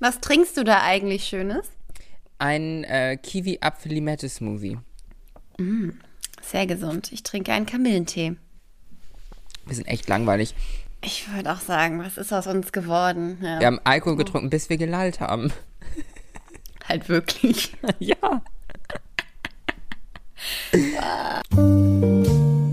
Was 0.00 0.18
trinkst 0.18 0.56
du 0.56 0.64
da 0.64 0.82
eigentlich 0.82 1.24
Schönes? 1.24 1.68
Ein 2.38 2.84
äh, 2.84 3.18
Kiwi-Apfel-Limette-Smoothie. 3.18 4.78
Mm, 5.58 5.90
sehr 6.40 6.66
gesund. 6.66 7.12
Ich 7.12 7.22
trinke 7.22 7.52
einen 7.52 7.66
Kamillentee. 7.66 8.36
Wir 9.66 9.74
sind 9.74 9.86
echt 9.86 10.08
langweilig. 10.08 10.54
Ich 11.02 11.30
würde 11.30 11.52
auch 11.52 11.60
sagen, 11.60 12.02
was 12.02 12.16
ist 12.16 12.32
aus 12.32 12.46
uns 12.46 12.72
geworden? 12.72 13.38
Ja. 13.42 13.60
Wir 13.60 13.66
haben 13.66 13.80
Alkohol 13.84 14.16
getrunken, 14.16 14.48
bis 14.48 14.70
wir 14.70 14.78
gelallt 14.78 15.20
haben. 15.20 15.52
Halt 16.88 17.10
wirklich. 17.10 17.74
ja. 17.98 18.42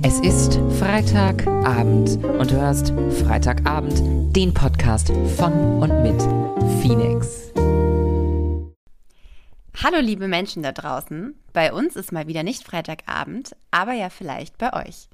Es 0.01 0.19
ist 0.21 0.61
Freitagabend 0.79 2.23
und 2.23 2.51
du 2.51 2.55
hörst 2.55 2.93
Freitagabend 3.21 4.33
den 4.33 4.53
Podcast 4.53 5.11
von 5.35 5.81
und 5.81 6.03
mit 6.03 6.46
Phoenix. 6.81 7.51
Hallo 9.83 9.99
liebe 9.99 10.27
Menschen 10.27 10.63
da 10.63 10.71
draußen. 10.71 11.35
Bei 11.53 11.71
uns 11.71 11.95
ist 11.95 12.11
mal 12.11 12.27
wieder 12.27 12.43
nicht 12.43 12.63
Freitagabend, 12.63 13.55
aber 13.71 13.93
ja 13.93 14.09
vielleicht 14.09 14.57
bei 14.57 14.73
euch. 14.73 15.07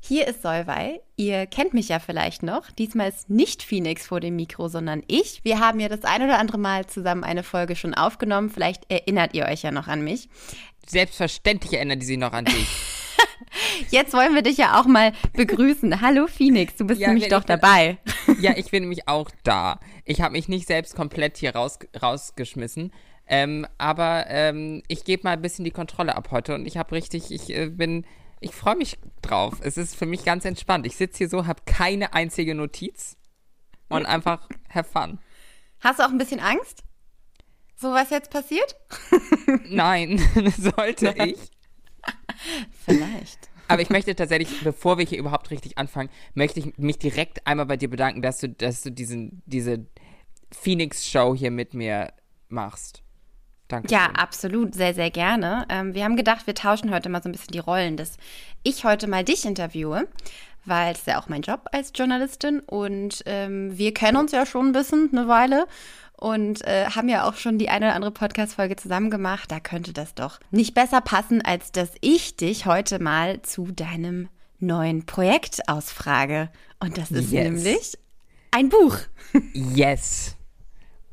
Hier 0.00 0.28
ist 0.28 0.42
Solvay. 0.42 1.00
Ihr 1.16 1.46
kennt 1.46 1.74
mich 1.74 1.88
ja 1.88 1.98
vielleicht 1.98 2.44
noch. 2.44 2.70
Diesmal 2.70 3.08
ist 3.08 3.28
nicht 3.28 3.62
Phoenix 3.62 4.06
vor 4.06 4.20
dem 4.20 4.36
Mikro, 4.36 4.68
sondern 4.68 5.02
ich. 5.08 5.40
Wir 5.42 5.58
haben 5.58 5.80
ja 5.80 5.88
das 5.88 6.04
ein 6.04 6.22
oder 6.22 6.38
andere 6.38 6.58
Mal 6.58 6.86
zusammen 6.86 7.24
eine 7.24 7.42
Folge 7.42 7.74
schon 7.74 7.94
aufgenommen. 7.94 8.50
Vielleicht 8.50 8.90
erinnert 8.90 9.34
ihr 9.34 9.46
euch 9.46 9.62
ja 9.62 9.72
noch 9.72 9.88
an 9.88 10.02
mich. 10.02 10.28
Selbstverständlich 10.88 11.72
erinnert 11.72 12.00
ihr 12.00 12.06
sich 12.06 12.18
noch 12.18 12.32
an 12.32 12.44
dich. 12.44 12.68
Jetzt 13.90 14.12
wollen 14.12 14.34
wir 14.34 14.42
dich 14.42 14.56
ja 14.56 14.80
auch 14.80 14.86
mal 14.86 15.12
begrüßen. 15.32 16.00
Hallo 16.00 16.26
Phoenix, 16.26 16.76
du 16.76 16.86
bist 16.86 17.00
ja, 17.00 17.08
nämlich 17.08 17.28
doch 17.28 17.44
bin, 17.44 17.58
dabei. 17.58 17.98
Ja, 18.40 18.56
ich 18.56 18.70
bin 18.70 18.82
nämlich 18.82 19.08
auch 19.08 19.30
da. 19.44 19.80
Ich 20.04 20.20
habe 20.20 20.32
mich 20.32 20.48
nicht 20.48 20.66
selbst 20.66 20.94
komplett 20.94 21.38
hier 21.38 21.54
raus, 21.54 21.78
rausgeschmissen. 22.00 22.92
Ähm, 23.26 23.66
aber 23.78 24.26
ähm, 24.28 24.82
ich 24.88 25.04
gebe 25.04 25.22
mal 25.24 25.32
ein 25.32 25.42
bisschen 25.42 25.64
die 25.64 25.70
Kontrolle 25.70 26.16
ab 26.16 26.28
heute 26.30 26.54
und 26.54 26.66
ich 26.66 26.76
habe 26.76 26.92
richtig, 26.92 27.30
ich 27.30 27.50
äh, 27.50 27.70
bin 27.70 28.04
ich 28.40 28.54
freue 28.54 28.76
mich 28.76 28.98
drauf. 29.22 29.60
Es 29.62 29.76
ist 29.76 29.96
für 29.96 30.06
mich 30.06 30.24
ganz 30.24 30.44
entspannt. 30.44 30.86
Ich 30.86 30.96
sitze 30.96 31.18
hier 31.18 31.28
so, 31.28 31.46
habe 31.46 31.62
keine 31.64 32.12
einzige 32.12 32.54
Notiz 32.54 33.16
und 33.88 34.06
einfach 34.06 34.48
have 34.72 34.90
fun. 34.90 35.18
Hast 35.80 35.98
du 35.98 36.04
auch 36.04 36.10
ein 36.10 36.18
bisschen 36.18 36.40
Angst? 36.40 36.82
So 37.76 37.92
was 37.92 38.10
jetzt 38.10 38.30
passiert? 38.30 38.74
Nein, 39.68 40.18
sollte 40.58 41.14
ich. 41.24 41.36
Vielleicht. 42.86 43.50
Aber 43.68 43.82
ich 43.82 43.90
möchte 43.90 44.14
tatsächlich, 44.14 44.62
bevor 44.62 44.96
wir 44.96 45.04
hier 45.04 45.18
überhaupt 45.18 45.50
richtig 45.50 45.76
anfangen, 45.76 46.08
möchte 46.34 46.60
ich 46.60 46.78
mich 46.78 46.98
direkt 46.98 47.46
einmal 47.46 47.66
bei 47.66 47.76
dir 47.76 47.90
bedanken, 47.90 48.22
dass 48.22 48.38
du, 48.38 48.48
dass 48.48 48.82
du 48.82 48.90
diesen, 48.90 49.42
diese 49.44 49.86
Phoenix-Show 50.52 51.34
hier 51.34 51.50
mit 51.50 51.74
mir 51.74 52.12
machst. 52.48 53.02
Danke. 53.68 53.92
Ja, 53.92 54.06
absolut, 54.12 54.74
sehr, 54.74 54.94
sehr 54.94 55.10
gerne. 55.10 55.66
Ähm, 55.68 55.94
wir 55.94 56.04
haben 56.04 56.16
gedacht, 56.16 56.46
wir 56.46 56.54
tauschen 56.54 56.94
heute 56.94 57.08
mal 57.08 57.22
so 57.22 57.28
ein 57.28 57.32
bisschen 57.32 57.52
die 57.52 57.58
Rollen, 57.58 57.96
dass 57.96 58.16
ich 58.62 58.84
heute 58.84 59.08
mal 59.08 59.24
dich 59.24 59.44
interviewe, 59.44 60.06
weil 60.64 60.94
es 60.94 61.04
ja 61.06 61.20
auch 61.20 61.28
mein 61.28 61.42
Job 61.42 61.66
als 61.72 61.90
Journalistin 61.92 62.60
und 62.60 63.24
ähm, 63.26 63.76
wir 63.76 63.92
kennen 63.92 64.18
uns 64.18 64.30
ja 64.30 64.46
schon 64.46 64.68
ein 64.68 64.72
bisschen 64.72 65.10
eine 65.10 65.26
Weile 65.26 65.66
und 66.18 66.66
äh, 66.66 66.86
haben 66.86 67.08
ja 67.08 67.28
auch 67.28 67.34
schon 67.34 67.58
die 67.58 67.68
eine 67.68 67.86
oder 67.86 67.94
andere 67.94 68.12
Podcast-Folge 68.12 68.76
zusammen 68.76 69.10
gemacht. 69.10 69.50
Da 69.50 69.60
könnte 69.60 69.92
das 69.92 70.14
doch 70.14 70.40
nicht 70.50 70.74
besser 70.74 71.00
passen, 71.00 71.42
als 71.42 71.72
dass 71.72 71.90
ich 72.00 72.36
dich 72.36 72.66
heute 72.66 72.98
mal 72.98 73.42
zu 73.42 73.72
deinem 73.72 74.28
neuen 74.58 75.06
Projekt 75.06 75.68
ausfrage. 75.68 76.50
Und 76.80 76.98
das 76.98 77.10
ist 77.10 77.30
yes. 77.30 77.44
nämlich 77.44 77.98
ein 78.50 78.68
Buch. 78.68 78.98
Yes. 79.52 80.36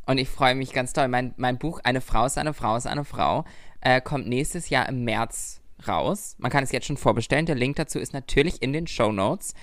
Und 0.05 0.17
ich 0.17 0.29
freue 0.29 0.55
mich 0.55 0.73
ganz 0.73 0.93
toll. 0.93 1.07
Mein, 1.07 1.33
mein 1.37 1.57
Buch 1.57 1.79
Eine 1.83 2.01
Frau 2.01 2.25
ist 2.25 2.37
eine 2.37 2.53
Frau 2.53 2.75
ist 2.75 2.87
eine 2.87 3.05
Frau 3.05 3.45
äh, 3.83 4.01
kommt 4.01 4.27
nächstes 4.27 4.69
Jahr 4.69 4.87
im 4.87 5.03
März 5.03 5.61
raus. 5.87 6.35
Man 6.37 6.51
kann 6.51 6.63
es 6.63 6.71
jetzt 6.71 6.87
schon 6.87 6.97
vorbestellen. 6.97 7.45
Der 7.45 7.55
Link 7.55 7.75
dazu 7.75 7.99
ist 7.99 8.13
natürlich 8.13 8.61
in 8.61 8.73
den 8.73 8.87
Show 8.87 9.11
Notes. 9.11 9.53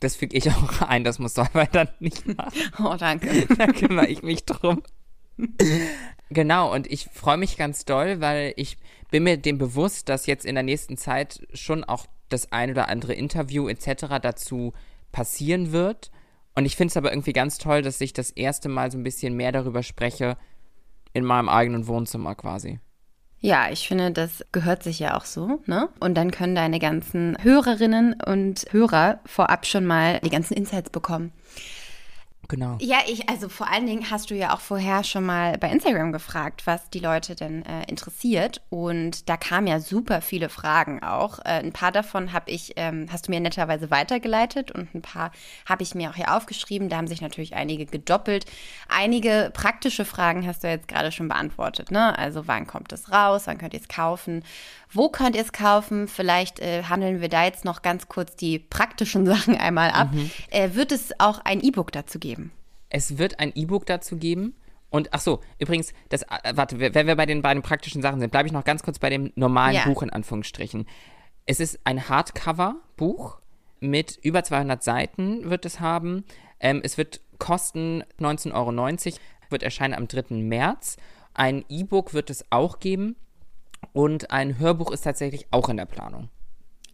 Das 0.00 0.16
füge 0.16 0.36
ich 0.36 0.50
auch 0.50 0.82
ein, 0.88 1.04
das 1.04 1.18
muss 1.18 1.34
Solveig 1.34 1.72
dann 1.72 1.88
nicht 2.00 2.26
machen. 2.26 2.52
Oh, 2.78 2.94
danke. 2.98 3.46
da 3.58 3.66
kümmere 3.66 4.06
ich 4.06 4.22
mich 4.22 4.44
drum. 4.44 4.82
genau, 6.30 6.72
und 6.72 6.90
ich 6.90 7.08
freue 7.12 7.36
mich 7.36 7.56
ganz 7.56 7.84
doll, 7.84 8.20
weil 8.20 8.52
ich 8.56 8.76
bin 9.10 9.24
mir 9.24 9.36
dem 9.36 9.58
bewusst, 9.58 10.08
dass 10.08 10.26
jetzt 10.26 10.44
in 10.44 10.54
der 10.54 10.64
nächsten 10.64 10.96
Zeit 10.96 11.46
schon 11.52 11.84
auch 11.84 12.06
das 12.28 12.52
ein 12.52 12.70
oder 12.70 12.88
andere 12.88 13.14
Interview 13.14 13.68
etc. 13.68 14.18
dazu 14.20 14.72
passieren 15.12 15.72
wird. 15.72 16.10
Und 16.54 16.66
ich 16.66 16.76
finde 16.76 16.90
es 16.92 16.96
aber 16.96 17.12
irgendwie 17.12 17.32
ganz 17.32 17.58
toll, 17.58 17.82
dass 17.82 18.00
ich 18.00 18.12
das 18.12 18.30
erste 18.30 18.68
Mal 18.68 18.90
so 18.90 18.98
ein 18.98 19.02
bisschen 19.02 19.34
mehr 19.34 19.52
darüber 19.52 19.82
spreche 19.82 20.36
in 21.12 21.24
meinem 21.24 21.48
eigenen 21.48 21.86
Wohnzimmer 21.86 22.34
quasi. 22.34 22.80
Ja, 23.44 23.68
ich 23.70 23.86
finde, 23.86 24.10
das 24.10 24.42
gehört 24.52 24.82
sich 24.82 25.00
ja 25.00 25.18
auch 25.18 25.26
so, 25.26 25.60
ne? 25.66 25.90
Und 26.00 26.14
dann 26.14 26.30
können 26.30 26.54
deine 26.54 26.78
ganzen 26.78 27.36
Hörerinnen 27.42 28.14
und 28.14 28.64
Hörer 28.70 29.20
vorab 29.26 29.66
schon 29.66 29.84
mal 29.84 30.18
die 30.24 30.30
ganzen 30.30 30.54
Insights 30.54 30.88
bekommen. 30.88 31.30
Genau. 32.54 32.78
Ja, 32.80 32.98
ich, 33.08 33.28
also 33.28 33.48
vor 33.48 33.68
allen 33.68 33.84
Dingen 33.84 34.12
hast 34.12 34.30
du 34.30 34.36
ja 34.36 34.54
auch 34.54 34.60
vorher 34.60 35.02
schon 35.02 35.26
mal 35.26 35.58
bei 35.58 35.68
Instagram 35.70 36.12
gefragt, 36.12 36.68
was 36.68 36.88
die 36.88 37.00
Leute 37.00 37.34
denn 37.34 37.64
äh, 37.66 37.82
interessiert. 37.88 38.62
Und 38.70 39.28
da 39.28 39.36
kamen 39.36 39.66
ja 39.66 39.80
super 39.80 40.20
viele 40.20 40.48
Fragen 40.48 41.02
auch. 41.02 41.40
Äh, 41.40 41.64
ein 41.64 41.72
paar 41.72 41.90
davon 41.90 42.32
habe 42.32 42.52
ich, 42.52 42.74
ähm, 42.76 43.08
hast 43.10 43.26
du 43.26 43.32
mir 43.32 43.40
netterweise 43.40 43.90
weitergeleitet 43.90 44.70
und 44.70 44.94
ein 44.94 45.02
paar 45.02 45.32
habe 45.66 45.82
ich 45.82 45.96
mir 45.96 46.10
auch 46.10 46.14
hier 46.14 46.32
aufgeschrieben. 46.32 46.88
Da 46.88 46.96
haben 46.96 47.08
sich 47.08 47.20
natürlich 47.20 47.56
einige 47.56 47.86
gedoppelt. 47.86 48.46
Einige 48.88 49.50
praktische 49.52 50.04
Fragen 50.04 50.46
hast 50.46 50.62
du 50.62 50.68
jetzt 50.68 50.86
gerade 50.86 51.10
schon 51.10 51.26
beantwortet, 51.26 51.90
ne? 51.90 52.16
Also 52.16 52.46
wann 52.46 52.68
kommt 52.68 52.92
es 52.92 53.10
raus, 53.10 53.48
wann 53.48 53.58
könnt 53.58 53.74
ihr 53.74 53.80
es 53.80 53.88
kaufen? 53.88 54.44
Wo 54.92 55.08
könnt 55.08 55.34
ihr 55.34 55.42
es 55.42 55.52
kaufen? 55.52 56.06
Vielleicht 56.06 56.60
äh, 56.60 56.84
handeln 56.84 57.20
wir 57.20 57.28
da 57.28 57.42
jetzt 57.42 57.64
noch 57.64 57.82
ganz 57.82 58.06
kurz 58.06 58.36
die 58.36 58.60
praktischen 58.60 59.26
Sachen 59.34 59.56
einmal 59.56 59.90
ab. 59.90 60.12
Mhm. 60.12 60.30
Äh, 60.50 60.74
wird 60.74 60.92
es 60.92 61.18
auch 61.18 61.40
ein 61.44 61.60
E-Book 61.60 61.90
dazu 61.90 62.20
geben? 62.20 62.43
Es 62.94 63.18
wird 63.18 63.40
ein 63.40 63.50
E-Book 63.56 63.86
dazu 63.86 64.16
geben. 64.16 64.54
Und 64.88 65.12
ach 65.12 65.20
so, 65.20 65.40
übrigens, 65.58 65.92
das, 66.10 66.22
äh, 66.22 66.52
warte, 66.54 66.78
wenn 66.78 67.08
wir 67.08 67.16
bei 67.16 67.26
den 67.26 67.42
beiden 67.42 67.60
praktischen 67.60 68.02
Sachen 68.02 68.20
sind, 68.20 68.30
bleibe 68.30 68.46
ich 68.46 68.52
noch 68.52 68.62
ganz 68.62 68.84
kurz 68.84 69.00
bei 69.00 69.10
dem 69.10 69.32
normalen 69.34 69.74
ja. 69.74 69.84
Buch 69.84 70.04
in 70.04 70.10
Anführungsstrichen. 70.10 70.86
Es 71.44 71.58
ist 71.58 71.80
ein 71.82 72.08
Hardcover-Buch 72.08 73.40
mit 73.80 74.20
über 74.22 74.44
200 74.44 74.80
Seiten 74.80 75.50
wird 75.50 75.66
es 75.66 75.80
haben. 75.80 76.24
Ähm, 76.60 76.82
es 76.84 76.96
wird 76.96 77.20
kosten 77.38 78.04
19,90 78.20 78.54
Euro, 78.54 79.18
wird 79.50 79.64
erscheinen 79.64 79.94
am 79.94 80.06
3. 80.06 80.36
März. 80.36 80.96
Ein 81.34 81.64
E-Book 81.68 82.14
wird 82.14 82.30
es 82.30 82.44
auch 82.50 82.78
geben. 82.78 83.16
Und 83.92 84.30
ein 84.30 84.60
Hörbuch 84.60 84.92
ist 84.92 85.02
tatsächlich 85.02 85.48
auch 85.50 85.68
in 85.68 85.78
der 85.78 85.86
Planung. 85.86 86.28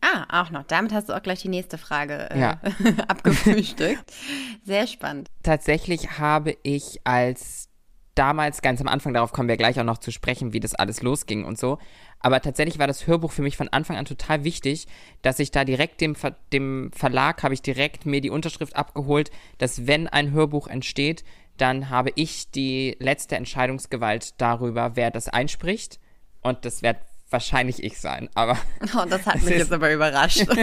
Ah, 0.00 0.43
auch 0.43 0.50
noch. 0.50 0.65
Damit 0.65 0.93
hast 0.93 1.09
du 1.09 1.16
auch 1.16 1.22
gleich 1.22 1.43
die 1.43 1.49
nächste 1.49 1.78
Frage 1.78 2.31
äh, 2.31 2.41
ja. 2.41 2.61
abgefrühstückt. 3.09 4.12
Sehr 4.65 4.87
spannend. 4.87 5.28
Tatsächlich 5.43 6.19
habe 6.19 6.56
ich 6.62 7.00
als 7.05 7.69
damals 8.15 8.60
ganz 8.60 8.81
am 8.81 8.89
Anfang, 8.89 9.15
darauf 9.15 9.33
kommen 9.33 9.49
wir 9.49 9.56
gleich 9.56 9.78
auch 9.78 9.84
noch 9.84 9.99
zu 9.99 10.10
sprechen, 10.10 10.53
wie 10.53 10.60
das 10.60 10.75
alles 10.75 11.03
losging 11.03 11.44
und 11.44 11.59
so. 11.59 11.78
Aber 12.19 12.41
tatsächlich 12.41 12.78
war 12.78 12.87
das 12.87 13.06
Hörbuch 13.06 13.33
für 13.33 13.43
mich 13.43 13.56
von 13.56 13.69
Anfang 13.69 13.97
an 13.97 14.05
total 14.05 14.44
wichtig, 14.44 14.87
dass 15.22 15.39
ich 15.39 15.50
da 15.50 15.65
direkt 15.65 16.00
dem, 16.00 16.15
Ver 16.15 16.37
dem 16.53 16.91
Verlag 16.93 17.43
habe 17.43 17.55
ich 17.55 17.62
direkt 17.62 18.06
mir 18.06 18.21
die 18.21 18.31
Unterschrift 18.31 18.77
abgeholt, 18.77 19.31
dass 19.59 19.87
wenn 19.87 20.06
ein 20.06 20.33
Hörbuch 20.33 20.66
entsteht, 20.66 21.25
dann 21.56 21.89
habe 21.91 22.10
ich 22.15 22.50
die 22.50 22.97
letzte 23.00 23.37
Entscheidungsgewalt 23.37 24.34
darüber, 24.39 24.97
wer 24.97 25.10
das 25.10 25.28
einspricht. 25.28 25.99
Und 26.43 26.65
das 26.65 26.83
wird 26.83 26.97
wahrscheinlich 27.31 27.83
ich 27.83 27.99
sein, 27.99 28.29
aber. 28.35 28.59
Oh, 28.97 29.05
das 29.09 29.27
hat 29.27 29.43
mich 29.43 29.57
jetzt 29.57 29.73
aber 29.73 29.93
überrascht. 29.93 30.47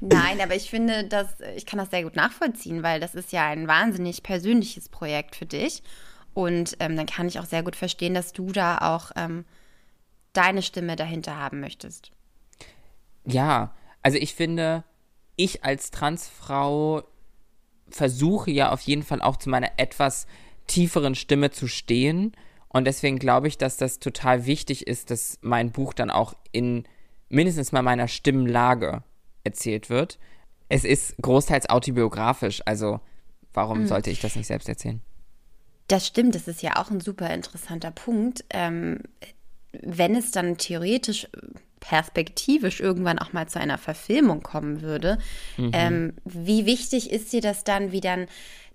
Nein, 0.00 0.40
aber 0.40 0.54
ich 0.54 0.70
finde, 0.70 1.04
dass 1.04 1.26
ich 1.56 1.66
kann 1.66 1.78
das 1.78 1.90
sehr 1.90 2.04
gut 2.04 2.16
nachvollziehen, 2.16 2.82
weil 2.82 3.00
das 3.00 3.14
ist 3.14 3.32
ja 3.32 3.46
ein 3.48 3.66
wahnsinnig 3.68 4.22
persönliches 4.22 4.88
Projekt 4.88 5.36
für 5.36 5.46
dich. 5.46 5.82
Und 6.34 6.76
ähm, 6.78 6.96
dann 6.96 7.06
kann 7.06 7.26
ich 7.26 7.40
auch 7.40 7.46
sehr 7.46 7.62
gut 7.62 7.74
verstehen, 7.74 8.14
dass 8.14 8.32
du 8.32 8.52
da 8.52 8.78
auch 8.78 9.10
ähm, 9.16 9.44
deine 10.32 10.62
Stimme 10.62 10.94
dahinter 10.94 11.36
haben 11.36 11.60
möchtest. 11.60 12.12
Ja, 13.24 13.74
also 14.02 14.18
ich 14.18 14.34
finde, 14.34 14.84
ich 15.36 15.64
als 15.64 15.90
Transfrau 15.90 17.02
versuche 17.90 18.50
ja 18.50 18.70
auf 18.70 18.82
jeden 18.82 19.02
Fall 19.02 19.20
auch 19.20 19.36
zu 19.36 19.48
meiner 19.48 19.72
etwas 19.78 20.26
tieferen 20.66 21.14
Stimme 21.14 21.50
zu 21.50 21.66
stehen. 21.66 22.32
Und 22.68 22.86
deswegen 22.86 23.18
glaube 23.18 23.48
ich, 23.48 23.58
dass 23.58 23.76
das 23.76 23.98
total 23.98 24.46
wichtig 24.46 24.86
ist, 24.86 25.10
dass 25.10 25.38
mein 25.40 25.70
Buch 25.72 25.94
dann 25.94 26.10
auch 26.10 26.34
in 26.52 26.84
mindestens 27.28 27.72
mal 27.72 27.82
meiner 27.82 28.08
Stimmlage 28.08 29.02
erzählt 29.44 29.90
wird. 29.90 30.18
Es 30.68 30.84
ist 30.84 31.16
großteils 31.22 31.70
autobiografisch, 31.70 32.60
also 32.66 33.00
warum 33.54 33.82
mhm. 33.82 33.86
sollte 33.86 34.10
ich 34.10 34.20
das 34.20 34.36
nicht 34.36 34.46
selbst 34.46 34.68
erzählen? 34.68 35.00
Das 35.88 36.06
stimmt, 36.06 36.34
das 36.34 36.48
ist 36.48 36.62
ja 36.62 36.76
auch 36.76 36.90
ein 36.90 37.00
super 37.00 37.32
interessanter 37.32 37.90
Punkt. 37.90 38.44
Ähm, 38.50 39.00
wenn 39.72 40.14
es 40.14 40.30
dann 40.30 40.58
theoretisch 40.58 41.28
perspektivisch 41.80 42.80
irgendwann 42.80 43.18
auch 43.18 43.32
mal 43.32 43.48
zu 43.48 43.58
einer 43.58 43.78
Verfilmung 43.78 44.42
kommen 44.42 44.82
würde, 44.82 45.18
mhm. 45.56 45.70
ähm, 45.72 46.12
wie 46.24 46.66
wichtig 46.66 47.10
ist 47.10 47.32
dir 47.32 47.40
das 47.40 47.64
dann, 47.64 47.92
wie 47.92 48.00
dann 48.00 48.26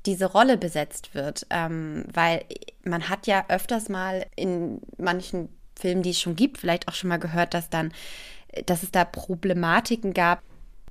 diese 0.06 0.26
Rolle 0.26 0.58
besetzt 0.58 1.14
wird? 1.14 1.46
Ähm, 1.50 2.06
weil 2.14 2.46
man 2.84 3.10
hat 3.10 3.28
ja 3.28 3.46
öfters 3.50 3.90
mal 3.90 4.26
in 4.36 4.82
manchen 4.98 5.50
Filmen, 5.80 6.04
die 6.04 6.12
es 6.12 6.20
schon 6.20 6.36
gibt, 6.36 6.58
vielleicht 6.58 6.88
auch 6.88 6.94
schon 6.94 7.10
mal 7.10 7.18
gehört, 7.18 7.54
dass 7.54 7.70
dann, 7.70 7.92
dass 8.66 8.84
es 8.84 8.92
da 8.92 9.06
Problematiken 9.06 10.14
gab. 10.14 10.42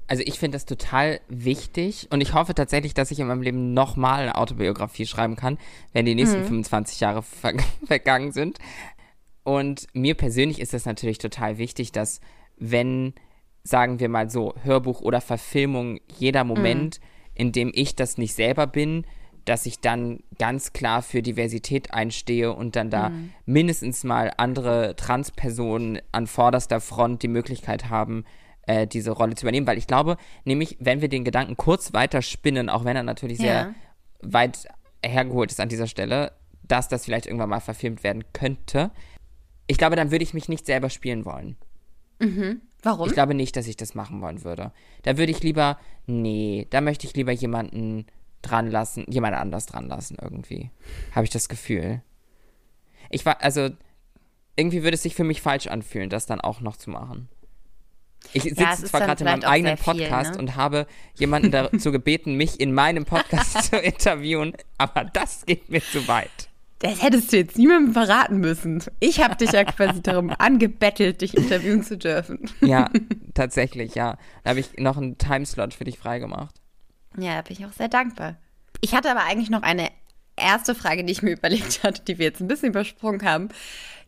Also 0.08 0.24
ich 0.26 0.38
finde 0.38 0.56
das 0.56 0.66
total 0.66 1.20
wichtig 1.28 2.08
und 2.10 2.20
ich 2.20 2.34
hoffe 2.34 2.54
tatsächlich, 2.54 2.92
dass 2.92 3.10
ich 3.10 3.20
in 3.20 3.26
meinem 3.28 3.42
Leben 3.42 3.72
nochmal 3.72 4.22
eine 4.22 4.34
Autobiografie 4.34 5.06
schreiben 5.06 5.36
kann, 5.36 5.58
wenn 5.92 6.04
die 6.04 6.14
nächsten 6.14 6.40
mhm. 6.40 6.46
25 6.46 7.00
Jahre 7.00 7.22
ver 7.22 7.54
vergangen 7.86 8.32
sind. 8.32 8.58
Und 9.44 9.86
mir 9.92 10.14
persönlich 10.14 10.60
ist 10.60 10.74
es 10.74 10.84
natürlich 10.84 11.18
total 11.18 11.58
wichtig, 11.58 11.92
dass 11.92 12.20
wenn, 12.58 13.14
sagen 13.64 14.00
wir 14.00 14.08
mal 14.08 14.30
so, 14.30 14.54
Hörbuch 14.62 15.00
oder 15.00 15.20
Verfilmung, 15.20 16.00
jeder 16.18 16.44
Moment, 16.44 17.00
mhm. 17.00 17.04
In 17.34 17.52
dem 17.52 17.70
ich 17.74 17.96
das 17.96 18.18
nicht 18.18 18.34
selber 18.34 18.66
bin, 18.66 19.06
dass 19.44 19.66
ich 19.66 19.80
dann 19.80 20.20
ganz 20.38 20.72
klar 20.72 21.02
für 21.02 21.22
Diversität 21.22 21.92
einstehe 21.92 22.52
und 22.52 22.76
dann 22.76 22.90
da 22.90 23.08
mhm. 23.08 23.32
mindestens 23.44 24.04
mal 24.04 24.32
andere 24.36 24.94
Transpersonen 24.96 26.00
an 26.12 26.26
vorderster 26.26 26.80
Front 26.80 27.22
die 27.22 27.28
Möglichkeit 27.28 27.90
haben, 27.90 28.24
äh, 28.66 28.86
diese 28.86 29.10
Rolle 29.10 29.34
zu 29.34 29.44
übernehmen. 29.44 29.66
Weil 29.66 29.78
ich 29.78 29.86
glaube, 29.86 30.16
nämlich, 30.44 30.76
wenn 30.80 31.00
wir 31.00 31.08
den 31.08 31.24
Gedanken 31.24 31.56
kurz 31.56 31.92
weiter 31.92 32.22
spinnen, 32.22 32.68
auch 32.68 32.84
wenn 32.84 32.96
er 32.96 33.02
natürlich 33.02 33.38
ja. 33.38 33.44
sehr 33.44 33.74
weit 34.22 34.68
hergeholt 35.04 35.50
ist 35.50 35.60
an 35.60 35.68
dieser 35.68 35.88
Stelle, 35.88 36.32
dass 36.62 36.88
das 36.88 37.04
vielleicht 37.04 37.26
irgendwann 37.26 37.50
mal 37.50 37.60
verfilmt 37.60 38.04
werden 38.04 38.24
könnte, 38.32 38.92
ich 39.66 39.78
glaube, 39.78 39.96
dann 39.96 40.10
würde 40.10 40.22
ich 40.22 40.34
mich 40.34 40.48
nicht 40.48 40.66
selber 40.66 40.90
spielen 40.90 41.24
wollen. 41.24 41.56
Mhm. 42.20 42.60
Warum? 42.82 43.06
Ich 43.06 43.14
glaube 43.14 43.34
nicht, 43.34 43.56
dass 43.56 43.68
ich 43.68 43.76
das 43.76 43.94
machen 43.94 44.20
wollen 44.20 44.44
würde. 44.44 44.72
Da 45.02 45.16
würde 45.16 45.32
ich 45.32 45.42
lieber, 45.42 45.78
nee, 46.06 46.66
da 46.70 46.80
möchte 46.80 47.06
ich 47.06 47.14
lieber 47.14 47.32
jemanden 47.32 48.06
dran 48.42 48.70
lassen, 48.70 49.04
jemand 49.08 49.36
anders 49.36 49.66
dran 49.66 49.88
lassen 49.88 50.16
irgendwie. 50.20 50.70
Habe 51.14 51.24
ich 51.24 51.30
das 51.30 51.48
Gefühl. 51.48 52.02
Ich 53.10 53.24
war, 53.24 53.42
also, 53.42 53.70
irgendwie 54.56 54.82
würde 54.82 54.96
es 54.96 55.02
sich 55.02 55.14
für 55.14 55.24
mich 55.24 55.40
falsch 55.40 55.68
anfühlen, 55.68 56.10
das 56.10 56.26
dann 56.26 56.40
auch 56.40 56.60
noch 56.60 56.76
zu 56.76 56.90
machen. 56.90 57.28
Ich 58.32 58.44
sitze 58.44 58.62
ja, 58.62 58.74
zwar 58.74 59.00
gerade 59.00 59.20
in 59.20 59.30
meinem 59.30 59.44
eigenen 59.44 59.76
Podcast 59.76 60.30
viel, 60.30 60.36
ne? 60.36 60.38
und 60.38 60.56
habe 60.56 60.86
jemanden 61.14 61.50
dazu 61.50 61.92
gebeten, 61.92 62.36
mich 62.36 62.60
in 62.60 62.72
meinem 62.72 63.04
Podcast 63.04 63.64
zu 63.70 63.76
interviewen, 63.76 64.54
aber 64.78 65.04
das 65.04 65.44
geht 65.44 65.68
mir 65.70 65.82
zu 65.82 66.06
weit. 66.08 66.48
Das 66.82 67.00
hättest 67.00 67.32
du 67.32 67.36
jetzt 67.36 67.56
niemandem 67.56 67.92
verraten 67.92 68.38
müssen. 68.38 68.82
Ich 68.98 69.22
habe 69.22 69.36
dich 69.36 69.52
ja 69.52 69.62
quasi 69.62 70.02
darum 70.02 70.30
angebettelt, 70.38 71.20
dich 71.20 71.36
interviewen 71.36 71.84
zu 71.84 71.96
dürfen. 71.96 72.50
Ja, 72.60 72.90
tatsächlich, 73.34 73.94
ja. 73.94 74.18
Da 74.42 74.50
habe 74.50 74.60
ich 74.60 74.76
noch 74.78 74.96
einen 74.96 75.16
Timeslot 75.16 75.74
für 75.74 75.84
dich 75.84 75.96
freigemacht. 75.96 76.56
Ja, 77.16 77.36
da 77.36 77.42
bin 77.42 77.56
ich 77.56 77.64
auch 77.64 77.72
sehr 77.72 77.86
dankbar. 77.86 78.36
Ich 78.80 78.96
hatte 78.96 79.12
aber 79.12 79.22
eigentlich 79.22 79.48
noch 79.48 79.62
eine 79.62 79.90
erste 80.34 80.74
Frage, 80.74 81.04
die 81.04 81.12
ich 81.12 81.22
mir 81.22 81.30
überlegt 81.38 81.84
hatte, 81.84 82.02
die 82.02 82.18
wir 82.18 82.26
jetzt 82.26 82.40
ein 82.40 82.48
bisschen 82.48 82.70
übersprungen 82.70 83.22
haben, 83.22 83.50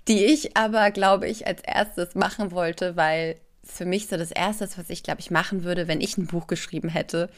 die 0.08 0.24
ich 0.24 0.56
aber, 0.56 0.90
glaube 0.90 1.28
ich, 1.28 1.46
als 1.46 1.62
erstes 1.62 2.16
machen 2.16 2.50
wollte, 2.50 2.96
weil 2.96 3.36
es 3.62 3.76
für 3.76 3.86
mich 3.86 4.08
so 4.08 4.16
das 4.16 4.32
Erste 4.32 4.64
ist, 4.64 4.76
was 4.76 4.90
ich, 4.90 5.04
glaube 5.04 5.20
ich, 5.20 5.30
machen 5.30 5.62
würde, 5.62 5.86
wenn 5.86 6.00
ich 6.00 6.18
ein 6.18 6.26
Buch 6.26 6.48
geschrieben 6.48 6.88
hätte, 6.88 7.30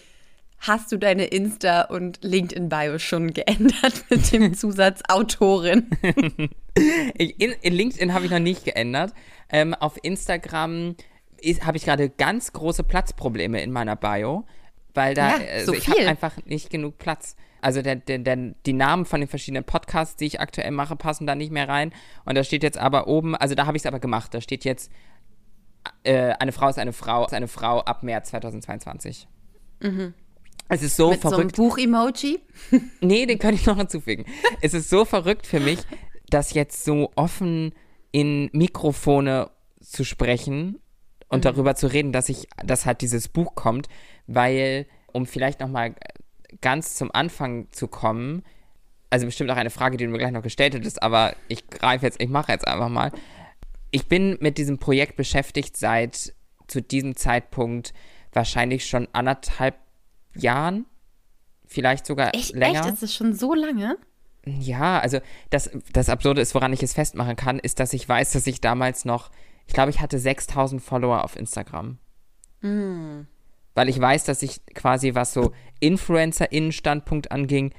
hast 0.58 0.90
du 0.92 0.96
deine 0.96 1.26
Insta- 1.26 1.88
und 1.88 2.18
LinkedIn-Bio 2.22 2.98
schon 2.98 3.32
geändert 3.32 4.04
mit 4.10 4.32
dem 4.32 4.54
Zusatz 4.54 5.02
Autorin? 5.08 5.90
in, 7.18 7.52
in, 7.60 7.72
LinkedIn 7.72 8.12
habe 8.12 8.24
ich 8.24 8.30
noch 8.30 8.38
nicht 8.38 8.64
geändert. 8.64 9.12
Ähm, 9.50 9.74
auf 9.74 9.96
Instagram 10.02 10.96
habe 11.60 11.76
ich 11.76 11.84
gerade 11.84 12.08
ganz 12.10 12.52
große 12.52 12.82
Platzprobleme 12.82 13.62
in 13.62 13.70
meiner 13.70 13.94
Bio, 13.94 14.46
weil 14.94 15.14
da 15.14 15.38
ja, 15.38 15.46
also 15.52 15.74
ich 15.74 15.88
habe 15.88 16.08
einfach 16.08 16.32
nicht 16.46 16.70
genug 16.70 16.98
Platz. 16.98 17.36
Also 17.60 17.82
der, 17.82 17.96
der, 17.96 18.18
der, 18.18 18.36
die 18.64 18.72
Namen 18.72 19.04
von 19.04 19.20
den 19.20 19.28
verschiedenen 19.28 19.64
Podcasts, 19.64 20.16
die 20.16 20.26
ich 20.26 20.40
aktuell 20.40 20.70
mache, 20.70 20.96
passen 20.96 21.26
da 21.26 21.34
nicht 21.34 21.52
mehr 21.52 21.68
rein. 21.68 21.92
Und 22.24 22.36
da 22.36 22.44
steht 22.44 22.62
jetzt 22.62 22.78
aber 22.78 23.06
oben, 23.06 23.34
also 23.34 23.54
da 23.54 23.66
habe 23.66 23.76
ich 23.76 23.82
es 23.82 23.86
aber 23.86 23.98
gemacht, 23.98 24.32
da 24.34 24.40
steht 24.40 24.64
jetzt, 24.64 24.90
äh, 26.04 26.32
eine 26.38 26.52
Frau 26.52 26.68
ist 26.68 26.78
eine 26.78 26.92
Frau, 26.92 27.24
ist 27.24 27.34
eine 27.34 27.48
Frau 27.48 27.80
ab 27.80 28.02
März 28.02 28.30
2022. 28.30 29.28
Mhm. 29.80 30.14
Es 30.68 30.82
ist 30.82 30.96
so 30.96 31.10
Mit 31.10 31.20
verrückt. 31.20 31.56
So 31.56 31.62
Buch-Emoji? 31.62 32.40
nee, 33.00 33.26
den 33.26 33.38
könnte 33.38 33.60
ich 33.60 33.66
noch 33.66 33.76
hinzufügen. 33.76 34.24
es 34.60 34.74
ist 34.74 34.90
so 34.90 35.04
verrückt 35.04 35.46
für 35.46 35.60
mich, 35.60 35.78
das 36.28 36.54
jetzt 36.54 36.84
so 36.84 37.12
offen 37.14 37.72
in 38.10 38.50
Mikrofone 38.52 39.50
zu 39.80 40.04
sprechen 40.04 40.80
und 41.28 41.40
mhm. 41.40 41.42
darüber 41.42 41.74
zu 41.74 41.86
reden, 41.86 42.12
dass 42.12 42.28
ich, 42.28 42.48
dass 42.64 42.86
halt 42.86 43.00
dieses 43.00 43.28
Buch 43.28 43.54
kommt, 43.54 43.88
weil, 44.26 44.86
um 45.12 45.26
vielleicht 45.26 45.60
nochmal 45.60 45.94
ganz 46.60 46.94
zum 46.94 47.10
Anfang 47.12 47.70
zu 47.70 47.88
kommen, 47.88 48.42
also 49.10 49.26
bestimmt 49.26 49.50
auch 49.50 49.56
eine 49.56 49.70
Frage, 49.70 49.96
die 49.96 50.04
du 50.04 50.10
mir 50.10 50.18
gleich 50.18 50.32
noch 50.32 50.42
gestellt 50.42 50.74
hättest, 50.74 51.02
aber 51.02 51.36
ich 51.48 51.68
greife 51.68 52.06
jetzt, 52.06 52.20
ich 52.20 52.28
mache 52.28 52.52
jetzt 52.52 52.66
einfach 52.66 52.88
mal. 52.88 53.12
Ich 53.92 54.08
bin 54.08 54.36
mit 54.40 54.58
diesem 54.58 54.78
Projekt 54.78 55.16
beschäftigt 55.16 55.76
seit 55.76 56.34
zu 56.66 56.82
diesem 56.82 57.14
Zeitpunkt 57.14 57.94
wahrscheinlich 58.32 58.86
schon 58.86 59.08
anderthalb 59.12 59.76
Jahren, 60.42 60.86
vielleicht 61.66 62.06
sogar 62.06 62.34
echt, 62.34 62.54
länger. 62.54 62.80
Echt? 62.80 62.94
Ist 62.94 63.02
es 63.02 63.14
schon 63.14 63.34
so 63.34 63.54
lange? 63.54 63.98
Ja, 64.46 65.00
also 65.00 65.18
das, 65.50 65.70
das 65.92 66.08
Absurde 66.08 66.40
ist, 66.40 66.54
woran 66.54 66.72
ich 66.72 66.82
es 66.82 66.94
festmachen 66.94 67.36
kann, 67.36 67.58
ist, 67.58 67.80
dass 67.80 67.92
ich 67.92 68.08
weiß, 68.08 68.32
dass 68.32 68.46
ich 68.46 68.60
damals 68.60 69.04
noch, 69.04 69.30
ich 69.66 69.74
glaube, 69.74 69.90
ich 69.90 70.00
hatte 70.00 70.18
6000 70.18 70.80
Follower 70.80 71.24
auf 71.24 71.36
Instagram. 71.36 71.98
Mm. 72.60 73.22
Weil 73.74 73.88
ich 73.88 74.00
weiß, 74.00 74.24
dass 74.24 74.42
ich 74.42 74.64
quasi, 74.74 75.14
was 75.14 75.32
so 75.32 75.52
Influencer-Innenstandpunkt 75.80 77.32
anging, 77.32 77.74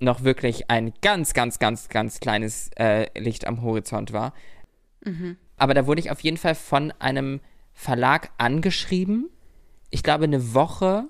noch 0.00 0.24
wirklich 0.24 0.70
ein 0.70 0.92
ganz, 1.00 1.34
ganz, 1.34 1.58
ganz, 1.58 1.88
ganz 1.88 2.20
kleines 2.20 2.70
äh, 2.76 3.06
Licht 3.18 3.46
am 3.46 3.62
Horizont 3.62 4.12
war. 4.12 4.32
Mhm. 5.04 5.36
Aber 5.56 5.74
da 5.74 5.86
wurde 5.86 6.00
ich 6.00 6.10
auf 6.10 6.20
jeden 6.20 6.36
Fall 6.36 6.54
von 6.54 6.92
einem 6.98 7.40
Verlag 7.72 8.30
angeschrieben. 8.38 9.28
Ich 9.90 10.02
glaube, 10.02 10.24
eine 10.24 10.54
Woche 10.54 11.06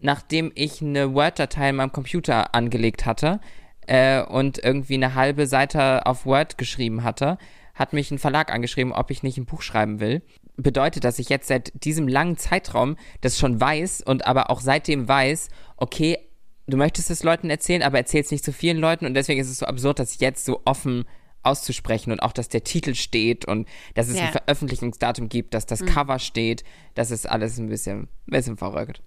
nachdem 0.00 0.52
ich 0.54 0.82
eine 0.82 1.14
Word-Datei 1.14 1.70
in 1.70 1.76
meinem 1.76 1.92
Computer 1.92 2.54
angelegt 2.54 3.06
hatte 3.06 3.40
äh, 3.86 4.22
und 4.22 4.58
irgendwie 4.58 4.94
eine 4.94 5.14
halbe 5.14 5.46
Seite 5.46 6.06
auf 6.06 6.26
Word 6.26 6.58
geschrieben 6.58 7.04
hatte, 7.04 7.38
hat 7.74 7.92
mich 7.92 8.10
ein 8.10 8.18
Verlag 8.18 8.52
angeschrieben, 8.52 8.92
ob 8.92 9.10
ich 9.10 9.22
nicht 9.22 9.36
ein 9.36 9.46
Buch 9.46 9.62
schreiben 9.62 10.00
will. 10.00 10.22
Bedeutet, 10.56 11.04
dass 11.04 11.18
ich 11.18 11.28
jetzt 11.28 11.48
seit 11.48 11.72
diesem 11.84 12.08
langen 12.08 12.38
Zeitraum 12.38 12.96
das 13.20 13.38
schon 13.38 13.60
weiß 13.60 14.00
und 14.00 14.26
aber 14.26 14.50
auch 14.50 14.60
seitdem 14.60 15.06
weiß, 15.06 15.50
okay, 15.76 16.18
du 16.66 16.76
möchtest 16.76 17.10
es 17.10 17.22
Leuten 17.22 17.50
erzählen, 17.50 17.82
aber 17.82 17.98
erzählst 17.98 18.32
nicht 18.32 18.44
zu 18.44 18.52
vielen 18.52 18.78
Leuten 18.78 19.04
und 19.04 19.14
deswegen 19.14 19.40
ist 19.40 19.50
es 19.50 19.58
so 19.58 19.66
absurd, 19.66 19.98
das 19.98 20.18
jetzt 20.20 20.46
so 20.46 20.62
offen 20.64 21.04
auszusprechen 21.42 22.10
und 22.10 22.20
auch, 22.20 22.32
dass 22.32 22.48
der 22.48 22.64
Titel 22.64 22.94
steht 22.94 23.44
und 23.44 23.68
dass 23.94 24.08
es 24.08 24.16
ja. 24.16 24.24
ein 24.24 24.32
Veröffentlichungsdatum 24.32 25.28
gibt, 25.28 25.54
dass 25.54 25.64
das 25.64 25.80
mhm. 25.80 25.86
Cover 25.86 26.18
steht, 26.18 26.64
das 26.94 27.10
ist 27.10 27.28
alles 27.28 27.58
ein 27.58 27.68
bisschen, 27.68 28.02
ein 28.02 28.08
bisschen 28.30 28.56
verrückt. 28.56 29.02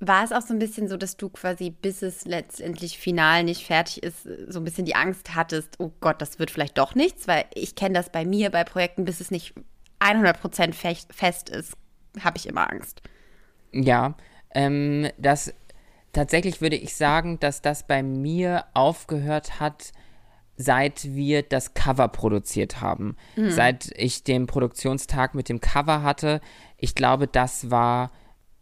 War 0.00 0.24
es 0.24 0.32
auch 0.32 0.40
so 0.40 0.54
ein 0.54 0.58
bisschen 0.58 0.88
so, 0.88 0.96
dass 0.96 1.16
du 1.16 1.28
quasi, 1.28 1.70
bis 1.70 2.02
es 2.02 2.24
letztendlich 2.24 2.98
final 2.98 3.44
nicht 3.44 3.66
fertig 3.66 4.02
ist, 4.02 4.26
so 4.48 4.60
ein 4.60 4.64
bisschen 4.64 4.86
die 4.86 4.94
Angst 4.94 5.34
hattest, 5.34 5.78
oh 5.78 5.92
Gott, 6.00 6.22
das 6.22 6.38
wird 6.38 6.50
vielleicht 6.50 6.78
doch 6.78 6.94
nichts? 6.94 7.28
Weil 7.28 7.44
ich 7.54 7.74
kenne 7.74 7.94
das 7.94 8.10
bei 8.10 8.24
mir, 8.24 8.50
bei 8.50 8.64
Projekten, 8.64 9.04
bis 9.04 9.20
es 9.20 9.30
nicht 9.30 9.54
100% 10.00 10.72
fest 11.12 11.50
ist, 11.50 11.74
habe 12.18 12.38
ich 12.38 12.46
immer 12.46 12.70
Angst. 12.70 13.02
Ja, 13.72 14.14
ähm, 14.54 15.08
das 15.18 15.52
tatsächlich 16.12 16.60
würde 16.60 16.76
ich 16.76 16.96
sagen, 16.96 17.38
dass 17.38 17.62
das 17.62 17.86
bei 17.86 18.02
mir 18.02 18.64
aufgehört 18.74 19.60
hat, 19.60 19.92
seit 20.56 21.14
wir 21.14 21.42
das 21.42 21.74
Cover 21.74 22.08
produziert 22.08 22.80
haben. 22.80 23.16
Mhm. 23.36 23.50
Seit 23.50 23.90
ich 23.96 24.24
den 24.24 24.46
Produktionstag 24.46 25.34
mit 25.34 25.48
dem 25.48 25.60
Cover 25.60 26.02
hatte. 26.02 26.40
Ich 26.76 26.94
glaube, 26.94 27.26
das 27.26 27.70
war 27.70 28.10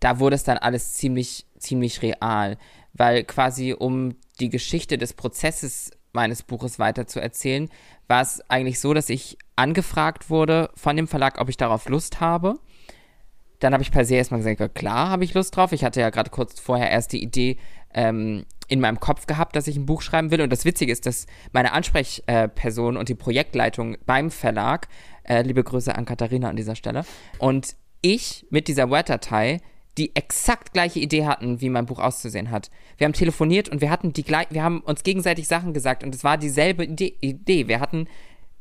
da 0.00 0.18
wurde 0.18 0.36
es 0.36 0.44
dann 0.44 0.58
alles 0.58 0.94
ziemlich, 0.94 1.46
ziemlich 1.58 2.02
real, 2.02 2.56
weil 2.92 3.24
quasi 3.24 3.72
um 3.72 4.16
die 4.40 4.48
Geschichte 4.48 4.98
des 4.98 5.12
Prozesses 5.14 5.90
meines 6.12 6.42
Buches 6.42 6.78
weiter 6.78 7.06
zu 7.06 7.20
erzählen, 7.20 7.68
war 8.06 8.22
es 8.22 8.40
eigentlich 8.48 8.80
so, 8.80 8.94
dass 8.94 9.08
ich 9.08 9.36
angefragt 9.56 10.30
wurde 10.30 10.70
von 10.74 10.96
dem 10.96 11.08
Verlag, 11.08 11.40
ob 11.40 11.48
ich 11.48 11.56
darauf 11.56 11.88
Lust 11.88 12.20
habe. 12.20 12.58
Dann 13.60 13.72
habe 13.72 13.82
ich 13.82 13.90
per 13.90 14.04
se 14.04 14.14
erstmal 14.14 14.40
gesagt, 14.40 14.74
klar, 14.74 15.10
habe 15.10 15.24
ich 15.24 15.34
Lust 15.34 15.56
drauf. 15.56 15.72
Ich 15.72 15.84
hatte 15.84 16.00
ja 16.00 16.10
gerade 16.10 16.30
kurz 16.30 16.60
vorher 16.60 16.90
erst 16.90 17.12
die 17.12 17.22
Idee 17.22 17.58
ähm, 17.92 18.46
in 18.68 18.80
meinem 18.80 19.00
Kopf 19.00 19.26
gehabt, 19.26 19.56
dass 19.56 19.66
ich 19.66 19.76
ein 19.76 19.86
Buch 19.86 20.02
schreiben 20.02 20.30
will. 20.30 20.40
Und 20.40 20.50
das 20.50 20.64
Witzige 20.64 20.92
ist, 20.92 21.06
dass 21.06 21.26
meine 21.52 21.72
Ansprechperson 21.72 22.96
und 22.96 23.08
die 23.08 23.14
Projektleitung 23.14 23.96
beim 24.06 24.30
Verlag, 24.30 24.88
äh, 25.24 25.42
liebe 25.42 25.64
Grüße 25.64 25.94
an 25.94 26.04
Katharina 26.04 26.48
an 26.48 26.56
dieser 26.56 26.76
Stelle, 26.76 27.04
und 27.38 27.74
ich 28.00 28.46
mit 28.50 28.68
dieser 28.68 28.90
Word-Datei 28.90 29.60
die 29.98 30.14
exakt 30.14 30.72
gleiche 30.72 31.00
Idee 31.00 31.26
hatten, 31.26 31.60
wie 31.60 31.68
mein 31.68 31.86
Buch 31.86 31.98
auszusehen 31.98 32.50
hat. 32.50 32.70
Wir 32.96 33.04
haben 33.04 33.12
telefoniert 33.12 33.68
und 33.68 33.80
wir 33.80 33.90
hatten 33.90 34.12
die 34.12 34.24
wir 34.26 34.62
haben 34.62 34.80
uns 34.80 35.02
gegenseitig 35.02 35.48
Sachen 35.48 35.74
gesagt 35.74 36.04
und 36.04 36.14
es 36.14 36.24
war 36.24 36.38
dieselbe 36.38 36.84
Idee. 36.84 37.68
Wir 37.68 37.80
hatten 37.80 38.06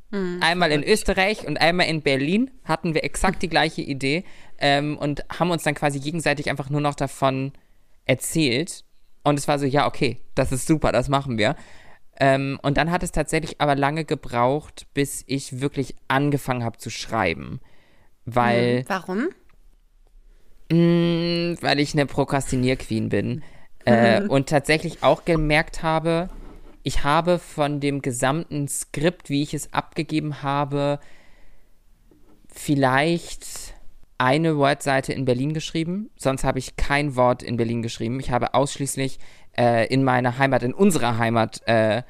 Mhm, 0.10 0.40
einmal 0.42 0.72
in 0.72 0.84
Österreich 0.84 1.46
und 1.46 1.60
einmal 1.60 1.88
in 1.88 2.02
Berlin 2.02 2.52
hatten 2.64 2.94
wir 2.94 3.04
exakt 3.04 3.42
die 3.42 3.50
gleiche 3.50 3.82
Idee 3.82 4.24
ähm, 4.58 4.98
und 4.98 5.26
haben 5.38 5.52
uns 5.52 5.64
dann 5.64 5.76
quasi 5.76 6.00
gegenseitig 6.00 6.50
einfach 6.50 6.70
nur 6.70 6.82
noch 6.82 6.96
davon 6.96 7.52
erzählt. 8.06 8.86
Und 9.24 9.38
es 9.38 9.48
war 9.48 9.60
so, 9.60 9.66
ja, 9.66 9.86
okay, 9.86 10.22
das 10.36 10.54
ist 10.54 10.66
super, 10.66 10.94
das 10.94 11.10
machen 11.10 11.38
wir. 11.38 11.56
Ähm, 12.20 12.58
und 12.64 12.78
dann 12.78 12.90
hat 12.90 13.04
es 13.04 13.12
tatsächlich 13.12 13.60
aber 13.60 13.76
lange 13.76 14.06
gebraucht, 14.06 14.88
bis 14.94 15.24
ich 15.28 15.60
wirklich 15.60 15.96
angefangen 16.08 16.64
habe 16.64 16.78
zu 16.78 16.90
schreiben. 16.90 17.60
Weil. 18.26 18.80
Mhm, 18.80 18.84
warum? 18.88 19.28
Mm, 20.72 21.56
weil 21.62 21.80
ich 21.80 21.94
eine 21.94 22.06
Prokrastinier-Queen 22.06 23.10
bin. 23.10 23.44
Äh, 23.86 24.22
und 24.28 24.50
tatsächlich 24.50 25.04
auch 25.04 25.26
gemerkt 25.26 25.84
habe, 25.84 26.30
ich 26.84 27.04
habe 27.04 27.40
von 27.40 27.80
dem 27.80 28.02
gesamten 28.02 28.68
Skript, 28.68 29.30
wie 29.30 29.44
ich 29.44 29.54
es 29.54 29.74
abgegeben 29.74 30.42
habe, 30.44 31.00
vielleicht 32.48 33.76
eine 34.18 34.58
Wordseite 34.58 35.14
in 35.14 35.26
Berlin 35.26 35.54
geschrieben. 35.54 36.10
Sonst 36.16 36.44
habe 36.44 36.60
ich 36.60 36.76
kein 36.76 37.16
Wort 37.16 37.44
in 37.44 37.58
Berlin 37.58 37.82
geschrieben. 37.82 38.20
Ich 38.20 38.32
habe 38.32 38.54
ausschließlich 38.54 39.20
äh, 39.58 39.88
in 39.88 40.04
meiner 40.04 40.38
Heimat, 40.38 40.64
in 40.64 40.74
unserer 40.74 41.18
Heimat, 41.18 41.62
äh, 41.68 42.04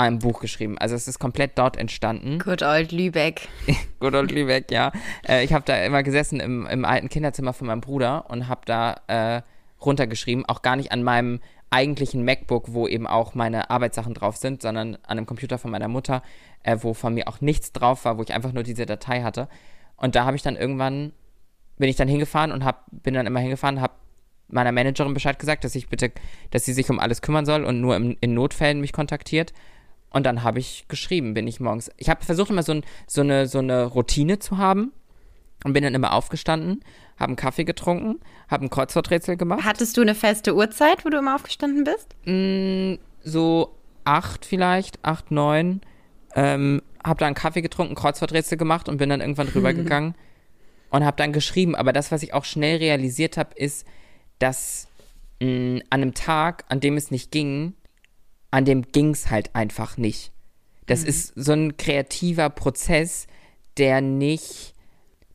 ein 0.00 0.18
Buch 0.18 0.40
geschrieben. 0.40 0.78
Also 0.78 0.94
es 0.94 1.06
ist 1.06 1.18
komplett 1.18 1.58
dort 1.58 1.76
entstanden. 1.76 2.38
Good 2.38 2.62
old 2.62 2.92
Lübeck. 2.92 3.48
Good 4.00 4.14
old 4.14 4.30
Lübeck, 4.30 4.70
ja. 4.70 4.92
Äh, 5.28 5.44
ich 5.44 5.52
habe 5.52 5.64
da 5.64 5.76
immer 5.84 6.02
gesessen 6.02 6.40
im, 6.40 6.66
im, 6.66 6.84
alten 6.84 7.08
Kinderzimmer 7.08 7.52
von 7.52 7.66
meinem 7.66 7.80
Bruder 7.80 8.28
und 8.30 8.48
habe 8.48 8.62
da 8.64 8.96
äh, 9.08 9.42
runtergeschrieben, 9.80 10.46
auch 10.46 10.62
gar 10.62 10.76
nicht 10.76 10.92
an 10.92 11.02
meinem 11.02 11.40
eigentlichen 11.70 12.24
MacBook, 12.24 12.72
wo 12.72 12.88
eben 12.88 13.06
auch 13.06 13.34
meine 13.34 13.70
Arbeitssachen 13.70 14.14
drauf 14.14 14.36
sind, 14.36 14.62
sondern 14.62 14.96
an 14.96 15.18
einem 15.18 15.26
Computer 15.26 15.58
von 15.58 15.70
meiner 15.70 15.88
Mutter, 15.88 16.22
äh, 16.62 16.76
wo 16.80 16.94
von 16.94 17.14
mir 17.14 17.28
auch 17.28 17.40
nichts 17.40 17.72
drauf 17.72 18.04
war, 18.04 18.18
wo 18.18 18.22
ich 18.22 18.32
einfach 18.32 18.52
nur 18.52 18.62
diese 18.62 18.86
Datei 18.86 19.22
hatte. 19.22 19.48
Und 19.96 20.14
da 20.14 20.24
habe 20.24 20.36
ich 20.36 20.42
dann 20.42 20.56
irgendwann, 20.56 21.12
bin 21.78 21.88
ich 21.88 21.96
dann 21.96 22.08
hingefahren 22.08 22.52
und 22.52 22.64
hab, 22.64 22.86
bin 22.90 23.14
dann 23.14 23.26
immer 23.26 23.40
hingefahren, 23.40 23.80
habe 23.80 23.94
meiner 24.48 24.72
Managerin 24.72 25.14
Bescheid 25.14 25.38
gesagt, 25.38 25.62
dass 25.62 25.74
ich 25.74 25.88
bitte, 25.88 26.10
dass 26.50 26.64
sie 26.64 26.72
sich 26.72 26.90
um 26.90 26.98
alles 26.98 27.22
kümmern 27.22 27.46
soll 27.46 27.64
und 27.64 27.80
nur 27.80 27.96
im, 27.96 28.16
in 28.20 28.34
Notfällen 28.34 28.80
mich 28.80 28.92
kontaktiert. 28.92 29.52
Und 30.10 30.26
dann 30.26 30.42
habe 30.42 30.58
ich 30.58 30.86
geschrieben, 30.88 31.34
bin 31.34 31.46
ich 31.46 31.60
morgens. 31.60 31.90
Ich 31.96 32.10
habe 32.10 32.24
versucht 32.24 32.50
immer 32.50 32.62
so, 32.62 32.72
ein, 32.72 32.84
so, 33.06 33.20
eine, 33.20 33.46
so 33.46 33.58
eine 33.58 33.84
Routine 33.84 34.38
zu 34.38 34.58
haben 34.58 34.92
und 35.64 35.72
bin 35.72 35.84
dann 35.84 35.94
immer 35.94 36.12
aufgestanden, 36.12 36.82
habe 37.16 37.28
einen 37.28 37.36
Kaffee 37.36 37.64
getrunken, 37.64 38.20
habe 38.48 38.64
ein 38.64 38.70
Kreuzworträtsel 38.70 39.36
gemacht. 39.36 39.64
Hattest 39.64 39.96
du 39.96 40.00
eine 40.00 40.14
feste 40.14 40.54
Uhrzeit, 40.54 41.04
wo 41.04 41.10
du 41.10 41.18
immer 41.18 41.34
aufgestanden 41.36 41.84
bist? 41.84 42.16
Mm, 42.24 43.00
so 43.22 43.76
acht 44.04 44.44
vielleicht, 44.44 45.04
acht, 45.04 45.30
neun. 45.30 45.80
Ähm, 46.34 46.82
habe 47.04 47.18
dann 47.18 47.28
einen 47.28 47.34
Kaffee 47.34 47.62
getrunken, 47.62 47.94
Kreuzworträtsel 47.94 48.58
gemacht 48.58 48.88
und 48.88 48.96
bin 48.96 49.10
dann 49.10 49.20
irgendwann 49.20 49.48
rübergegangen 49.54 50.14
und 50.90 51.04
habe 51.04 51.16
dann 51.16 51.32
geschrieben. 51.32 51.76
Aber 51.76 51.92
das, 51.92 52.10
was 52.10 52.22
ich 52.22 52.34
auch 52.34 52.44
schnell 52.44 52.78
realisiert 52.78 53.36
habe, 53.36 53.54
ist, 53.54 53.86
dass 54.38 54.88
mh, 55.40 55.48
mm, 55.48 55.82
an 55.90 56.02
einem 56.02 56.14
Tag, 56.14 56.64
an 56.68 56.80
dem 56.80 56.96
es 56.96 57.10
nicht 57.10 57.30
ging, 57.30 57.74
an 58.50 58.64
dem 58.64 58.82
ging 58.92 59.10
es 59.10 59.30
halt 59.30 59.54
einfach 59.54 59.96
nicht. 59.96 60.32
Das 60.86 61.02
mhm. 61.02 61.08
ist 61.08 61.32
so 61.36 61.52
ein 61.52 61.76
kreativer 61.76 62.50
Prozess, 62.50 63.26
der 63.76 64.00
nicht, 64.00 64.74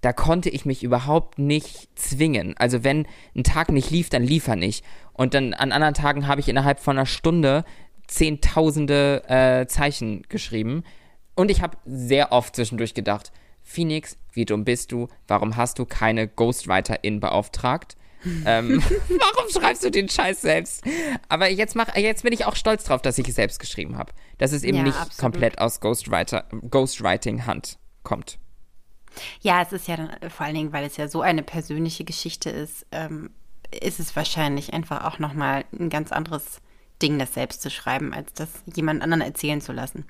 da 0.01 0.13
konnte 0.13 0.49
ich 0.49 0.65
mich 0.65 0.83
überhaupt 0.83 1.39
nicht 1.39 1.89
zwingen. 1.97 2.55
Also 2.57 2.83
wenn 2.83 3.07
ein 3.35 3.43
Tag 3.43 3.71
nicht 3.71 3.89
lief, 3.89 4.09
dann 4.09 4.23
lief 4.23 4.47
er 4.47 4.55
nicht. 4.55 4.85
Und 5.13 5.33
dann 5.33 5.53
an 5.53 5.71
anderen 5.71 5.93
Tagen 5.93 6.27
habe 6.27 6.41
ich 6.41 6.49
innerhalb 6.49 6.79
von 6.79 6.97
einer 6.97 7.05
Stunde 7.05 7.63
zehntausende 8.07 9.23
äh, 9.27 9.65
Zeichen 9.67 10.23
geschrieben. 10.29 10.83
Und 11.35 11.49
ich 11.49 11.61
habe 11.61 11.77
sehr 11.85 12.31
oft 12.31 12.55
zwischendurch 12.55 12.93
gedacht, 12.93 13.31
Phoenix, 13.63 14.17
wie 14.31 14.45
dumm 14.45 14.63
bist 14.63 14.91
du? 14.91 15.07
Warum 15.27 15.55
hast 15.55 15.79
du 15.79 15.85
keine 15.85 16.27
Ghostwriterin 16.27 17.19
beauftragt? 17.19 17.97
Ähm, 18.45 18.81
warum 19.09 19.49
schreibst 19.49 19.83
du 19.83 19.91
den 19.91 20.09
Scheiß 20.09 20.41
selbst? 20.41 20.83
Aber 21.29 21.49
jetzt, 21.49 21.75
mach, 21.75 21.95
jetzt 21.95 22.23
bin 22.23 22.33
ich 22.33 22.45
auch 22.45 22.55
stolz 22.55 22.83
drauf, 22.83 23.01
dass 23.01 23.17
ich 23.17 23.27
es 23.27 23.35
selbst 23.35 23.59
geschrieben 23.59 23.97
habe. 23.97 24.13
Dass 24.37 24.51
es 24.51 24.63
eben 24.63 24.77
ja, 24.77 24.83
nicht 24.83 24.97
absolut. 24.97 25.17
komplett 25.17 25.59
aus 25.59 25.79
Ghostwriter, 25.79 26.45
Ghostwriting-Hand 26.69 27.77
kommt. 28.03 28.37
Ja, 29.41 29.61
es 29.61 29.71
ist 29.71 29.87
ja 29.87 29.97
dann, 29.97 30.29
vor 30.29 30.45
allen 30.45 30.55
Dingen, 30.55 30.73
weil 30.73 30.85
es 30.85 30.97
ja 30.97 31.07
so 31.07 31.21
eine 31.21 31.43
persönliche 31.43 32.03
Geschichte 32.03 32.49
ist, 32.49 32.85
ähm, 32.91 33.29
ist 33.71 33.99
es 33.99 34.15
wahrscheinlich 34.15 34.73
einfach 34.73 35.05
auch 35.05 35.19
nochmal 35.19 35.65
ein 35.77 35.89
ganz 35.89 36.11
anderes 36.11 36.61
Ding, 37.01 37.19
das 37.19 37.33
selbst 37.33 37.61
zu 37.61 37.69
schreiben, 37.69 38.13
als 38.13 38.33
das 38.33 38.49
jemand 38.73 39.01
anderen 39.01 39.21
erzählen 39.21 39.61
zu 39.61 39.73
lassen. 39.73 40.05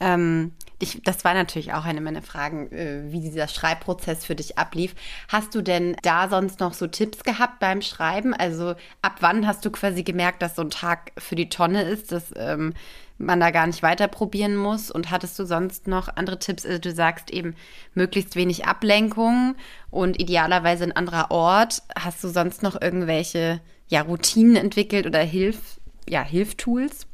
Ähm, 0.00 0.52
ich, 0.78 1.02
das 1.02 1.24
war 1.24 1.34
natürlich 1.34 1.72
auch 1.72 1.84
eine 1.84 2.00
meiner 2.00 2.22
Fragen, 2.22 2.70
äh, 2.70 3.10
wie 3.10 3.20
dieser 3.20 3.48
Schreibprozess 3.48 4.24
für 4.24 4.34
dich 4.34 4.58
ablief. 4.58 4.94
Hast 5.28 5.54
du 5.54 5.62
denn 5.62 5.96
da 6.02 6.28
sonst 6.28 6.60
noch 6.60 6.74
so 6.74 6.86
Tipps 6.86 7.24
gehabt 7.24 7.58
beim 7.58 7.82
Schreiben? 7.82 8.34
Also 8.34 8.74
ab 9.02 9.16
wann 9.20 9.46
hast 9.46 9.64
du 9.64 9.70
quasi 9.70 10.02
gemerkt, 10.02 10.42
dass 10.42 10.54
so 10.54 10.62
ein 10.62 10.70
Tag 10.70 11.12
für 11.18 11.34
die 11.34 11.48
Tonne 11.48 11.82
ist, 11.82 12.12
dass 12.12 12.32
ähm, 12.36 12.74
man 13.16 13.40
da 13.40 13.50
gar 13.50 13.66
nicht 13.66 13.82
weiter 13.82 14.06
probieren 14.06 14.54
muss? 14.54 14.90
Und 14.90 15.10
hattest 15.10 15.38
du 15.38 15.46
sonst 15.46 15.88
noch 15.88 16.14
andere 16.14 16.38
Tipps? 16.38 16.64
Also 16.64 16.78
du 16.78 16.92
sagst 16.92 17.30
eben 17.30 17.56
möglichst 17.94 18.36
wenig 18.36 18.66
Ablenkung 18.66 19.56
und 19.90 20.20
idealerweise 20.20 20.84
ein 20.84 20.92
anderer 20.92 21.30
Ort. 21.30 21.82
Hast 21.98 22.22
du 22.22 22.28
sonst 22.28 22.62
noch 22.62 22.80
irgendwelche 22.80 23.60
ja, 23.88 24.02
Routinen 24.02 24.56
entwickelt 24.56 25.06
oder 25.06 25.20
Hilf, 25.20 25.80
ja, 26.08 26.22
Hilftools? 26.22 27.06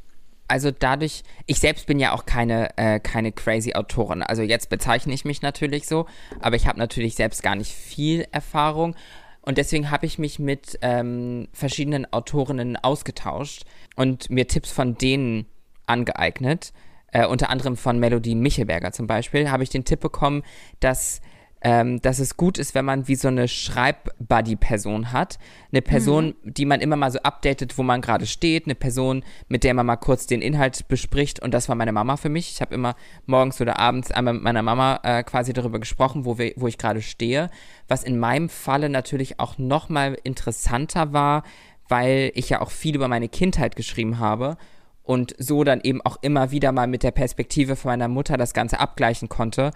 also 0.48 0.70
dadurch, 0.70 1.22
ich 1.46 1.58
selbst 1.58 1.86
bin 1.86 1.98
ja 1.98 2.12
auch 2.12 2.26
keine, 2.26 2.76
äh, 2.76 3.00
keine 3.00 3.32
crazy 3.32 3.74
Autorin. 3.74 4.22
Also 4.22 4.42
jetzt 4.42 4.68
bezeichne 4.68 5.12
ich 5.14 5.24
mich 5.24 5.42
natürlich 5.42 5.86
so, 5.86 6.06
aber 6.40 6.56
ich 6.56 6.66
habe 6.66 6.78
natürlich 6.78 7.14
selbst 7.14 7.42
gar 7.42 7.54
nicht 7.54 7.72
viel 7.72 8.26
Erfahrung. 8.30 8.94
Und 9.42 9.58
deswegen 9.58 9.90
habe 9.90 10.06
ich 10.06 10.18
mich 10.18 10.38
mit 10.38 10.78
ähm, 10.80 11.48
verschiedenen 11.52 12.10
Autorinnen 12.12 12.76
ausgetauscht 12.76 13.64
und 13.94 14.30
mir 14.30 14.46
Tipps 14.46 14.70
von 14.70 14.96
denen 14.96 15.46
angeeignet. 15.86 16.72
Äh, 17.12 17.26
unter 17.26 17.50
anderem 17.50 17.76
von 17.76 17.98
Melodie 17.98 18.34
Michelberger 18.34 18.92
zum 18.92 19.06
Beispiel, 19.06 19.50
habe 19.50 19.62
ich 19.62 19.70
den 19.70 19.84
Tipp 19.84 20.00
bekommen, 20.00 20.42
dass 20.80 21.20
ähm, 21.66 22.02
dass 22.02 22.18
es 22.18 22.36
gut 22.36 22.58
ist, 22.58 22.74
wenn 22.74 22.84
man 22.84 23.08
wie 23.08 23.14
so 23.14 23.28
eine 23.28 23.48
Schreibbuddy-Person 23.48 25.12
hat. 25.12 25.38
Eine 25.72 25.80
Person, 25.80 26.34
mhm. 26.42 26.54
die 26.54 26.66
man 26.66 26.82
immer 26.82 26.96
mal 26.96 27.10
so 27.10 27.18
updatet, 27.20 27.78
wo 27.78 27.82
man 27.82 28.02
gerade 28.02 28.26
steht. 28.26 28.66
Eine 28.66 28.74
Person, 28.74 29.24
mit 29.48 29.64
der 29.64 29.72
man 29.72 29.86
mal 29.86 29.96
kurz 29.96 30.26
den 30.26 30.42
Inhalt 30.42 30.86
bespricht. 30.88 31.40
Und 31.40 31.54
das 31.54 31.70
war 31.70 31.74
meine 31.74 31.92
Mama 31.92 32.18
für 32.18 32.28
mich. 32.28 32.50
Ich 32.50 32.60
habe 32.60 32.74
immer 32.74 32.94
morgens 33.24 33.62
oder 33.62 33.78
abends 33.78 34.10
einmal 34.10 34.34
mit 34.34 34.42
meiner 34.42 34.62
Mama 34.62 35.00
äh, 35.04 35.22
quasi 35.22 35.54
darüber 35.54 35.80
gesprochen, 35.80 36.26
wo, 36.26 36.36
wir, 36.36 36.52
wo 36.56 36.68
ich 36.68 36.76
gerade 36.76 37.00
stehe. 37.00 37.48
Was 37.88 38.04
in 38.04 38.18
meinem 38.18 38.50
Falle 38.50 38.90
natürlich 38.90 39.40
auch 39.40 39.56
noch 39.56 39.88
mal 39.88 40.18
interessanter 40.22 41.14
war, 41.14 41.44
weil 41.88 42.30
ich 42.34 42.50
ja 42.50 42.60
auch 42.60 42.70
viel 42.70 42.94
über 42.94 43.08
meine 43.08 43.30
Kindheit 43.30 43.74
geschrieben 43.74 44.18
habe 44.18 44.58
und 45.02 45.34
so 45.38 45.64
dann 45.64 45.80
eben 45.80 46.02
auch 46.02 46.18
immer 46.20 46.50
wieder 46.50 46.72
mal 46.72 46.86
mit 46.88 47.02
der 47.02 47.10
Perspektive 47.10 47.74
von 47.74 47.90
meiner 47.90 48.08
Mutter 48.08 48.36
das 48.36 48.52
Ganze 48.52 48.80
abgleichen 48.80 49.30
konnte 49.30 49.70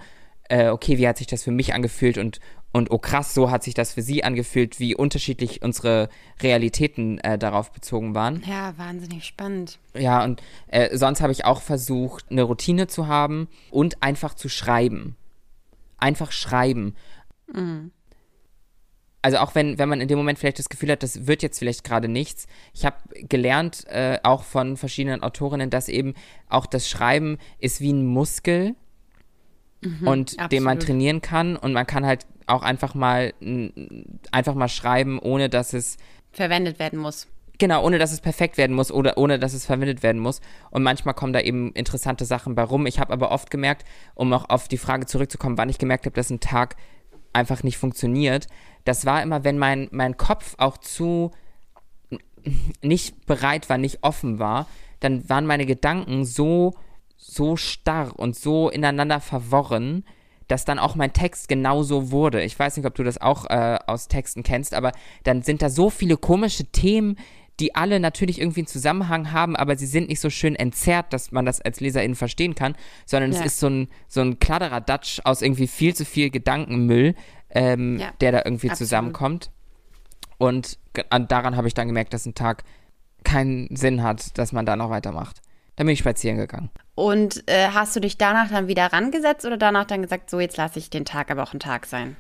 äh, 0.49 0.69
okay, 0.69 0.99
wie 0.99 1.07
hat 1.07 1.19
sich 1.19 1.27
das 1.27 1.43
für 1.45 1.51
mich 1.51 1.75
angefühlt 1.75 2.19
und, 2.19 2.41
und 2.73 2.91
oh 2.91 2.99
krass, 2.99 3.35
so 3.35 3.51
hat 3.51 3.63
sich 3.63 3.75
das 3.75 3.95
für 3.95 4.03
sie 4.03 4.25
angefühlt, 4.25 4.81
wie 4.81 4.95
unterschiedlich 4.95 5.63
unsere 5.63 6.09
Realitäten 6.43 7.19
äh, 7.19 7.39
darauf 7.39 7.73
bezogen 7.73 8.15
waren. 8.15 8.43
Ja, 8.47 8.77
wahnsinnig 8.77 9.25
spannend. 9.25 9.79
Ja, 9.95 10.25
und 10.25 10.43
äh, 10.69 10.97
sonst 10.97 11.21
habe 11.21 11.33
ich 11.33 11.45
auch 11.45 11.63
versucht, 11.63 12.27
eine 12.31 12.43
Routine 12.43 12.87
zu 12.87 13.07
haben 13.07 13.49
und 13.71 14.03
einfach 14.03 14.35
zu 14.35 14.49
schreiben. 14.49 15.17
Einfach 15.99 16.33
schreiben. 16.33 16.95
Mhm. 17.53 17.93
Also 19.21 19.39
auch 19.39 19.55
wenn, 19.55 19.79
wenn 19.79 19.89
man 19.89 20.01
in 20.01 20.09
dem 20.09 20.17
Moment 20.17 20.39
vielleicht 20.39 20.61
das 20.61 20.69
Gefühl 20.69 20.93
hat, 20.93 21.03
das 21.03 21.27
wird 21.27 21.43
jetzt 21.43 21.59
vielleicht 21.59 21.83
gerade 21.83 22.09
nichts. 22.09 22.47
Ich 22.73 22.87
habe 22.87 22.97
gelernt, 23.15 23.85
äh, 23.89 24.19
auch 24.23 24.45
von 24.45 24.77
verschiedenen 24.77 25.23
Autorinnen, 25.23 25.71
dass 25.71 25.89
eben 25.89 26.15
auch 26.49 26.67
das 26.67 26.89
Schreiben 26.89 27.39
ist 27.59 27.81
wie 27.81 27.93
ein 27.93 28.07
Muskel 28.07 28.77
mhm, 29.81 30.07
und 30.07 30.31
absolut. 30.33 30.53
den 30.53 30.63
man 30.63 30.81
trainieren 30.81 31.21
kann 31.21 31.57
und 31.57 31.73
man 31.73 31.87
kann 31.87 32.07
halt 32.07 32.27
auch 32.47 32.63
einfach 32.63 32.95
mal 32.95 33.35
einfach 34.33 34.55
mal 34.55 34.69
schreiben, 34.69 35.19
ohne 35.19 35.49
dass 35.49 35.73
es 35.73 35.97
verwendet 36.33 36.79
werden 36.79 36.99
muss. 36.99 37.27
Genau, 37.59 37.85
ohne 37.85 37.99
dass 37.99 38.13
es 38.13 38.21
perfekt 38.21 38.57
werden 38.57 38.75
muss 38.75 38.93
oder 38.93 39.19
ohne 39.19 39.41
dass 39.41 39.53
es 39.53 39.67
verwendet 39.67 40.05
werden 40.05 40.21
muss. 40.21 40.41
Und 40.71 40.85
manchmal 40.85 41.15
kommen 41.15 41.33
da 41.33 41.41
eben 41.41 41.73
interessante 41.73 42.25
Sachen 42.25 42.55
bei 42.55 42.63
rum. 42.63 42.87
Ich 42.87 43.01
habe 43.01 43.13
aber 43.13 43.33
oft 43.33 43.51
gemerkt, 43.51 43.85
um 44.15 44.33
auch 44.33 44.49
auf 44.49 44.69
die 44.69 44.79
Frage 44.79 45.07
zurückzukommen, 45.07 45.59
wann 45.59 45.69
ich 45.69 45.79
gemerkt 45.79 46.07
habe, 46.07 46.15
dass 46.15 46.31
ein 46.31 46.39
Tag 46.39 46.77
einfach 47.33 47.65
nicht 47.65 47.77
funktioniert, 47.77 48.47
das 48.85 49.05
war 49.05 49.23
immer, 49.23 49.45
wenn 49.45 49.59
mein, 49.59 49.89
mein 49.91 50.17
Kopf 50.17 50.55
auch 50.59 50.79
zu 50.79 51.33
nicht 52.83 53.27
bereit 53.27 53.69
war, 53.69 53.77
nicht 53.77 53.99
offen 54.03 54.39
war, 54.39 54.67
dann 55.01 55.29
waren 55.29 55.47
meine 55.47 55.67
Gedanken 55.67 56.25
so 56.25 56.75
so 57.19 57.57
starr 57.57 58.19
und 58.19 58.37
so 58.37 58.71
ineinander 58.71 59.21
verworren, 59.21 60.05
dass 60.47 60.65
dann 60.65 60.79
auch 60.79 60.95
mein 60.95 61.13
Text 61.13 61.49
genauso 61.49 62.11
wurde. 62.11 62.43
Ich 62.43 62.59
weiß 62.59 62.77
nicht, 62.77 62.87
ob 62.87 62.95
du 62.95 63.05
das 63.05 63.21
auch 63.21 63.45
äh, 63.51 63.79
aus 63.87 64.09
Texten 64.09 64.43
kennst, 64.43 64.73
aber 64.73 64.93
dann 65.25 65.43
sind 65.43 65.61
da 65.61 65.69
so 65.69 65.91
viele 65.91 66.17
komische 66.17 66.65
Themen, 66.65 67.19
die 67.61 67.75
alle 67.75 68.01
natürlich 68.01 68.41
irgendwie 68.41 68.61
einen 68.61 68.69
Zusammenhang 68.69 69.33
haben, 69.33 69.57
aber 69.57 69.77
sie 69.77 69.87
sind 69.87 70.09
nicht 70.09 70.21
so 70.21 70.31
schön 70.31 70.55
entzerrt, 70.55 71.13
dass 71.13 71.33
man 71.33 71.45
das 71.45 71.61
als 71.61 71.81
Leserin 71.81 72.15
verstehen 72.15 72.55
kann, 72.55 72.77
sondern 73.05 73.33
ja. 73.33 73.41
es 73.41 73.47
ist 73.47 73.61
so 73.61 73.69
ein, 73.69 73.89
so 74.07 74.21
ein 74.21 74.39
Kladderadatsch 74.39 75.21
aus 75.25 75.43
irgendwie 75.43 75.67
viel 75.67 75.95
zu 75.95 76.05
viel 76.05 76.31
Gedankenmüll, 76.31 77.15
ähm, 77.51 77.99
ja, 77.99 78.13
der 78.21 78.33
da 78.33 78.39
irgendwie 78.45 78.71
absolut. 78.71 78.89
zusammenkommt. 78.89 79.51
Und 80.39 80.79
daran 81.11 81.57
habe 81.57 81.67
ich 81.67 81.75
dann 81.75 81.89
gemerkt, 81.89 82.15
dass 82.15 82.27
ein 82.27 82.35
Tag 82.35 82.63
keinen 83.25 83.75
Sinn 83.75 84.05
hat, 84.05 84.39
dass 84.39 84.53
man 84.53 84.65
da 84.65 84.77
noch 84.77 84.89
weitermacht. 84.91 85.43
Dann 85.79 85.87
bin 85.87 85.93
ich 85.93 86.01
spazieren 86.01 86.39
gegangen. 86.39 86.71
Und 86.97 87.49
äh, 87.49 87.69
hast 87.69 87.95
du 87.95 88.01
dich 88.01 88.19
danach 88.19 88.51
dann 88.51 88.67
wieder 88.67 88.93
rangesetzt 88.93 89.47
oder 89.47 89.57
danach 89.57 89.85
dann 89.85 90.03
gesagt, 90.03 90.29
so 90.29 90.41
jetzt 90.41 90.57
lasse 90.57 90.81
ich 90.81 90.91
den 90.91 91.05
Tag 91.05 91.31
aber 91.31 91.45
auch 91.45 91.55
ein 91.55 91.61
Tag 91.61 91.87
sein? 91.87 92.17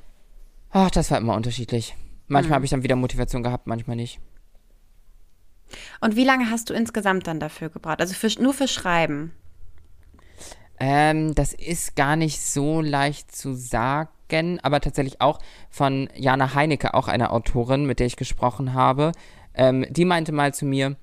Ach, 0.71 0.93
das 0.93 1.11
war 1.11 1.19
immer 1.19 1.35
unterschiedlich. 1.35 1.97
Manchmal 2.29 2.51
mhm. 2.51 2.55
habe 2.55 2.65
ich 2.67 2.71
dann 2.71 2.85
wieder 2.85 2.95
Motivation 2.95 3.43
gehabt, 3.43 3.67
manchmal 3.67 3.97
nicht. 3.97 4.21
Und 6.01 6.15
wie 6.15 6.23
lange 6.23 6.51
hast 6.51 6.71
du 6.71 6.75
insgesamt 6.75 7.27
dann 7.27 7.41
dafür 7.41 7.69
gebraucht? 7.69 8.01
Also 8.01 8.15
für, 8.15 8.29
nur 8.41 8.55
für 8.55 8.69
Schreiben? 8.69 9.33
Ähm, 10.79 11.35
das 11.35 11.53
ist 11.53 11.97
gar 11.97 12.15
nicht 12.15 12.41
so 12.41 12.81
leicht 12.81 13.35
zu 13.35 13.55
sagen, 13.55 14.61
aber 14.63 14.81
tatsächlich 14.81 15.21
auch 15.21 15.41
von 15.69 16.09
Jana 16.15 16.55
Heinecke, 16.55 16.95
auch 16.95 17.09
eine 17.09 17.33
Autorin, 17.33 17.87
mit 17.87 17.99
der 17.99 18.07
ich 18.07 18.15
gesprochen 18.15 18.73
habe. 18.73 19.11
Ähm, 19.53 19.85
die 19.91 20.05
meinte 20.05 20.31
mal 20.31 20.55
zu 20.55 20.65
mir, 20.65 20.95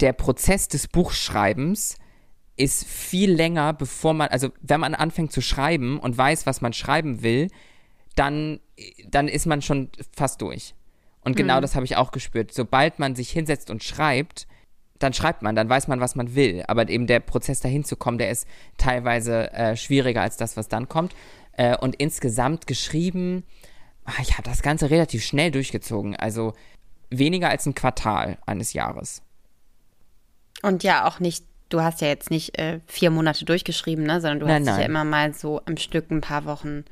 der 0.00 0.12
Prozess 0.12 0.68
des 0.68 0.88
Buchschreibens 0.88 1.96
ist 2.56 2.84
viel 2.86 3.32
länger, 3.32 3.72
bevor 3.72 4.14
man, 4.14 4.28
also 4.28 4.50
wenn 4.60 4.80
man 4.80 4.94
anfängt 4.94 5.32
zu 5.32 5.40
schreiben 5.40 5.98
und 5.98 6.18
weiß, 6.18 6.46
was 6.46 6.60
man 6.60 6.72
schreiben 6.72 7.22
will, 7.22 7.48
dann, 8.16 8.60
dann 9.08 9.28
ist 9.28 9.46
man 9.46 9.62
schon 9.62 9.90
fast 10.16 10.42
durch. 10.42 10.74
Und 11.20 11.36
genau 11.36 11.58
mhm. 11.58 11.62
das 11.62 11.74
habe 11.74 11.84
ich 11.84 11.96
auch 11.96 12.10
gespürt. 12.10 12.52
Sobald 12.52 12.98
man 12.98 13.14
sich 13.14 13.30
hinsetzt 13.30 13.70
und 13.70 13.84
schreibt, 13.84 14.48
dann 14.98 15.12
schreibt 15.12 15.42
man, 15.42 15.54
dann 15.54 15.68
weiß 15.68 15.86
man, 15.86 16.00
was 16.00 16.16
man 16.16 16.34
will. 16.34 16.64
Aber 16.66 16.88
eben 16.88 17.06
der 17.06 17.20
Prozess 17.20 17.60
dahin 17.60 17.84
zu 17.84 17.96
kommen, 17.96 18.18
der 18.18 18.30
ist 18.30 18.46
teilweise 18.76 19.52
äh, 19.52 19.76
schwieriger 19.76 20.22
als 20.22 20.36
das, 20.36 20.56
was 20.56 20.68
dann 20.68 20.88
kommt. 20.88 21.14
Äh, 21.52 21.76
und 21.76 21.96
insgesamt 21.96 22.66
geschrieben, 22.66 23.44
ach, 24.04 24.18
ich 24.20 24.32
habe 24.32 24.42
das 24.42 24.62
Ganze 24.62 24.90
relativ 24.90 25.24
schnell 25.24 25.52
durchgezogen. 25.52 26.16
Also 26.16 26.54
weniger 27.10 27.50
als 27.50 27.66
ein 27.66 27.74
Quartal 27.74 28.38
eines 28.46 28.72
Jahres. 28.72 29.22
Und 30.62 30.82
ja, 30.82 31.06
auch 31.06 31.20
nicht, 31.20 31.44
du 31.68 31.82
hast 31.82 32.00
ja 32.00 32.08
jetzt 32.08 32.30
nicht 32.30 32.58
äh, 32.58 32.80
vier 32.86 33.10
Monate 33.10 33.44
durchgeschrieben, 33.44 34.04
ne? 34.04 34.20
sondern 34.20 34.40
du 34.40 34.46
nein, 34.46 34.56
hast 34.56 34.66
nein. 34.66 34.74
dich 34.74 34.82
ja 34.82 34.88
immer 34.88 35.04
mal 35.04 35.34
so 35.34 35.60
am 35.64 35.76
Stück 35.76 36.10
ein 36.10 36.20
paar 36.20 36.44
Wochen 36.44 36.84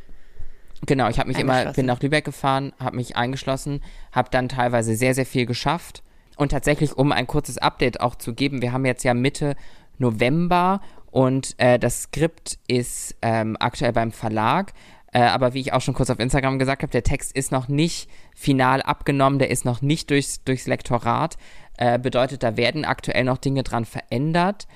Genau, 0.85 1.08
ich 1.08 1.18
habe 1.18 1.28
mich 1.28 1.38
immer, 1.38 1.73
bin 1.73 1.87
nach 1.87 2.00
Lübeck 2.00 2.25
gefahren, 2.25 2.73
habe 2.78 2.96
mich 2.96 3.16
eingeschlossen, 3.16 3.80
habe 4.12 4.28
dann 4.30 4.49
teilweise 4.49 4.94
sehr, 4.94 5.14
sehr 5.14 5.26
viel 5.26 5.46
geschafft. 5.46 6.02
Und 6.37 6.50
tatsächlich, 6.50 6.96
um 6.96 7.12
ein 7.12 7.26
kurzes 7.26 7.56
Update 7.56 8.00
auch 8.00 8.14
zu 8.14 8.35
geben, 8.35 8.61
wir 8.61 8.73
haben 8.73 8.85
jetzt 8.85 9.02
ja 9.02 9.14
Mitte 9.14 9.56
November 9.99 10.82
und 11.11 11.54
äh, 11.56 11.78
das 11.78 12.02
Skript 12.02 12.58
ist 12.68 13.16
ähm, 13.23 13.56
aktuell 13.58 13.92
beim 13.92 14.12
Verlag. 14.12 14.75
Äh, 15.12 15.20
aber 15.20 15.54
wie 15.54 15.61
ich 15.61 15.73
auch 15.73 15.80
schon 15.80 15.94
kurz 15.94 16.11
auf 16.11 16.18
Instagram 16.18 16.58
gesagt 16.58 16.82
habe, 16.82 16.92
der 16.92 17.04
Text 17.04 17.35
ist 17.35 17.52
noch 17.52 17.68
nicht 17.68 18.11
final 18.35 18.82
abgenommen, 18.82 19.38
der 19.38 19.50
ist 19.50 19.64
noch 19.64 19.80
nicht 19.80 20.11
durchs, 20.11 20.44
durchs 20.44 20.66
Lektorat. 20.66 21.38
Äh, 21.78 21.99
bedeutet, 21.99 22.42
da 22.42 22.56
werden 22.56 22.85
aktuell 22.85 23.25
noch 23.25 23.38
Dinge 23.38 23.62
dran 23.62 23.85
verändert. 23.85 24.66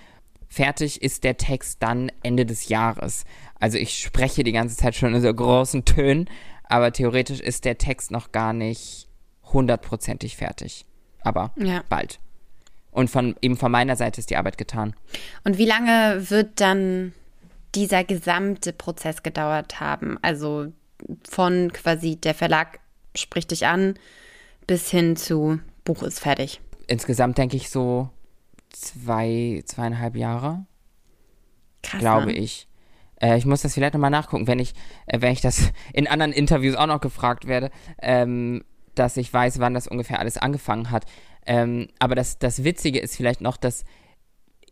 Fertig 0.49 1.01
ist 1.03 1.25
der 1.25 1.37
Text 1.37 1.83
dann 1.83 2.11
Ende 2.23 2.45
des 2.45 2.69
Jahres. 2.69 3.25
Also 3.59 3.79
ich 3.79 3.99
spreche 3.99 4.43
die 4.43 4.53
ganze 4.53 4.77
Zeit 4.77 4.95
schon 4.95 5.15
in 5.15 5.23
so 5.23 5.33
großen 5.33 5.85
Tönen, 5.85 6.29
aber 6.65 6.93
theoretisch 6.93 7.41
ist 7.41 7.65
der 7.65 7.79
Text 7.79 8.11
noch 8.11 8.33
gar 8.33 8.53
nicht 8.53 9.09
hundertprozentig 9.53 10.37
fertig. 10.37 10.87
Aber 11.23 11.53
ja. 11.57 11.83
bald. 11.89 12.19
Und 12.91 13.11
von 13.11 13.37
eben 13.41 13.57
von 13.57 13.71
meiner 13.71 13.97
Seite 13.97 14.21
ist 14.21 14.31
die 14.31 14.37
Arbeit 14.37 14.59
getan. 14.59 14.95
Und 15.45 15.59
wie 15.59 15.67
lange 15.67 16.31
wird 16.31 16.61
dann 16.61 17.13
dieser 17.75 18.03
gesamte 18.05 18.73
Prozess 18.73 19.23
gedauert 19.23 19.81
haben? 19.81 20.19
Also 20.23 20.73
von 21.29 21.73
quasi 21.73 22.17
der 22.17 22.35
Verlag 22.35 22.81
spricht 23.15 23.53
dich 23.53 23.67
an 23.67 23.95
bis 24.67 24.91
hin 24.91 25.17
zu 25.17 25.59
Buch 25.85 26.03
ist 26.03 26.21
fertig. 26.21 26.61
Insgesamt 26.91 27.39
denke 27.39 27.57
ich 27.57 27.71
so 27.71 28.11
zwei, 28.71 29.63
zweieinhalb 29.65 30.17
Jahre. 30.17 30.67
Krass, 31.85 32.01
glaube 32.01 32.27
ne? 32.27 32.33
ich. 32.33 32.67
Äh, 33.21 33.39
ich 33.39 33.47
muss 33.47 33.63
das 33.63 33.75
vielleicht 33.75 33.95
nochmal 33.95 34.11
nachgucken, 34.11 34.49
wenn 34.49 34.59
ich, 34.59 34.75
äh, 35.07 35.21
wenn 35.21 35.33
ich 35.33 35.41
das 35.41 35.71
in 35.93 36.09
anderen 36.09 36.33
Interviews 36.33 36.75
auch 36.75 36.89
noch 36.89 37.01
gefragt 37.01 37.47
werde, 37.47 37.71
ähm, 38.03 38.65
dass 38.97 39.17
ich 39.17 39.33
weiß, 39.33 39.61
wann 39.61 39.73
das 39.73 39.87
ungefähr 39.87 40.19
alles 40.19 40.37
angefangen 40.37 40.91
hat. 40.91 41.07
Ähm, 41.47 41.87
aber 42.01 42.17
das, 42.17 42.41
das 42.41 42.65
Witzige 42.65 42.99
ist 42.99 43.15
vielleicht 43.15 43.41
noch, 43.41 43.57
dass 43.57 43.85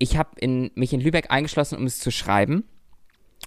ich 0.00 0.16
habe 0.16 0.30
in, 0.40 0.72
mich 0.74 0.92
in 0.92 1.00
Lübeck 1.00 1.30
eingeschlossen, 1.30 1.78
um 1.78 1.84
es 1.84 2.00
zu 2.00 2.10
schreiben. 2.10 2.64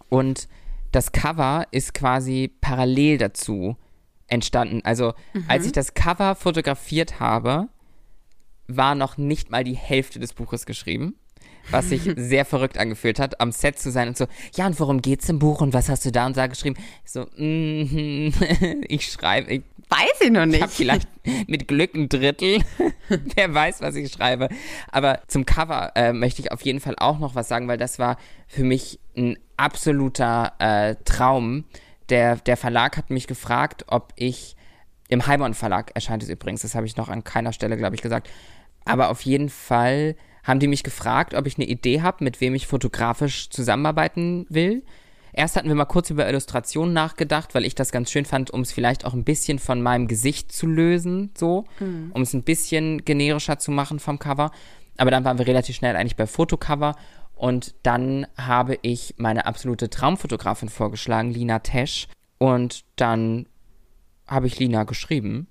Und 0.07 0.47
das 0.93 1.11
Cover 1.11 1.67
ist 1.71 1.93
quasi 1.93 2.55
parallel 2.61 3.17
dazu 3.17 3.75
entstanden. 4.27 4.79
Also 4.85 5.13
mhm. 5.33 5.43
als 5.49 5.65
ich 5.65 5.73
das 5.73 5.93
Cover 5.93 6.35
fotografiert 6.35 7.19
habe, 7.19 7.67
war 8.77 8.95
noch 8.95 9.17
nicht 9.17 9.51
mal 9.51 9.63
die 9.63 9.75
Hälfte 9.75 10.19
des 10.19 10.33
Buches 10.33 10.65
geschrieben 10.65 11.15
was 11.69 11.89
sich 11.89 12.01
sehr 12.15 12.45
verrückt 12.45 12.77
angefühlt 12.77 13.19
hat, 13.19 13.39
am 13.39 13.51
Set 13.51 13.77
zu 13.77 13.91
sein 13.91 14.07
und 14.07 14.17
so, 14.17 14.25
ja, 14.55 14.65
und 14.65 14.79
worum 14.79 15.01
geht's 15.01 15.29
im 15.29 15.39
Buch 15.39 15.61
und 15.61 15.73
was 15.73 15.89
hast 15.89 16.05
du 16.05 16.11
da 16.11 16.25
und 16.25 16.35
da 16.35 16.47
geschrieben? 16.47 16.75
So, 17.05 17.27
mm, 17.37 18.33
ich 18.87 19.11
schreibe, 19.11 19.51
ich 19.51 19.63
weiß 19.89 20.21
ich 20.21 20.31
noch 20.31 20.45
nicht. 20.45 20.57
Ich 20.57 20.61
habe 20.61 20.71
vielleicht 20.71 21.07
mit 21.47 21.67
Glück 21.67 21.93
ein 21.95 22.07
Drittel. 22.07 22.61
Wer 23.35 23.53
weiß, 23.53 23.81
was 23.81 23.95
ich 23.95 24.11
schreibe. 24.11 24.47
Aber 24.89 25.19
zum 25.27 25.45
Cover 25.45 25.91
äh, 25.95 26.13
möchte 26.13 26.41
ich 26.41 26.51
auf 26.51 26.61
jeden 26.61 26.79
Fall 26.79 26.95
auch 26.97 27.19
noch 27.19 27.35
was 27.35 27.49
sagen, 27.49 27.67
weil 27.67 27.77
das 27.77 27.99
war 27.99 28.17
für 28.47 28.63
mich 28.63 28.99
ein 29.17 29.37
absoluter 29.57 30.53
äh, 30.59 30.95
Traum. 31.03 31.65
Der, 32.09 32.37
der 32.37 32.55
Verlag 32.55 32.97
hat 32.97 33.09
mich 33.09 33.27
gefragt, 33.27 33.85
ob 33.87 34.13
ich 34.15 34.55
im 35.09 35.27
Heimon 35.27 35.53
Verlag 35.53 35.91
erscheint 35.93 36.23
es 36.23 36.29
übrigens, 36.29 36.61
das 36.61 36.73
habe 36.73 36.85
ich 36.85 36.95
noch 36.95 37.09
an 37.09 37.25
keiner 37.25 37.51
Stelle, 37.51 37.75
glaube 37.75 37.95
ich, 37.95 38.01
gesagt. 38.01 38.29
Aber 38.85 39.09
auf 39.09 39.21
jeden 39.21 39.49
Fall 39.49 40.15
haben 40.43 40.59
die 40.59 40.67
mich 40.67 40.83
gefragt, 40.83 41.33
ob 41.33 41.45
ich 41.45 41.57
eine 41.57 41.67
Idee 41.67 42.01
habe, 42.01 42.23
mit 42.23 42.41
wem 42.41 42.55
ich 42.55 42.67
fotografisch 42.67 43.49
zusammenarbeiten 43.49 44.45
will. 44.49 44.83
Erst 45.33 45.55
hatten 45.55 45.69
wir 45.69 45.75
mal 45.75 45.85
kurz 45.85 46.09
über 46.09 46.27
Illustrationen 46.27 46.93
nachgedacht, 46.93 47.55
weil 47.55 47.65
ich 47.65 47.75
das 47.75 47.91
ganz 47.91 48.11
schön 48.11 48.25
fand, 48.25 48.51
um 48.51 48.61
es 48.61 48.71
vielleicht 48.71 49.05
auch 49.05 49.13
ein 49.13 49.23
bisschen 49.23 49.59
von 49.59 49.81
meinem 49.81 50.07
Gesicht 50.07 50.51
zu 50.51 50.67
lösen, 50.67 51.31
so, 51.37 51.65
mhm. 51.79 52.11
um 52.13 52.23
es 52.23 52.33
ein 52.33 52.43
bisschen 52.43 53.05
generischer 53.05 53.57
zu 53.57 53.71
machen 53.71 53.99
vom 53.99 54.19
Cover. 54.19 54.51
Aber 54.97 55.09
dann 55.11 55.23
waren 55.23 55.37
wir 55.37 55.47
relativ 55.47 55.75
schnell 55.75 55.95
eigentlich 55.95 56.17
bei 56.17 56.27
Fotocover 56.27 56.95
und 57.41 57.73
dann 57.83 58.27
habe 58.37 58.77
ich 58.81 59.15
meine 59.17 59.45
absolute 59.45 59.89
Traumfotografin 59.89 60.69
vorgeschlagen, 60.69 61.31
Lina 61.31 61.59
Tesch. 61.59 62.07
Und 62.37 62.83
dann 62.97 63.47
habe 64.27 64.47
ich 64.47 64.59
Lina 64.59 64.83
geschrieben 64.83 65.47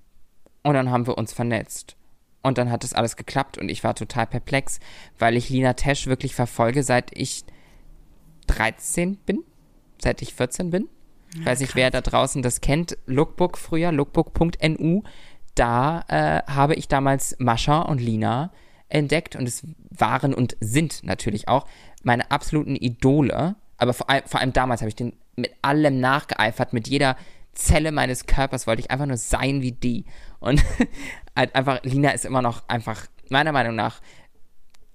und 0.63 0.73
dann 0.73 0.89
haben 0.89 1.07
wir 1.07 1.17
uns 1.17 1.33
vernetzt. 1.33 1.97
Und 2.43 2.57
dann 2.57 2.71
hat 2.71 2.83
das 2.83 2.93
alles 2.93 3.15
geklappt 3.15 3.57
und 3.57 3.69
ich 3.69 3.83
war 3.83 3.93
total 3.93 4.25
perplex, 4.25 4.79
weil 5.19 5.37
ich 5.37 5.49
Lina 5.49 5.73
Tesch 5.73 6.07
wirklich 6.07 6.33
verfolge, 6.33 6.83
seit 6.83 7.15
ich 7.15 7.43
13 8.47 9.17
bin, 9.17 9.43
seit 9.99 10.21
ich 10.21 10.33
14 10.33 10.71
bin. 10.71 10.89
Ich 11.33 11.45
weiß 11.45 11.61
nicht, 11.61 11.75
wer 11.75 11.91
da 11.91 12.01
draußen 12.01 12.41
das 12.41 12.59
kennt. 12.59 12.97
Lookbook 13.05 13.57
früher, 13.57 13.91
lookbook.nu. 13.91 15.03
Da 15.55 16.03
äh, 16.07 16.51
habe 16.51 16.75
ich 16.75 16.87
damals 16.87 17.35
Mascha 17.39 17.81
und 17.81 18.01
Lina 18.01 18.51
entdeckt 18.89 19.35
und 19.35 19.47
es 19.47 19.65
waren 19.89 20.33
und 20.33 20.57
sind 20.59 21.03
natürlich 21.03 21.47
auch 21.47 21.65
meine 22.03 22.31
absoluten 22.31 22.75
Idole. 22.75 23.55
Aber 23.77 23.93
vor 23.93 24.09
allem, 24.09 24.23
vor 24.25 24.39
allem 24.41 24.53
damals 24.53 24.81
habe 24.81 24.89
ich 24.89 24.95
den 24.95 25.13
mit 25.35 25.53
allem 25.61 25.99
nachgeeifert, 25.99 26.73
mit 26.73 26.87
jeder 26.87 27.15
Zelle 27.53 27.91
meines 27.91 28.25
Körpers 28.25 28.67
wollte 28.67 28.81
ich 28.81 28.91
einfach 28.91 29.05
nur 29.05 29.17
sein 29.17 29.61
wie 29.61 29.71
die. 29.71 30.05
Und 30.41 30.61
halt 31.35 31.55
einfach, 31.55 31.81
Lina 31.83 32.09
ist 32.09 32.25
immer 32.25 32.41
noch 32.41 32.67
einfach, 32.67 33.05
meiner 33.29 33.53
Meinung 33.53 33.75
nach, 33.75 34.01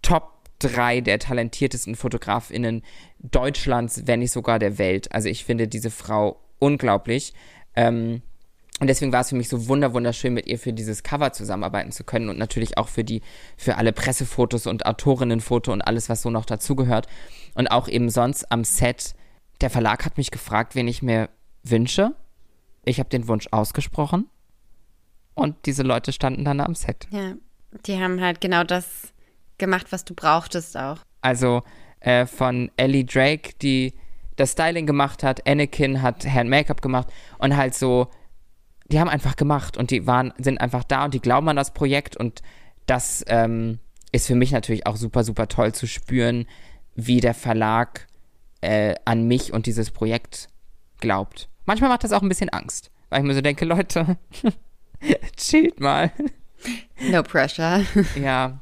Top 0.03 0.33
3 0.59 1.01
der 1.01 1.19
talentiertesten 1.19 1.97
FotografInnen 1.97 2.83
Deutschlands, 3.19 4.03
wenn 4.07 4.21
nicht 4.21 4.33
sogar 4.33 4.59
der 4.59 4.79
Welt. 4.79 5.11
Also 5.13 5.29
ich 5.29 5.45
finde 5.45 5.69
diese 5.69 5.91
Frau 5.91 6.41
unglaublich. 6.59 7.33
Ähm, 7.75 8.23
und 8.79 8.89
deswegen 8.89 9.13
war 9.13 9.23
es 9.23 9.31
für 9.31 9.37
mich 9.37 9.49
so 9.49 9.69
wunder 9.69 9.95
wunderschön, 9.95 10.35
mit 10.35 10.47
ihr 10.47 10.59
für 10.59 10.73
dieses 10.73 11.03
Cover 11.03 11.33
zusammenarbeiten 11.33 11.93
zu 11.93 12.05
können 12.05 12.29
und 12.29 12.39
natürlich 12.39 12.77
auch 12.77 12.89
für 12.89 13.05
die, 13.05 13.23
für 13.57 13.77
alle 13.77 13.93
Pressefotos 13.93 14.67
und 14.67 14.85
Autorinnenfoto 14.85 15.73
und 15.73 15.81
alles, 15.81 16.09
was 16.11 16.23
so 16.23 16.31
noch 16.31 16.45
dazugehört. 16.45 17.07
Und 17.55 17.69
auch 17.69 17.89
eben 17.89 18.11
sonst 18.11 18.51
am 18.53 18.65
Set. 18.65 19.15
Der 19.63 19.71
Verlag 19.71 20.05
hat 20.05 20.19
mich 20.19 20.31
gefragt, 20.31 20.75
wen 20.75 20.89
ich 20.89 21.03
mir 21.03 21.31
wünsche. 21.63 22.15
Ich 22.85 22.99
habe 22.99 23.09
den 23.09 23.29
Wunsch 23.29 23.49
ausgesprochen 23.51 24.29
und 25.37 25.55
diese 25.67 25.85
Leute 25.85 26.13
standen 26.13 26.45
dann 26.45 26.61
am 26.61 26.75
Set. 26.75 27.07
Ja, 27.11 27.35
die 27.87 28.01
haben 28.01 28.21
halt 28.21 28.41
genau 28.41 28.65
das 28.65 29.13
gemacht, 29.59 29.87
was 29.91 30.05
du 30.05 30.15
brauchtest 30.15 30.77
auch. 30.77 30.99
Also 31.21 31.63
äh, 32.01 32.27
von 32.27 32.71
Ellie 32.77 33.05
Drake, 33.05 33.53
die 33.63 33.95
das 34.37 34.53
Styling 34.53 34.87
gemacht 34.87 35.23
hat, 35.23 35.47
Anakin 35.47 36.03
hat 36.03 36.27
Hand 36.27 36.51
Make-up 36.51 36.83
gemacht 36.83 37.09
und 37.39 37.57
halt 37.57 37.75
so, 37.75 38.09
die 38.87 38.99
haben 38.99 39.09
einfach 39.09 39.37
gemacht 39.37 39.77
und 39.77 39.91
die 39.91 40.07
waren, 40.07 40.33
sind 40.39 40.61
einfach 40.61 40.85
da 40.85 41.05
und 41.05 41.15
die 41.15 41.21
glauben 41.21 41.49
an 41.49 41.57
das 41.57 41.73
Projekt 41.73 42.17
und 42.17 42.43
das 42.87 43.25
ähm, 43.29 43.79
ist 44.13 44.27
für 44.27 44.35
mich 44.35 44.53
natürlich 44.53 44.87
auch 44.87 44.97
super, 44.97 45.25
super 45.25 45.49
toll 45.49 45.73
zu 45.73 45.87
spüren, 45.87 46.47
wie 46.95 47.21
der 47.21 47.35
Verlag 47.35 48.07
äh, 48.63 48.95
an 49.05 49.27
mich 49.27 49.53
und 49.53 49.67
dieses 49.67 49.91
Projekt 49.91 50.49
glaubt. 51.01 51.49
Manchmal 51.67 51.91
macht 51.91 52.05
das 52.05 52.13
auch 52.13 52.23
ein 52.23 52.29
bisschen 52.29 52.51
Angst, 52.51 52.91
weil 53.11 53.21
ich 53.21 53.27
mir 53.27 53.35
so 53.35 53.41
denke, 53.41 53.65
Leute, 53.65 54.17
chillt 55.37 55.81
mal. 55.81 56.11
No 57.11 57.23
pressure. 57.23 57.85
Ja. 58.21 58.61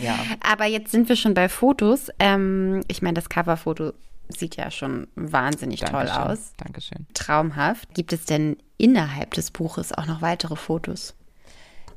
Ja. 0.00 0.18
Aber 0.40 0.64
jetzt 0.66 0.90
sind 0.90 1.08
wir 1.08 1.14
schon 1.14 1.34
bei 1.34 1.48
Fotos. 1.48 2.08
Ähm, 2.18 2.82
ich 2.88 3.00
meine, 3.00 3.14
das 3.14 3.28
Coverfoto 3.28 3.92
sieht 4.28 4.56
ja 4.56 4.70
schon 4.70 5.06
wahnsinnig 5.14 5.80
Dankeschön. 5.80 6.08
toll 6.08 6.32
aus. 6.32 6.52
Dankeschön. 6.56 7.06
Traumhaft. 7.14 7.94
Gibt 7.94 8.12
es 8.12 8.24
denn 8.24 8.56
innerhalb 8.76 9.34
des 9.34 9.50
Buches 9.52 9.92
auch 9.92 10.06
noch 10.06 10.20
weitere 10.20 10.56
Fotos? 10.56 11.14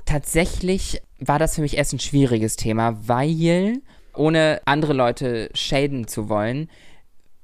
Tatsächlich 0.06 1.02
war 1.20 1.40
das 1.40 1.56
für 1.56 1.62
mich 1.62 1.76
erst 1.76 1.94
ein 1.94 2.00
schwieriges 2.00 2.56
Thema, 2.56 2.98
weil, 3.08 3.82
ohne 4.14 4.62
andere 4.66 4.94
Leute 4.94 5.50
schäden 5.54 6.08
zu 6.08 6.30
wollen, 6.30 6.70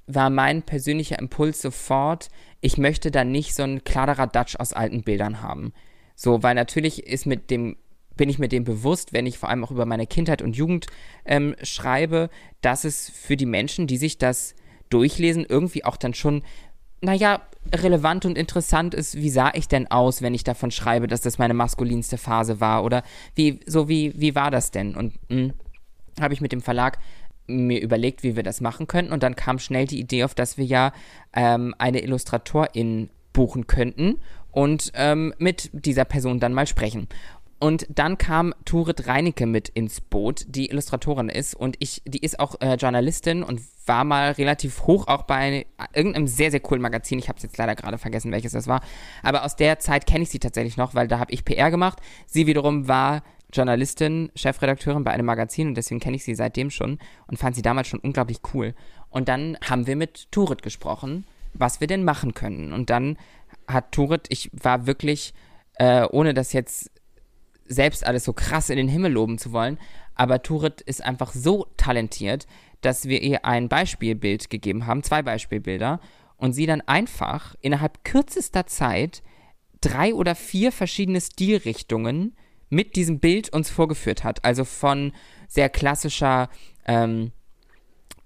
war 0.07 0.29
mein 0.29 0.61
persönlicher 0.61 1.17
Impuls 1.19 1.61
sofort, 1.61 2.29
ich 2.61 2.77
möchte 2.77 3.11
da 3.11 3.23
nicht 3.23 3.55
so 3.55 3.63
ein 3.63 3.83
Kladderadatsch 3.83 4.55
aus 4.57 4.73
alten 4.73 5.03
Bildern 5.03 5.41
haben. 5.41 5.73
So, 6.15 6.43
weil 6.43 6.55
natürlich 6.55 7.05
ist 7.07 7.25
mit 7.25 7.49
dem 7.49 7.77
bin 8.15 8.29
ich 8.29 8.39
mir 8.39 8.47
dem 8.47 8.63
bewusst, 8.63 9.13
wenn 9.13 9.25
ich 9.25 9.37
vor 9.37 9.49
allem 9.49 9.63
auch 9.63 9.71
über 9.71 9.85
meine 9.85 10.07
Kindheit 10.07 10.41
und 10.41 10.55
Jugend 10.55 10.87
ähm, 11.25 11.55
schreibe, 11.63 12.29
dass 12.61 12.83
es 12.83 13.09
für 13.09 13.37
die 13.37 13.45
Menschen, 13.45 13.87
die 13.87 13.97
sich 13.97 14.17
das 14.17 14.55
durchlesen, 14.89 15.45
irgendwie 15.47 15.83
auch 15.83 15.97
dann 15.97 16.13
schon, 16.13 16.43
naja, 17.01 17.41
relevant 17.73 18.25
und 18.25 18.37
interessant 18.37 18.93
ist, 18.93 19.15
wie 19.15 19.29
sah 19.29 19.51
ich 19.53 19.67
denn 19.67 19.89
aus, 19.89 20.21
wenn 20.21 20.33
ich 20.33 20.43
davon 20.43 20.69
schreibe, 20.69 21.07
dass 21.07 21.21
das 21.21 21.37
meine 21.37 21.53
maskulinste 21.53 22.17
Phase 22.17 22.59
war 22.59 22.83
oder 22.83 23.03
wie, 23.35 23.61
so 23.65 23.87
wie, 23.89 24.13
wie 24.15 24.35
war 24.35 24.51
das 24.51 24.71
denn? 24.71 24.95
Und 24.95 25.13
hm, 25.29 25.53
habe 26.19 26.33
ich 26.33 26.41
mit 26.41 26.51
dem 26.51 26.61
Verlag 26.61 26.99
mir 27.47 27.81
überlegt, 27.81 28.23
wie 28.23 28.35
wir 28.35 28.43
das 28.43 28.61
machen 28.61 28.87
könnten 28.87 29.11
und 29.11 29.23
dann 29.23 29.35
kam 29.35 29.59
schnell 29.59 29.87
die 29.87 29.99
Idee 29.99 30.23
auf, 30.23 30.35
dass 30.35 30.57
wir 30.57 30.65
ja 30.65 30.93
ähm, 31.33 31.73
eine 31.77 32.01
Illustratorin 32.01 33.09
buchen 33.33 33.67
könnten 33.67 34.19
und 34.53 34.91
ähm, 34.95 35.33
mit 35.37 35.69
dieser 35.73 36.05
Person 36.05 36.39
dann 36.39 36.53
mal 36.53 36.67
sprechen. 36.67 37.09
Und 37.59 37.87
dann 37.89 38.17
kam 38.17 38.53
Turit 38.65 39.07
Reinecke 39.07 39.45
mit 39.45 39.69
ins 39.69 40.01
Boot, 40.01 40.43
die 40.49 40.69
Illustratorin 40.69 41.29
ist 41.29 41.55
und 41.55 41.77
ich, 41.79 42.01
die 42.05 42.17
ist 42.17 42.37
auch 42.37 42.59
äh, 42.59 42.75
Journalistin 42.75 43.41
und 43.41 43.61
war 43.85 44.03
mal 44.03 44.31
relativ 44.31 44.83
hoch 44.83 45.07
auch 45.07 45.23
bei 45.23 45.65
irgendeinem 45.93 46.27
sehr, 46.27 46.51
sehr 46.51 46.59
coolen 46.59 46.81
Magazin. 46.81 47.19
Ich 47.19 47.29
habe 47.29 47.37
es 47.37 47.43
jetzt 47.43 47.57
leider 47.57 47.75
gerade 47.75 47.97
vergessen, 47.97 48.33
welches 48.33 48.51
das 48.51 48.67
war. 48.67 48.81
Aber 49.21 49.45
aus 49.45 49.55
der 49.55 49.79
Zeit 49.79 50.05
kenne 50.05 50.23
ich 50.23 50.29
sie 50.29 50.39
tatsächlich 50.39 50.75
noch, 50.75 50.93
weil 50.93 51.07
da 51.07 51.19
habe 51.19 51.31
ich 51.31 51.45
PR 51.45 51.71
gemacht. 51.71 51.99
Sie 52.25 52.47
wiederum 52.47 52.89
war 52.89 53.23
Journalistin, 53.53 54.29
Chefredakteurin 54.35 55.05
bei 55.05 55.11
einem 55.11 55.25
Magazin 55.25 55.69
und 55.69 55.75
deswegen 55.75 56.01
kenne 56.01 56.17
ich 56.17 56.25
sie 56.25 56.35
seitdem 56.35 56.69
schon 56.69 56.99
und 57.27 57.37
fand 57.37 57.55
sie 57.55 57.61
damals 57.61 57.87
schon 57.87 58.01
unglaublich 58.01 58.39
cool. 58.53 58.73
Und 59.09 59.29
dann 59.29 59.57
haben 59.63 59.87
wir 59.87 59.95
mit 59.95 60.31
Turit 60.33 60.63
gesprochen, 60.63 61.25
was 61.53 61.79
wir 61.79 61.87
denn 61.87 62.03
machen 62.03 62.33
können. 62.33 62.73
Und 62.73 62.89
dann 62.89 63.17
hat 63.67 63.91
Turit, 63.91 64.27
ich 64.29 64.49
war 64.53 64.85
wirklich, 64.85 65.33
äh, 65.75 66.05
ohne 66.09 66.33
das 66.33 66.53
jetzt 66.53 66.91
selbst 67.65 68.05
alles 68.05 68.23
so 68.23 68.33
krass 68.33 68.69
in 68.69 68.77
den 68.77 68.87
Himmel 68.87 69.11
loben 69.11 69.37
zu 69.37 69.51
wollen, 69.51 69.79
aber 70.15 70.41
Turit 70.41 70.81
ist 70.81 71.03
einfach 71.03 71.31
so 71.31 71.67
talentiert, 71.77 72.45
dass 72.81 73.05
wir 73.05 73.21
ihr 73.21 73.45
ein 73.45 73.69
Beispielbild 73.69 74.49
gegeben 74.49 74.85
haben, 74.85 75.03
zwei 75.03 75.21
Beispielbilder, 75.21 75.99
und 76.37 76.53
sie 76.53 76.65
dann 76.65 76.81
einfach 76.81 77.55
innerhalb 77.61 78.03
kürzester 78.03 78.65
Zeit 78.65 79.23
drei 79.81 80.13
oder 80.13 80.35
vier 80.35 80.71
verschiedene 80.71 81.21
Stilrichtungen 81.21 82.35
mit 82.69 82.95
diesem 82.95 83.19
Bild 83.19 83.49
uns 83.53 83.69
vorgeführt 83.69 84.23
hat. 84.23 84.43
Also 84.43 84.65
von 84.65 85.13
sehr 85.47 85.69
klassischer 85.69 86.49
ähm, 86.85 87.31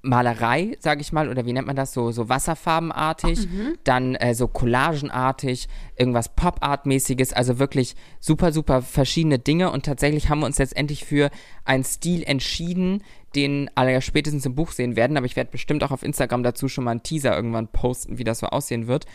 Malerei, 0.02 0.78
sage 0.80 1.02
ich 1.02 1.12
mal, 1.12 1.28
oder 1.28 1.46
wie 1.46 1.54
nennt 1.54 1.68
man 1.68 1.76
das, 1.76 1.92
so, 1.92 2.12
so 2.12 2.30
wasserfarbenartig, 2.30 3.48
mhm. 3.48 3.78
dann 3.84 4.16
äh, 4.16 4.36
so 4.36 4.48
collagenartig, 4.48 5.68
irgendwas 5.96 6.30
Pop-Art-mäßiges, 6.30 7.34
also 7.34 7.60
wirklich 7.60 7.96
super, 8.20 8.52
super 8.52 8.82
verschiedene 8.82 9.40
Dinge 9.40 9.72
und 9.72 9.86
tatsächlich 9.86 10.30
haben 10.30 10.40
wir 10.40 10.46
uns 10.46 10.60
letztendlich 10.60 11.04
für 11.04 11.30
einen 11.66 11.84
Stil 11.84 12.24
entschieden, 12.24 13.04
den 13.36 13.70
alle 13.76 13.92
ja 13.92 14.02
spätestens 14.02 14.46
im 14.46 14.56
Buch 14.56 14.72
sehen 14.72 14.96
werden, 14.96 15.18
aber 15.18 15.26
ich 15.26 15.36
werde 15.36 15.52
bestimmt 15.52 15.84
auch 15.84 15.92
auf 15.92 16.04
Instagram 16.04 16.44
dazu 16.44 16.70
schon 16.70 16.84
mal 16.84 16.92
einen 16.92 17.04
Teaser 17.04 17.36
irgendwann 17.36 17.68
posten, 17.68 18.18
wie 18.18 18.24
das 18.24 18.40
so 18.40 18.48
aussehen 18.48 18.88
wird. 18.88 19.06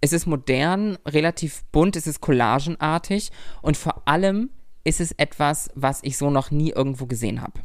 Es 0.00 0.12
ist 0.12 0.26
modern, 0.26 0.96
relativ 1.04 1.64
bunt, 1.72 1.96
es 1.96 2.06
ist 2.06 2.20
collagenartig 2.20 3.30
und 3.60 3.76
vor 3.76 4.06
allem 4.06 4.50
ist 4.84 5.00
es 5.00 5.12
etwas, 5.12 5.70
was 5.74 6.00
ich 6.02 6.16
so 6.16 6.30
noch 6.30 6.50
nie 6.50 6.70
irgendwo 6.70 7.06
gesehen 7.06 7.42
habe. 7.42 7.60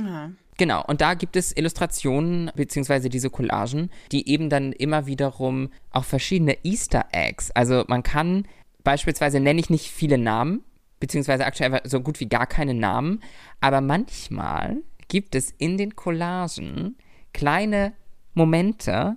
Ja. 0.00 0.30
Genau, 0.58 0.84
und 0.84 1.00
da 1.00 1.14
gibt 1.14 1.36
es 1.36 1.56
Illustrationen 1.56 2.50
beziehungsweise 2.54 3.08
diese 3.08 3.30
Collagen, 3.30 3.90
die 4.12 4.28
eben 4.28 4.50
dann 4.50 4.72
immer 4.72 5.06
wiederum 5.06 5.70
auch 5.90 6.04
verschiedene 6.04 6.58
Easter 6.62 7.06
Eggs, 7.12 7.50
also 7.52 7.84
man 7.88 8.02
kann 8.02 8.46
beispielsweise 8.84 9.40
nenne 9.40 9.60
ich 9.60 9.70
nicht 9.70 9.90
viele 9.90 10.18
Namen, 10.18 10.62
beziehungsweise 11.00 11.46
aktuell 11.46 11.80
so 11.84 12.00
gut 12.00 12.20
wie 12.20 12.28
gar 12.28 12.46
keine 12.46 12.74
Namen, 12.74 13.20
aber 13.60 13.80
manchmal 13.80 14.78
gibt 15.08 15.34
es 15.34 15.52
in 15.58 15.78
den 15.78 15.96
Collagen 15.96 16.96
kleine 17.32 17.92
Momente, 18.34 19.16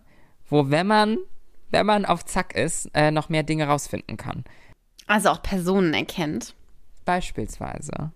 wo 0.49 0.69
wenn 0.69 0.87
man, 0.87 1.17
wenn 1.71 1.85
man 1.85 2.05
auf 2.05 2.25
Zack 2.25 2.55
ist, 2.55 2.89
äh, 2.93 3.11
noch 3.11 3.29
mehr 3.29 3.43
Dinge 3.43 3.67
rausfinden 3.67 4.17
kann. 4.17 4.43
Also 5.07 5.29
auch 5.29 5.41
Personen 5.41 5.93
erkennt. 5.93 6.55
Beispielsweise. 7.05 8.11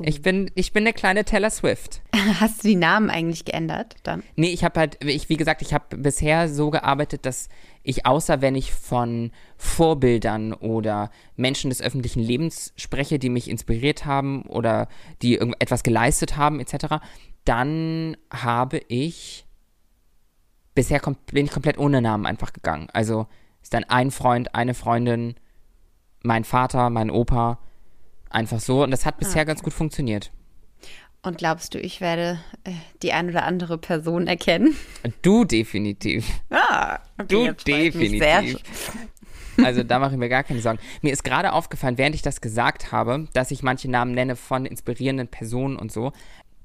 Ich 0.00 0.22
bin, 0.22 0.50
ich 0.54 0.72
bin 0.72 0.84
eine 0.84 0.92
kleine 0.92 1.24
Taylor 1.24 1.50
Swift. 1.50 2.02
Hast 2.40 2.64
du 2.64 2.68
die 2.68 2.76
Namen 2.76 3.10
eigentlich 3.10 3.44
geändert 3.44 3.96
dann? 4.02 4.22
Nee, 4.36 4.50
ich 4.50 4.64
habe 4.64 4.80
halt, 4.80 5.04
ich, 5.04 5.28
wie 5.28 5.36
gesagt, 5.36 5.62
ich 5.62 5.74
habe 5.74 5.96
bisher 5.96 6.48
so 6.48 6.70
gearbeitet, 6.70 7.26
dass 7.26 7.48
ich, 7.82 8.06
außer 8.06 8.40
wenn 8.40 8.54
ich 8.54 8.72
von 8.72 9.32
Vorbildern 9.56 10.54
oder 10.54 11.10
Menschen 11.36 11.70
des 11.70 11.82
öffentlichen 11.82 12.20
Lebens 12.20 12.72
spreche, 12.76 13.18
die 13.18 13.28
mich 13.28 13.50
inspiriert 13.50 14.04
haben 14.04 14.42
oder 14.42 14.88
die 15.20 15.38
etwas 15.58 15.82
geleistet 15.82 16.36
haben, 16.36 16.58
etc., 16.60 16.96
dann 17.44 18.16
habe 18.30 18.80
ich 18.88 19.46
bisher 20.74 21.00
bin 21.32 21.46
ich 21.46 21.52
komplett 21.52 21.78
ohne 21.78 22.00
Namen 22.00 22.26
einfach 22.26 22.52
gegangen. 22.52 22.88
Also 22.92 23.26
ist 23.62 23.74
dann 23.74 23.84
ein 23.84 24.10
Freund, 24.10 24.54
eine 24.54 24.74
Freundin, 24.74 25.34
mein 26.22 26.44
Vater, 26.44 26.90
mein 26.90 27.10
Opa, 27.10 27.58
Einfach 28.32 28.60
so. 28.60 28.82
Und 28.82 28.90
das 28.90 29.06
hat 29.06 29.18
bisher 29.18 29.40
ah, 29.40 29.42
okay. 29.42 29.46
ganz 29.46 29.62
gut 29.62 29.72
funktioniert. 29.72 30.32
Und 31.22 31.38
glaubst 31.38 31.74
du, 31.74 31.78
ich 31.78 32.00
werde 32.00 32.40
äh, 32.64 32.72
die 33.02 33.12
ein 33.12 33.28
oder 33.28 33.44
andere 33.44 33.78
Person 33.78 34.26
erkennen? 34.26 34.74
Du 35.22 35.44
definitiv. 35.44 36.26
Ah, 36.50 36.98
okay, 37.18 37.26
du 37.28 37.52
definitiv. 37.52 38.58
Also 39.62 39.82
da 39.82 39.98
mache 39.98 40.12
ich 40.12 40.18
mir 40.18 40.30
gar 40.30 40.42
keine 40.42 40.60
Sorgen. 40.60 40.78
Mir 41.02 41.12
ist 41.12 41.24
gerade 41.24 41.52
aufgefallen, 41.52 41.98
während 41.98 42.14
ich 42.14 42.22
das 42.22 42.40
gesagt 42.40 42.90
habe, 42.90 43.28
dass 43.34 43.50
ich 43.50 43.62
manche 43.62 43.90
Namen 43.90 44.12
nenne 44.12 44.34
von 44.34 44.64
inspirierenden 44.64 45.28
Personen 45.28 45.76
und 45.76 45.92
so, 45.92 46.12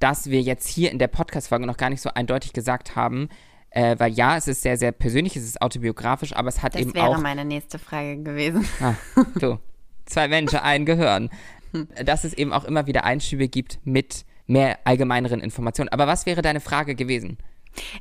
dass 0.00 0.30
wir 0.30 0.40
jetzt 0.40 0.66
hier 0.66 0.90
in 0.90 0.98
der 0.98 1.08
Podcast-Folge 1.08 1.66
noch 1.66 1.76
gar 1.76 1.90
nicht 1.90 2.00
so 2.00 2.10
eindeutig 2.14 2.54
gesagt 2.54 2.96
haben, 2.96 3.28
äh, 3.70 3.96
weil 3.98 4.12
ja, 4.12 4.36
es 4.36 4.48
ist 4.48 4.62
sehr, 4.62 4.78
sehr 4.78 4.92
persönlich, 4.92 5.36
es 5.36 5.44
ist 5.44 5.60
autobiografisch, 5.60 6.34
aber 6.34 6.48
es 6.48 6.62
hat 6.62 6.74
das 6.74 6.80
eben 6.80 6.90
auch. 6.92 6.94
Das 6.94 7.04
wäre 7.04 7.20
meine 7.20 7.44
nächste 7.44 7.78
Frage 7.78 8.22
gewesen. 8.22 8.66
Ah, 8.80 8.94
du, 9.38 9.58
zwei 10.06 10.26
Menschen, 10.26 10.58
ein 10.58 10.86
Gehirn 10.86 11.30
dass 12.04 12.24
es 12.24 12.34
eben 12.34 12.52
auch 12.52 12.64
immer 12.64 12.86
wieder 12.86 13.04
Einschübe 13.04 13.48
gibt 13.48 13.78
mit 13.84 14.24
mehr 14.46 14.78
allgemeineren 14.84 15.40
Informationen. 15.40 15.88
Aber 15.90 16.06
was 16.06 16.26
wäre 16.26 16.42
deine 16.42 16.60
Frage 16.60 16.94
gewesen? 16.94 17.38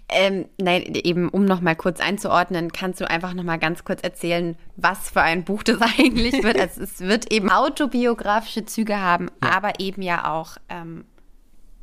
Ähm, 0.10 0.46
nein, 0.60 0.84
eben 0.96 1.30
um 1.30 1.46
noch 1.46 1.62
mal 1.62 1.76
kurz 1.76 2.00
einzuordnen, 2.00 2.72
kannst 2.72 3.02
du 3.02 3.10
einfach 3.10 3.34
noch 3.34 3.44
mal 3.44 3.58
ganz 3.58 3.84
kurz 3.84 4.02
erzählen, 4.02 4.58
was 4.76 5.10
für 5.10 5.22
ein 5.22 5.44
Buch 5.44 5.64
das 5.64 5.82
eigentlich 6.00 6.44
wird. 6.44 6.60
also 6.60 6.82
es 6.82 7.00
wird 7.00 7.32
eben 7.32 7.50
autobiografische 7.50 8.66
Züge 8.66 9.00
haben, 9.00 9.30
ja. 9.44 9.52
aber 9.52 9.80
eben 9.80 10.02
ja 10.02 10.34
auch 10.34 10.58
ähm, 10.70 11.06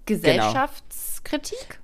Gesellschaftskritik. 0.07 1.81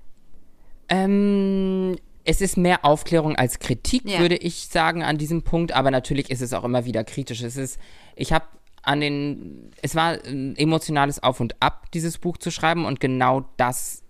Genau. 0.88 1.04
Ähm, 1.04 1.96
es 2.24 2.40
ist 2.40 2.56
mehr 2.56 2.84
Aufklärung 2.84 3.36
als 3.36 3.58
Kritik, 3.58 4.02
ja. 4.04 4.18
würde 4.20 4.36
ich 4.36 4.66
sagen, 4.68 5.02
an 5.02 5.18
diesem 5.18 5.42
Punkt. 5.42 5.72
Aber 5.72 5.90
natürlich 5.90 6.30
ist 6.30 6.42
es 6.42 6.52
auch 6.52 6.64
immer 6.64 6.84
wieder 6.84 7.04
kritisch. 7.04 7.42
Es 7.42 7.56
ist, 7.56 7.78
ich 8.14 8.32
habe 8.32 8.44
an 8.82 9.00
den, 9.00 9.70
es 9.82 9.94
war 9.94 10.18
ein 10.24 10.56
emotionales 10.56 11.22
Auf 11.22 11.40
und 11.40 11.60
Ab, 11.62 11.90
dieses 11.92 12.18
Buch 12.18 12.38
zu 12.38 12.50
schreiben 12.50 12.84
und 12.84 13.00
genau 13.00 13.44
das 13.56 14.02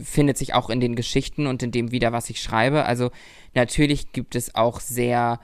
findet 0.00 0.38
sich 0.38 0.54
auch 0.54 0.70
in 0.70 0.80
den 0.80 0.96
Geschichten 0.96 1.46
und 1.46 1.62
in 1.62 1.70
dem 1.70 1.92
wieder, 1.92 2.12
was 2.12 2.30
ich 2.30 2.40
schreibe. 2.40 2.84
Also 2.84 3.10
natürlich 3.54 4.12
gibt 4.12 4.34
es 4.34 4.54
auch 4.54 4.80
sehr 4.80 5.40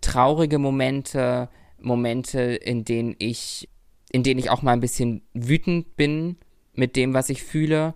traurige 0.00 0.58
Momente, 0.58 1.48
Momente, 1.80 2.40
in 2.40 2.84
denen 2.84 3.14
ich, 3.18 3.68
in 4.10 4.22
denen 4.22 4.40
ich 4.40 4.50
auch 4.50 4.62
mal 4.62 4.72
ein 4.72 4.80
bisschen 4.80 5.22
wütend 5.32 5.96
bin 5.96 6.36
mit 6.74 6.96
dem, 6.96 7.14
was 7.14 7.30
ich 7.30 7.42
fühle 7.42 7.94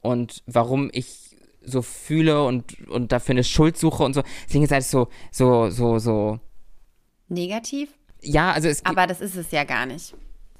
und 0.00 0.42
warum 0.46 0.90
ich 0.92 1.36
so 1.62 1.82
fühle 1.82 2.44
und, 2.44 2.88
und 2.88 3.12
dafür 3.12 3.34
eine 3.34 3.44
Schuld 3.44 3.76
suche 3.76 4.02
und 4.02 4.14
so. 4.14 4.22
Deswegen 4.46 4.64
ist 4.64 4.72
es 4.72 4.90
so, 4.90 5.08
so, 5.30 5.70
so, 5.70 5.98
so. 5.98 6.40
Negativ? 7.28 7.97
Ja, 8.22 8.52
also 8.52 8.68
es 8.68 8.84
Aber 8.84 9.06
das 9.06 9.20
ist 9.20 9.36
es 9.36 9.50
ja 9.50 9.64
gar 9.64 9.86
nicht. 9.86 10.14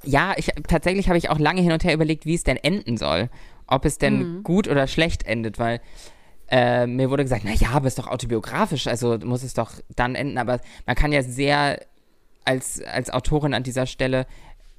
ja, 0.05 0.35
ich, 0.37 0.51
tatsächlich 0.68 1.09
habe 1.09 1.18
ich 1.18 1.31
auch 1.31 1.38
lange 1.38 1.61
hin 1.61 1.73
und 1.73 1.85
her 1.85 1.94
überlegt, 1.94 2.25
wie 2.25 2.35
es 2.35 2.44
denn 2.44 2.57
enden 2.57 2.97
soll. 2.97 3.31
Ob 3.66 3.85
es 3.85 3.99
denn 3.99 4.38
mhm. 4.38 4.42
gut 4.42 4.68
oder 4.68 4.87
schlecht 4.87 5.27
endet, 5.27 5.59
weil 5.59 5.81
äh, 6.51 6.87
mir 6.87 7.11
wurde 7.11 7.25
gesagt, 7.25 7.42
na 7.44 7.53
ja, 7.53 7.71
aber 7.71 7.87
es 7.87 7.92
ist 7.92 7.99
doch 7.99 8.11
autobiografisch, 8.11 8.87
also 8.87 9.18
muss 9.18 9.42
es 9.42 9.55
doch 9.55 9.73
dann 9.94 10.14
enden. 10.14 10.38
Aber 10.38 10.61
man 10.87 10.97
kann 10.97 11.12
ja 11.12 11.23
sehr 11.23 11.81
als, 12.44 12.83
als 12.83 13.11
Autorin 13.11 13.53
an 13.53 13.62
dieser 13.62 13.87
Stelle 13.87 14.27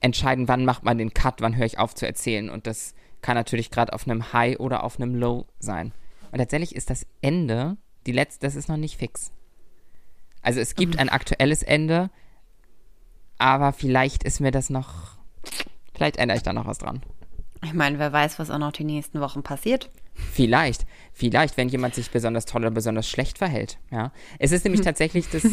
entscheiden, 0.01 0.47
wann 0.47 0.65
macht 0.65 0.83
man 0.83 0.97
den 0.97 1.13
Cut, 1.13 1.41
wann 1.41 1.55
höre 1.55 1.65
ich 1.65 1.77
auf 1.77 1.93
zu 1.93 2.07
erzählen. 2.07 2.49
Und 2.49 2.65
das 2.65 2.95
kann 3.21 3.35
natürlich 3.35 3.69
gerade 3.69 3.93
auf 3.93 4.07
einem 4.07 4.33
High 4.33 4.59
oder 4.59 4.83
auf 4.83 4.99
einem 4.99 5.13
Low 5.13 5.45
sein. 5.59 5.93
Und 6.31 6.39
tatsächlich 6.39 6.75
ist 6.75 6.89
das 6.89 7.05
Ende, 7.21 7.77
die 8.05 8.11
letzte, 8.11 8.47
das 8.47 8.55
ist 8.55 8.69
noch 8.69 8.77
nicht 8.77 8.97
fix. 8.97 9.31
Also 10.41 10.59
es 10.59 10.75
gibt 10.75 10.95
mhm. 10.95 11.01
ein 11.01 11.09
aktuelles 11.09 11.63
Ende, 11.63 12.09
aber 13.39 13.73
vielleicht 13.73 14.23
ist 14.23 14.39
mir 14.39 14.51
das 14.51 14.69
noch, 14.69 15.17
vielleicht 15.93 16.17
ändere 16.17 16.37
ich 16.37 16.43
da 16.43 16.53
noch 16.53 16.67
was 16.67 16.77
dran. 16.77 17.01
Ich 17.63 17.73
meine, 17.73 17.97
wer 17.97 18.13
weiß, 18.13 18.37
was 18.37 18.51
auch 18.51 18.59
noch 18.59 18.71
die 18.71 18.83
nächsten 18.83 19.19
Wochen 19.19 19.41
passiert. 19.41 19.89
Vielleicht, 20.13 20.85
vielleicht, 21.13 21.57
wenn 21.57 21.69
jemand 21.69 21.95
sich 21.95 22.11
besonders 22.11 22.45
toll 22.45 22.61
oder 22.61 22.71
besonders 22.71 23.09
schlecht 23.09 23.37
verhält. 23.37 23.79
Ja, 23.89 24.11
es 24.37 24.51
ist 24.51 24.65
nämlich 24.65 24.81
tatsächlich 24.85 25.29
das, 25.29 25.43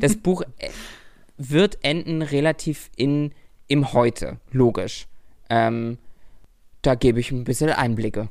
das 0.00 0.16
Buch 0.16 0.42
äh, 0.58 0.70
wird 1.36 1.84
enden 1.84 2.22
relativ 2.22 2.90
in 2.96 3.32
im 3.68 3.92
Heute, 3.92 4.38
logisch. 4.50 5.06
Ähm, 5.48 5.98
da 6.82 6.94
gebe 6.94 7.20
ich 7.20 7.30
ein 7.30 7.44
bisschen 7.44 7.70
Einblicke. 7.70 8.28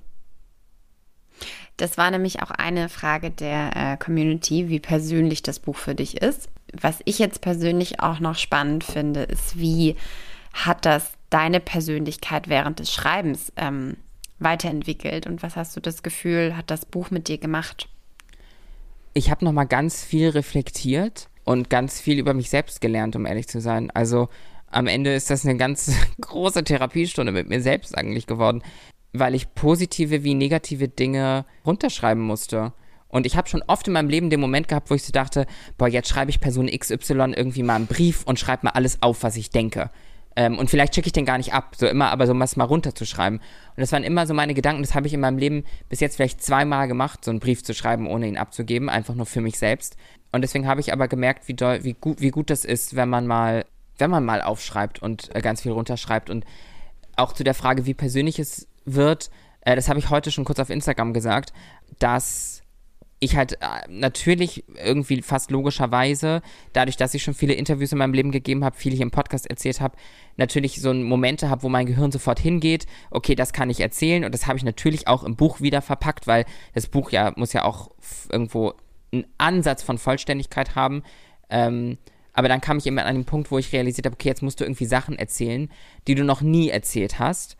Das 1.77 1.97
war 1.97 2.11
nämlich 2.11 2.43
auch 2.43 2.51
eine 2.51 2.89
Frage 2.89 3.31
der 3.31 3.71
äh, 3.75 3.97
Community, 3.97 4.69
wie 4.69 4.79
persönlich 4.79 5.41
das 5.41 5.59
Buch 5.59 5.77
für 5.77 5.95
dich 5.95 6.21
ist. 6.21 6.49
Was 6.73 6.99
ich 7.05 7.19
jetzt 7.19 7.41
persönlich 7.41 7.99
auch 7.99 8.19
noch 8.19 8.35
spannend 8.35 8.83
finde, 8.83 9.23
ist, 9.23 9.59
wie 9.59 9.95
hat 10.53 10.85
das 10.85 11.11
deine 11.29 11.59
Persönlichkeit 11.59 12.49
während 12.49 12.79
des 12.79 12.91
Schreibens 12.91 13.51
ähm, 13.55 13.97
weiterentwickelt 14.39 15.27
und 15.27 15.43
was 15.43 15.55
hast 15.55 15.75
du 15.75 15.79
das 15.79 16.03
Gefühl, 16.03 16.57
hat 16.57 16.69
das 16.69 16.85
Buch 16.85 17.11
mit 17.11 17.27
dir 17.27 17.37
gemacht? 17.37 17.87
Ich 19.13 19.29
habe 19.29 19.45
noch 19.45 19.51
mal 19.51 19.65
ganz 19.65 20.03
viel 20.03 20.29
reflektiert 20.29 21.29
und 21.43 21.69
ganz 21.69 21.99
viel 21.99 22.17
über 22.17 22.33
mich 22.33 22.49
selbst 22.49 22.81
gelernt, 22.81 23.15
um 23.15 23.25
ehrlich 23.25 23.47
zu 23.47 23.59
sein. 23.61 23.91
Also 23.91 24.29
am 24.67 24.87
Ende 24.87 25.13
ist 25.13 25.29
das 25.29 25.45
eine 25.45 25.57
ganz 25.57 25.91
große 26.21 26.63
Therapiestunde 26.63 27.31
mit 27.31 27.49
mir 27.49 27.61
selbst 27.61 27.97
eigentlich 27.97 28.27
geworden, 28.27 28.63
weil 29.13 29.35
ich 29.35 29.53
positive 29.53 30.23
wie 30.23 30.33
negative 30.33 30.87
Dinge 30.87 31.45
runterschreiben 31.65 32.23
musste. 32.23 32.73
Und 33.11 33.25
ich 33.25 33.37
habe 33.37 33.49
schon 33.49 33.63
oft 33.67 33.87
in 33.87 33.93
meinem 33.93 34.09
Leben 34.09 34.29
den 34.29 34.39
Moment 34.39 34.67
gehabt, 34.67 34.89
wo 34.89 34.95
ich 34.95 35.03
so 35.03 35.11
dachte, 35.11 35.45
boah, 35.77 35.87
jetzt 35.87 36.09
schreibe 36.09 36.31
ich 36.31 36.39
Person 36.39 36.67
XY 36.67 37.33
irgendwie 37.35 37.63
mal 37.63 37.75
einen 37.75 37.87
Brief 37.87 38.23
und 38.23 38.39
schreibe 38.39 38.65
mal 38.65 38.71
alles 38.71 39.01
auf, 39.01 39.23
was 39.23 39.35
ich 39.35 39.49
denke. 39.49 39.89
Ähm, 40.35 40.57
und 40.57 40.69
vielleicht 40.69 40.95
schicke 40.95 41.07
ich 41.07 41.13
den 41.13 41.25
gar 41.25 41.37
nicht 41.37 41.53
ab, 41.53 41.75
so 41.77 41.87
immer, 41.87 42.09
aber 42.09 42.25
so 42.25 42.39
was 42.39 42.55
mal 42.55 42.63
runterzuschreiben. 42.63 43.39
Und 43.39 43.77
das 43.77 43.91
waren 43.91 44.03
immer 44.03 44.25
so 44.25 44.33
meine 44.33 44.53
Gedanken, 44.53 44.81
das 44.81 44.95
habe 44.95 45.07
ich 45.07 45.13
in 45.13 45.19
meinem 45.19 45.37
Leben 45.37 45.65
bis 45.89 45.99
jetzt 45.99 46.15
vielleicht 46.15 46.41
zweimal 46.41 46.87
gemacht, 46.87 47.25
so 47.25 47.31
einen 47.31 47.41
Brief 47.41 47.63
zu 47.63 47.73
schreiben, 47.73 48.07
ohne 48.07 48.27
ihn 48.27 48.37
abzugeben, 48.37 48.89
einfach 48.89 49.13
nur 49.13 49.25
für 49.25 49.41
mich 49.41 49.59
selbst. 49.59 49.97
Und 50.31 50.41
deswegen 50.41 50.67
habe 50.67 50.79
ich 50.79 50.93
aber 50.93 51.09
gemerkt, 51.09 51.49
wie, 51.49 51.53
doll, 51.53 51.83
wie, 51.83 51.93
gut, 51.93 52.21
wie 52.21 52.31
gut 52.31 52.49
das 52.49 52.63
ist, 52.63 52.95
wenn 52.95 53.09
man 53.09 53.27
mal, 53.27 53.65
wenn 53.97 54.09
man 54.09 54.23
mal 54.23 54.41
aufschreibt 54.41 55.01
und 55.01 55.35
äh, 55.35 55.41
ganz 55.41 55.61
viel 55.61 55.73
runterschreibt. 55.73 56.29
Und 56.29 56.45
auch 57.17 57.33
zu 57.33 57.43
der 57.43 57.53
Frage, 57.53 57.85
wie 57.85 57.93
persönlich 57.93 58.39
es 58.39 58.67
wird, 58.85 59.29
äh, 59.61 59.75
das 59.75 59.89
habe 59.89 59.99
ich 59.99 60.09
heute 60.09 60.31
schon 60.31 60.45
kurz 60.45 60.59
auf 60.59 60.69
Instagram 60.69 61.13
gesagt, 61.13 61.51
dass 61.99 62.60
ich 63.21 63.35
halt 63.35 63.53
äh, 63.61 63.87
natürlich 63.87 64.65
irgendwie 64.83 65.21
fast 65.21 65.51
logischerweise, 65.51 66.41
dadurch, 66.73 66.97
dass 66.97 67.13
ich 67.13 67.21
schon 67.21 67.35
viele 67.35 67.53
Interviews 67.53 67.91
in 67.91 67.99
meinem 67.99 68.15
Leben 68.15 68.31
gegeben 68.31 68.65
habe, 68.65 68.75
viel 68.75 68.91
hier 68.91 69.03
im 69.03 69.11
Podcast 69.11 69.47
erzählt 69.47 69.79
habe, 69.79 69.95
natürlich 70.37 70.81
so 70.81 70.91
Momente 70.91 71.49
habe, 71.49 71.61
wo 71.61 71.69
mein 71.69 71.85
Gehirn 71.85 72.11
sofort 72.11 72.39
hingeht, 72.39 72.87
okay, 73.11 73.35
das 73.35 73.53
kann 73.53 73.69
ich 73.69 73.79
erzählen 73.79 74.25
und 74.25 74.33
das 74.33 74.47
habe 74.47 74.57
ich 74.57 74.63
natürlich 74.63 75.07
auch 75.07 75.23
im 75.23 75.35
Buch 75.35 75.61
wieder 75.61 75.83
verpackt, 75.83 76.25
weil 76.25 76.45
das 76.73 76.87
Buch 76.87 77.11
ja 77.11 77.31
muss 77.35 77.53
ja 77.53 77.63
auch 77.63 77.91
irgendwo 78.31 78.73
einen 79.13 79.25
Ansatz 79.37 79.83
von 79.83 79.99
Vollständigkeit 79.99 80.75
haben. 80.75 81.03
Ähm, 81.49 81.99
aber 82.33 82.47
dann 82.47 82.61
kam 82.61 82.77
ich 82.77 82.87
immer 82.87 83.05
an 83.05 83.15
den 83.15 83.25
Punkt, 83.25 83.51
wo 83.51 83.59
ich 83.59 83.71
realisiert 83.71 84.07
habe, 84.07 84.15
okay, 84.15 84.29
jetzt 84.29 84.41
musst 84.41 84.59
du 84.59 84.63
irgendwie 84.63 84.85
Sachen 84.85 85.19
erzählen, 85.19 85.69
die 86.07 86.15
du 86.15 86.23
noch 86.23 86.41
nie 86.41 86.69
erzählt 86.69 87.19
hast, 87.19 87.55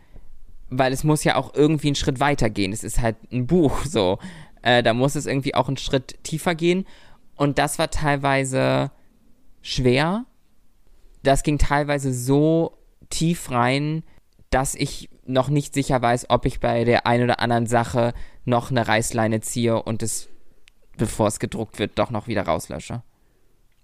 weil 0.69 0.91
es 0.91 1.03
muss 1.03 1.23
ja 1.23 1.35
auch 1.35 1.53
irgendwie 1.53 1.89
einen 1.89 1.95
Schritt 1.95 2.19
weiter 2.19 2.49
gehen. 2.49 2.71
Es 2.71 2.83
ist 2.83 2.99
halt 2.99 3.17
ein 3.31 3.45
Buch, 3.45 3.85
so. 3.85 4.17
Äh, 4.61 4.83
da 4.83 4.93
muss 4.93 5.15
es 5.15 5.25
irgendwie 5.25 5.55
auch 5.55 5.67
einen 5.67 5.77
Schritt 5.77 6.23
tiefer 6.23 6.55
gehen. 6.55 6.85
Und 7.35 7.57
das 7.57 7.79
war 7.79 7.89
teilweise 7.89 8.91
schwer. 9.61 10.25
Das 11.23 11.43
ging 11.43 11.57
teilweise 11.57 12.13
so 12.13 12.77
tief 13.09 13.51
rein, 13.51 14.03
dass 14.49 14.75
ich 14.75 15.09
noch 15.25 15.49
nicht 15.49 15.73
sicher 15.73 16.01
weiß, 16.01 16.29
ob 16.29 16.45
ich 16.45 16.59
bei 16.59 16.83
der 16.83 17.05
einen 17.05 17.23
oder 17.25 17.39
anderen 17.39 17.67
Sache 17.67 18.13
noch 18.45 18.71
eine 18.71 18.87
Reißleine 18.87 19.41
ziehe 19.41 19.81
und 19.81 20.03
es, 20.03 20.29
bevor 20.97 21.27
es 21.27 21.39
gedruckt 21.39 21.79
wird, 21.79 21.97
doch 21.99 22.09
noch 22.09 22.27
wieder 22.27 22.43
rauslösche. 22.43 23.03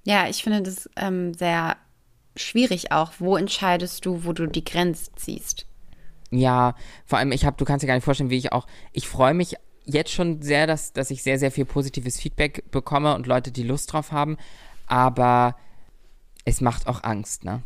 Ja, 0.04 0.28
ich 0.28 0.44
finde 0.44 0.64
das 0.64 0.90
ähm, 0.96 1.34
sehr 1.34 1.78
schwierig 2.36 2.92
auch. 2.92 3.14
Wo 3.20 3.38
entscheidest 3.38 4.06
du, 4.06 4.24
wo 4.26 4.34
du 4.34 4.48
die 4.48 4.64
Grenze 4.64 5.12
ziehst? 5.16 5.66
Ja, 6.30 6.76
vor 7.06 7.20
allem, 7.20 7.32
ich 7.32 7.46
habe, 7.46 7.58
du 7.58 7.66
kannst 7.66 7.84
dir 7.84 7.88
gar 7.88 7.96
nicht 7.96 8.04
vorstellen, 8.04 8.30
wie 8.30 8.38
ich 8.38 8.52
auch, 8.52 8.68
ich 8.92 9.08
freue 9.08 9.34
mich 9.34 9.56
jetzt 9.88 10.12
schon 10.12 10.42
sehr, 10.42 10.68
dass, 10.68 10.94
dass 10.94 11.12
ich 11.12 11.24
sehr, 11.24 11.40
sehr 11.40 11.52
viel 11.52 11.66
positives 11.66 12.20
Feedback 12.20 12.70
bekomme 12.72 13.16
und 13.16 13.26
Leute, 13.26 13.52
die 13.52 13.64
Lust 13.64 13.94
drauf 13.94 14.12
haben. 14.12 14.38
Aber 14.86 15.56
es 16.46 16.62
macht 16.62 16.88
auch 16.88 17.04
Angst, 17.04 17.44
ne? 17.44 17.64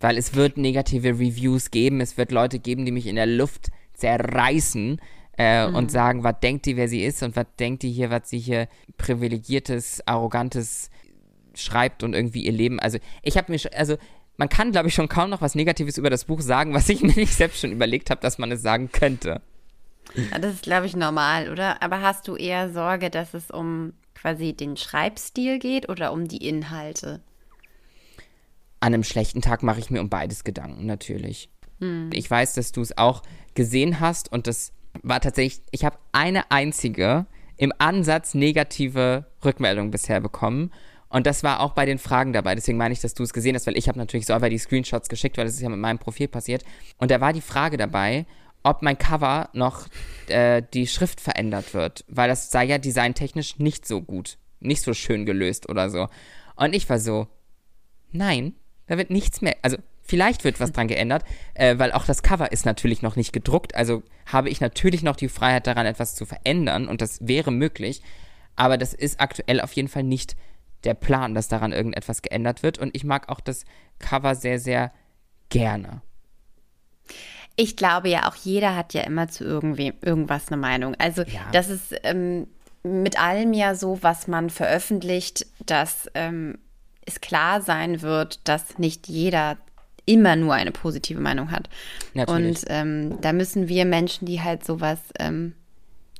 Weil 0.00 0.16
es 0.16 0.34
wird 0.34 0.58
negative 0.58 1.08
Reviews 1.08 1.70
geben, 1.70 2.00
es 2.00 2.16
wird 2.16 2.30
Leute 2.30 2.58
geben, 2.58 2.84
die 2.84 2.92
mich 2.92 3.06
in 3.06 3.16
der 3.16 3.26
Luft 3.26 3.70
zerreißen 3.94 5.00
äh, 5.36 5.66
mhm. 5.66 5.74
und 5.74 5.90
sagen, 5.90 6.22
was 6.22 6.38
denkt 6.40 6.66
die, 6.66 6.76
wer 6.76 6.88
sie 6.88 7.04
ist 7.04 7.22
und 7.22 7.34
was 7.34 7.46
denkt 7.58 7.82
die 7.82 7.90
hier, 7.90 8.10
was 8.10 8.30
sie 8.30 8.38
hier 8.38 8.68
privilegiertes, 8.96 10.06
arrogantes 10.06 10.90
schreibt 11.54 12.04
und 12.04 12.14
irgendwie 12.14 12.44
ihr 12.44 12.52
Leben. 12.52 12.78
Also 12.78 12.98
ich 13.22 13.36
habe 13.36 13.50
mir 13.50 13.58
also 13.74 13.96
man 14.36 14.48
kann, 14.48 14.70
glaube 14.70 14.88
ich, 14.88 14.94
schon 14.94 15.08
kaum 15.08 15.30
noch 15.30 15.40
was 15.40 15.56
Negatives 15.56 15.98
über 15.98 16.10
das 16.10 16.24
Buch 16.24 16.40
sagen, 16.40 16.72
was 16.72 16.88
ich 16.88 17.02
mir 17.02 17.14
nicht 17.14 17.34
selbst 17.34 17.60
schon 17.60 17.72
überlegt 17.72 18.10
habe, 18.10 18.20
dass 18.20 18.38
man 18.38 18.52
es 18.52 18.62
sagen 18.62 18.90
könnte. 18.92 19.42
Das 20.40 20.54
ist, 20.54 20.62
glaube 20.62 20.86
ich, 20.86 20.96
normal, 20.96 21.50
oder? 21.50 21.82
Aber 21.82 22.00
hast 22.00 22.28
du 22.28 22.36
eher 22.36 22.72
Sorge, 22.72 23.10
dass 23.10 23.34
es 23.34 23.50
um 23.50 23.92
quasi 24.14 24.52
den 24.52 24.76
Schreibstil 24.76 25.58
geht 25.58 25.88
oder 25.88 26.12
um 26.12 26.26
die 26.28 26.48
Inhalte? 26.48 27.20
An 28.80 28.94
einem 28.94 29.04
schlechten 29.04 29.42
Tag 29.42 29.62
mache 29.62 29.80
ich 29.80 29.90
mir 29.90 30.00
um 30.00 30.08
beides 30.08 30.44
Gedanken, 30.44 30.86
natürlich. 30.86 31.50
Hm. 31.80 32.10
Ich 32.12 32.30
weiß, 32.30 32.54
dass 32.54 32.72
du 32.72 32.80
es 32.80 32.96
auch 32.96 33.22
gesehen 33.54 34.00
hast 34.00 34.32
und 34.32 34.46
das 34.46 34.72
war 35.02 35.20
tatsächlich, 35.20 35.62
ich 35.70 35.84
habe 35.84 35.98
eine 36.12 36.50
einzige 36.50 37.26
im 37.56 37.72
Ansatz 37.78 38.34
negative 38.34 39.26
Rückmeldung 39.44 39.90
bisher 39.90 40.20
bekommen. 40.20 40.72
Und 41.10 41.26
das 41.26 41.42
war 41.42 41.60
auch 41.60 41.72
bei 41.72 41.86
den 41.86 41.98
Fragen 41.98 42.32
dabei. 42.32 42.54
Deswegen 42.54 42.78
meine 42.78 42.92
ich, 42.92 43.00
dass 43.00 43.14
du 43.14 43.22
es 43.22 43.32
gesehen 43.32 43.54
hast, 43.54 43.66
weil 43.66 43.78
ich 43.78 43.88
habe 43.88 43.98
natürlich 43.98 44.26
so 44.26 44.34
einfach 44.34 44.50
die 44.50 44.58
Screenshots 44.58 45.08
geschickt, 45.08 45.38
weil 45.38 45.46
das 45.46 45.54
ist 45.54 45.60
ja 45.60 45.68
mit 45.68 45.78
meinem 45.78 45.98
Profil 45.98 46.28
passiert. 46.28 46.64
Und 46.98 47.10
da 47.10 47.20
war 47.20 47.32
die 47.32 47.40
Frage 47.40 47.76
dabei, 47.76 48.26
ob 48.62 48.82
mein 48.82 48.98
Cover 48.98 49.48
noch 49.52 49.86
äh, 50.28 50.62
die 50.74 50.86
Schrift 50.86 51.20
verändert 51.20 51.74
wird, 51.74 52.04
weil 52.08 52.28
das 52.28 52.50
sei 52.50 52.64
ja 52.64 52.78
designtechnisch 52.78 53.58
nicht 53.58 53.86
so 53.86 54.02
gut, 54.02 54.38
nicht 54.60 54.82
so 54.82 54.94
schön 54.94 55.26
gelöst 55.26 55.68
oder 55.68 55.90
so. 55.90 56.08
Und 56.56 56.74
ich 56.74 56.88
war 56.88 56.98
so, 56.98 57.28
nein, 58.10 58.54
da 58.86 58.98
wird 58.98 59.10
nichts 59.10 59.40
mehr, 59.40 59.56
also 59.62 59.76
vielleicht 60.02 60.44
wird 60.44 60.60
was 60.60 60.72
dran 60.72 60.88
geändert, 60.88 61.24
äh, 61.54 61.78
weil 61.78 61.92
auch 61.92 62.04
das 62.04 62.22
Cover 62.22 62.50
ist 62.50 62.66
natürlich 62.66 63.02
noch 63.02 63.16
nicht 63.16 63.32
gedruckt, 63.32 63.74
also 63.74 64.02
habe 64.26 64.48
ich 64.48 64.60
natürlich 64.60 65.02
noch 65.02 65.16
die 65.16 65.28
Freiheit 65.28 65.66
daran, 65.66 65.86
etwas 65.86 66.14
zu 66.14 66.26
verändern 66.26 66.88
und 66.88 67.00
das 67.00 67.26
wäre 67.26 67.52
möglich, 67.52 68.02
aber 68.56 68.76
das 68.76 68.94
ist 68.94 69.20
aktuell 69.20 69.60
auf 69.60 69.72
jeden 69.72 69.88
Fall 69.88 70.02
nicht 70.02 70.36
der 70.84 70.94
Plan, 70.94 71.34
dass 71.34 71.48
daran 71.48 71.72
irgendetwas 71.72 72.22
geändert 72.22 72.62
wird 72.62 72.78
und 72.78 72.94
ich 72.94 73.04
mag 73.04 73.28
auch 73.28 73.40
das 73.40 73.64
Cover 73.98 74.34
sehr, 74.34 74.58
sehr 74.58 74.92
gerne. 75.48 76.02
Ich 77.60 77.74
glaube 77.74 78.08
ja, 78.08 78.28
auch 78.28 78.36
jeder 78.36 78.76
hat 78.76 78.94
ja 78.94 79.02
immer 79.02 79.26
zu 79.26 79.42
irgendwie, 79.42 79.92
irgendwas 80.00 80.46
eine 80.46 80.56
Meinung. 80.58 80.94
Also 80.98 81.22
ja. 81.22 81.40
das 81.52 81.68
ist 81.68 81.92
ähm, 82.04 82.46
mit 82.84 83.20
allem 83.20 83.52
ja 83.52 83.74
so, 83.74 83.98
was 84.00 84.28
man 84.28 84.48
veröffentlicht, 84.48 85.44
dass 85.66 86.08
ähm, 86.14 86.58
es 87.04 87.20
klar 87.20 87.60
sein 87.60 88.00
wird, 88.00 88.46
dass 88.46 88.78
nicht 88.78 89.08
jeder 89.08 89.56
immer 90.06 90.36
nur 90.36 90.54
eine 90.54 90.70
positive 90.70 91.20
Meinung 91.20 91.50
hat. 91.50 91.68
Natürlich. 92.14 92.60
Und 92.60 92.64
ähm, 92.68 93.20
da 93.22 93.32
müssen 93.32 93.66
wir 93.66 93.84
Menschen, 93.84 94.26
die 94.26 94.40
halt 94.40 94.64
sowas, 94.64 95.00
ähm, 95.18 95.54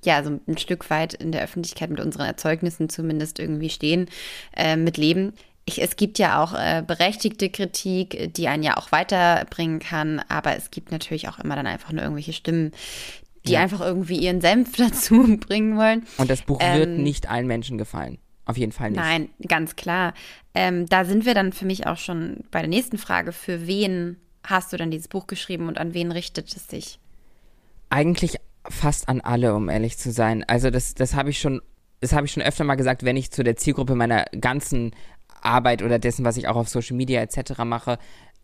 ja, 0.02 0.24
so 0.24 0.40
ein 0.48 0.58
Stück 0.58 0.90
weit 0.90 1.14
in 1.14 1.30
der 1.30 1.44
Öffentlichkeit 1.44 1.90
mit 1.90 2.00
unseren 2.00 2.26
Erzeugnissen 2.26 2.88
zumindest 2.88 3.38
irgendwie 3.38 3.70
stehen, 3.70 4.08
äh, 4.56 4.74
mit 4.74 4.96
leben 4.96 5.34
ich, 5.68 5.80
es 5.82 5.96
gibt 5.96 6.18
ja 6.18 6.42
auch 6.42 6.54
äh, 6.54 6.82
berechtigte 6.84 7.50
Kritik, 7.50 8.34
die 8.34 8.48
einen 8.48 8.62
ja 8.62 8.76
auch 8.76 8.90
weiterbringen 8.90 9.78
kann, 9.78 10.20
aber 10.28 10.56
es 10.56 10.70
gibt 10.70 10.90
natürlich 10.90 11.28
auch 11.28 11.38
immer 11.38 11.54
dann 11.54 11.66
einfach 11.66 11.92
nur 11.92 12.02
irgendwelche 12.02 12.32
Stimmen, 12.32 12.72
die 13.46 13.52
ja. 13.52 13.60
einfach 13.60 13.80
irgendwie 13.80 14.16
ihren 14.16 14.40
Senf 14.40 14.72
dazu 14.76 15.36
bringen 15.38 15.76
wollen. 15.76 16.06
Und 16.16 16.30
das 16.30 16.42
Buch 16.42 16.58
ähm, 16.60 16.78
wird 16.78 16.98
nicht 16.98 17.30
allen 17.30 17.46
Menschen 17.46 17.78
gefallen. 17.78 18.18
Auf 18.46 18.56
jeden 18.56 18.72
Fall 18.72 18.90
nicht. 18.90 19.00
Nein, 19.00 19.28
ganz 19.46 19.76
klar. 19.76 20.14
Ähm, 20.54 20.86
da 20.86 21.04
sind 21.04 21.26
wir 21.26 21.34
dann 21.34 21.52
für 21.52 21.66
mich 21.66 21.86
auch 21.86 21.98
schon 21.98 22.44
bei 22.50 22.60
der 22.60 22.68
nächsten 22.68 22.96
Frage. 22.96 23.32
Für 23.32 23.66
wen 23.66 24.16
hast 24.42 24.72
du 24.72 24.78
denn 24.78 24.90
dieses 24.90 25.08
Buch 25.08 25.26
geschrieben 25.26 25.68
und 25.68 25.76
an 25.76 25.92
wen 25.92 26.10
richtet 26.10 26.48
es 26.56 26.66
sich? 26.66 26.98
Eigentlich 27.90 28.36
fast 28.66 29.08
an 29.08 29.20
alle, 29.20 29.54
um 29.54 29.68
ehrlich 29.68 29.98
zu 29.98 30.10
sein. 30.12 30.44
Also 30.44 30.70
das, 30.70 30.94
das 30.94 31.14
habe 31.14 31.28
ich 31.28 31.40
schon, 31.40 31.60
das 32.00 32.14
habe 32.14 32.24
ich 32.24 32.32
schon 32.32 32.42
öfter 32.42 32.64
mal 32.64 32.76
gesagt, 32.76 33.04
wenn 33.04 33.18
ich 33.18 33.30
zu 33.30 33.44
der 33.44 33.56
Zielgruppe 33.56 33.94
meiner 33.94 34.24
ganzen 34.40 34.92
Arbeit 35.44 35.82
oder 35.82 35.98
dessen, 35.98 36.24
was 36.24 36.36
ich 36.36 36.48
auch 36.48 36.56
auf 36.56 36.68
Social 36.68 36.96
Media 36.96 37.20
etc. 37.20 37.64
mache, 37.64 37.98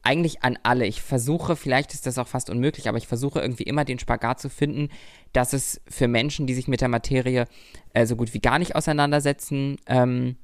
eigentlich 0.05 0.43
an 0.43 0.59
alle. 0.63 0.87
Ich 0.87 1.03
versuche, 1.03 1.57
vielleicht 1.57 1.95
ist 1.95 2.07
das 2.07 2.19
auch 2.19 2.29
fast 2.29 2.51
unmöglich, 2.51 2.89
aber 2.89 2.99
ich 2.99 3.07
versuche 3.07 3.41
irgendwie 3.41 3.63
immer 3.63 3.85
den 3.85 3.99
Spagat 3.99 4.39
zu 4.41 4.51
finden, 4.51 4.91
dass 5.33 5.55
es 5.55 5.81
für 5.89 6.09
Menschen, 6.09 6.47
die 6.47 6.55
sich 6.55 6.69
mit 6.69 6.83
der 6.83 6.89
Materie 6.89 7.47
äh, 7.95 8.07
so 8.07 8.15
gut 8.15 8.35
wie 8.35 8.41
gar 8.41 8.59
nicht 8.59 8.77
auseinandersetzen, 8.77 9.77
ähm, 9.87 10.37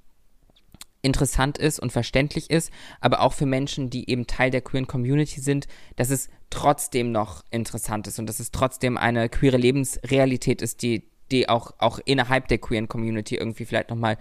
interessant 1.02 1.58
ist 1.58 1.78
und 1.78 1.92
verständlich 1.92 2.50
ist, 2.50 2.70
aber 3.00 3.20
auch 3.20 3.32
für 3.32 3.46
Menschen, 3.46 3.90
die 3.90 4.10
eben 4.10 4.26
Teil 4.26 4.50
der 4.50 4.60
queeren 4.60 4.86
Community 4.86 5.40
sind, 5.40 5.66
dass 5.96 6.10
es 6.10 6.28
trotzdem 6.50 7.12
noch 7.12 7.44
interessant 7.50 8.06
ist 8.06 8.18
und 8.18 8.26
dass 8.26 8.40
es 8.40 8.50
trotzdem 8.50 8.98
eine 8.98 9.28
queere 9.28 9.56
Lebensrealität 9.56 10.62
ist, 10.62 10.82
die, 10.82 11.04
die 11.30 11.48
auch, 11.48 11.72
auch 11.78 12.00
innerhalb 12.04 12.48
der 12.48 12.58
queeren 12.58 12.88
Community 12.88 13.36
irgendwie 13.36 13.64
vielleicht 13.64 13.90
nochmal, 13.90 14.18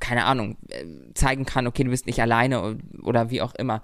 keine 0.00 0.24
Ahnung, 0.24 0.56
äh, 0.68 0.84
zeigen 1.14 1.44
kann, 1.44 1.66
okay, 1.66 1.84
du 1.84 1.90
bist 1.90 2.06
nicht 2.06 2.20
alleine 2.20 2.78
oder 3.02 3.30
wie 3.30 3.42
auch 3.42 3.54
immer. 3.54 3.82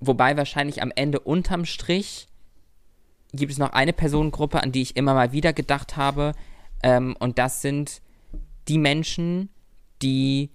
Wobei 0.00 0.36
wahrscheinlich 0.36 0.82
am 0.82 0.92
Ende 0.94 1.20
unterm 1.20 1.64
Strich 1.64 2.28
gibt 3.32 3.52
es 3.52 3.58
noch 3.58 3.72
eine 3.72 3.92
Personengruppe, 3.92 4.62
an 4.62 4.72
die 4.72 4.82
ich 4.82 4.96
immer 4.96 5.14
mal 5.14 5.32
wieder 5.32 5.52
gedacht 5.52 5.96
habe. 5.96 6.32
Ähm, 6.82 7.16
und 7.18 7.38
das 7.38 7.62
sind 7.62 8.00
die 8.68 8.78
Menschen, 8.78 9.48
die 10.02 10.50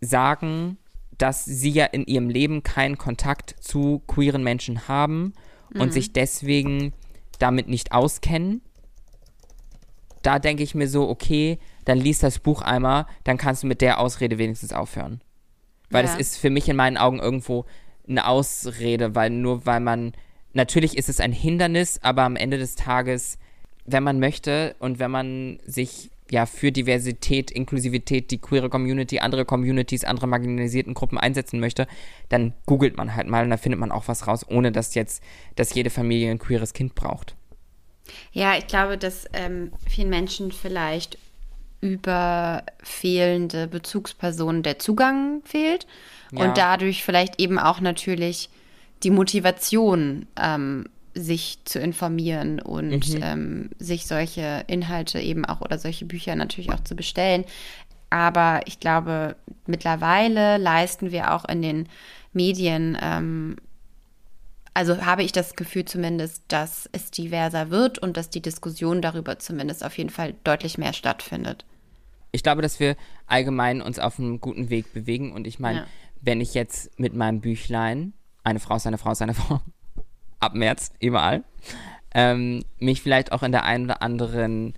sagen, 0.00 0.78
dass 1.16 1.44
sie 1.44 1.70
ja 1.70 1.86
in 1.86 2.04
ihrem 2.04 2.28
Leben 2.28 2.62
keinen 2.62 2.98
Kontakt 2.98 3.54
zu 3.60 4.02
queeren 4.06 4.42
Menschen 4.42 4.88
haben 4.88 5.32
mhm. 5.72 5.80
und 5.80 5.92
sich 5.92 6.12
deswegen 6.12 6.92
damit 7.38 7.68
nicht 7.68 7.92
auskennen. 7.92 8.62
Da 10.22 10.38
denke 10.38 10.62
ich 10.62 10.74
mir 10.74 10.88
so, 10.88 11.08
okay, 11.08 11.58
dann 11.84 11.98
liest 11.98 12.22
das 12.22 12.38
Buch 12.38 12.62
einmal, 12.62 13.06
dann 13.24 13.36
kannst 13.36 13.62
du 13.62 13.66
mit 13.66 13.80
der 13.80 14.00
Ausrede 14.00 14.38
wenigstens 14.38 14.72
aufhören. 14.72 15.20
Weil 15.90 16.04
ja. 16.04 16.10
das 16.10 16.20
ist 16.20 16.36
für 16.38 16.50
mich 16.50 16.68
in 16.68 16.76
meinen 16.76 16.96
Augen 16.96 17.18
irgendwo 17.18 17.66
eine 18.08 18.26
Ausrede, 18.26 19.14
weil 19.14 19.30
nur 19.30 19.66
weil 19.66 19.80
man, 19.80 20.12
natürlich 20.52 20.96
ist 20.96 21.08
es 21.08 21.20
ein 21.20 21.32
Hindernis, 21.32 21.98
aber 22.02 22.22
am 22.22 22.36
Ende 22.36 22.58
des 22.58 22.74
Tages, 22.74 23.38
wenn 23.86 24.02
man 24.02 24.18
möchte 24.18 24.76
und 24.78 24.98
wenn 24.98 25.10
man 25.10 25.58
sich 25.64 26.10
ja 26.30 26.46
für 26.46 26.72
Diversität, 26.72 27.50
Inklusivität, 27.50 28.30
die 28.30 28.38
queere 28.38 28.70
Community, 28.70 29.18
andere 29.18 29.44
Communities, 29.44 30.04
andere 30.04 30.26
marginalisierten 30.26 30.94
Gruppen 30.94 31.18
einsetzen 31.18 31.60
möchte, 31.60 31.86
dann 32.28 32.54
googelt 32.66 32.96
man 32.96 33.14
halt 33.14 33.28
mal 33.28 33.44
und 33.44 33.50
da 33.50 33.56
findet 33.56 33.78
man 33.78 33.92
auch 33.92 34.08
was 34.08 34.26
raus, 34.26 34.44
ohne 34.48 34.72
dass 34.72 34.94
jetzt, 34.94 35.22
dass 35.56 35.74
jede 35.74 35.90
Familie 35.90 36.30
ein 36.30 36.38
queeres 36.38 36.72
Kind 36.72 36.94
braucht. 36.94 37.36
Ja, 38.32 38.56
ich 38.56 38.66
glaube, 38.66 38.98
dass 38.98 39.26
ähm, 39.32 39.72
vielen 39.88 40.10
Menschen 40.10 40.52
vielleicht 40.52 41.18
über 41.84 42.64
fehlende 42.82 43.68
Bezugspersonen 43.68 44.62
der 44.62 44.78
Zugang 44.78 45.42
fehlt 45.44 45.86
ja. 46.32 46.42
und 46.42 46.56
dadurch 46.56 47.04
vielleicht 47.04 47.38
eben 47.38 47.58
auch 47.58 47.80
natürlich 47.80 48.48
die 49.02 49.10
Motivation, 49.10 50.26
ähm, 50.40 50.86
sich 51.12 51.58
zu 51.64 51.78
informieren 51.78 52.58
und 52.58 53.14
mhm. 53.14 53.22
ähm, 53.22 53.70
sich 53.78 54.06
solche 54.06 54.64
Inhalte 54.66 55.20
eben 55.20 55.44
auch 55.44 55.60
oder 55.60 55.78
solche 55.78 56.06
Bücher 56.06 56.34
natürlich 56.36 56.72
auch 56.72 56.82
zu 56.82 56.96
bestellen. 56.96 57.44
Aber 58.08 58.62
ich 58.64 58.80
glaube, 58.80 59.36
mittlerweile 59.66 60.56
leisten 60.56 61.12
wir 61.12 61.34
auch 61.34 61.44
in 61.44 61.60
den 61.60 61.88
Medien, 62.32 62.96
ähm, 63.00 63.56
also 64.72 65.04
habe 65.04 65.22
ich 65.22 65.32
das 65.32 65.54
Gefühl 65.54 65.84
zumindest, 65.84 66.42
dass 66.48 66.88
es 66.92 67.10
diverser 67.10 67.70
wird 67.70 67.98
und 67.98 68.16
dass 68.16 68.30
die 68.30 68.42
Diskussion 68.42 69.02
darüber 69.02 69.38
zumindest 69.38 69.84
auf 69.84 69.98
jeden 69.98 70.10
Fall 70.10 70.34
deutlich 70.44 70.78
mehr 70.78 70.94
stattfindet. 70.94 71.64
Ich 72.34 72.42
glaube, 72.42 72.62
dass 72.62 72.80
wir 72.80 72.96
allgemein 73.26 73.80
uns 73.80 73.98
auf 73.98 74.18
einem 74.18 74.40
guten 74.40 74.68
Weg 74.68 74.92
bewegen 74.92 75.32
und 75.32 75.46
ich 75.46 75.58
meine, 75.58 75.78
ja 75.78 75.86
wenn 76.24 76.40
ich 76.40 76.54
jetzt 76.54 76.98
mit 76.98 77.14
meinem 77.14 77.40
Büchlein, 77.40 78.14
eine 78.42 78.60
Frau 78.60 78.76
ist 78.76 78.86
eine 78.86 78.98
Frau 78.98 79.12
ist 79.12 79.22
eine 79.22 79.34
Frau, 79.34 79.60
ab 80.40 80.54
März, 80.54 80.92
überall, 81.00 81.44
ähm, 82.14 82.64
mich 82.78 83.02
vielleicht 83.02 83.32
auch 83.32 83.42
in 83.42 83.52
der 83.52 83.64
einen 83.64 83.84
oder 83.84 84.02
anderen, 84.02 84.74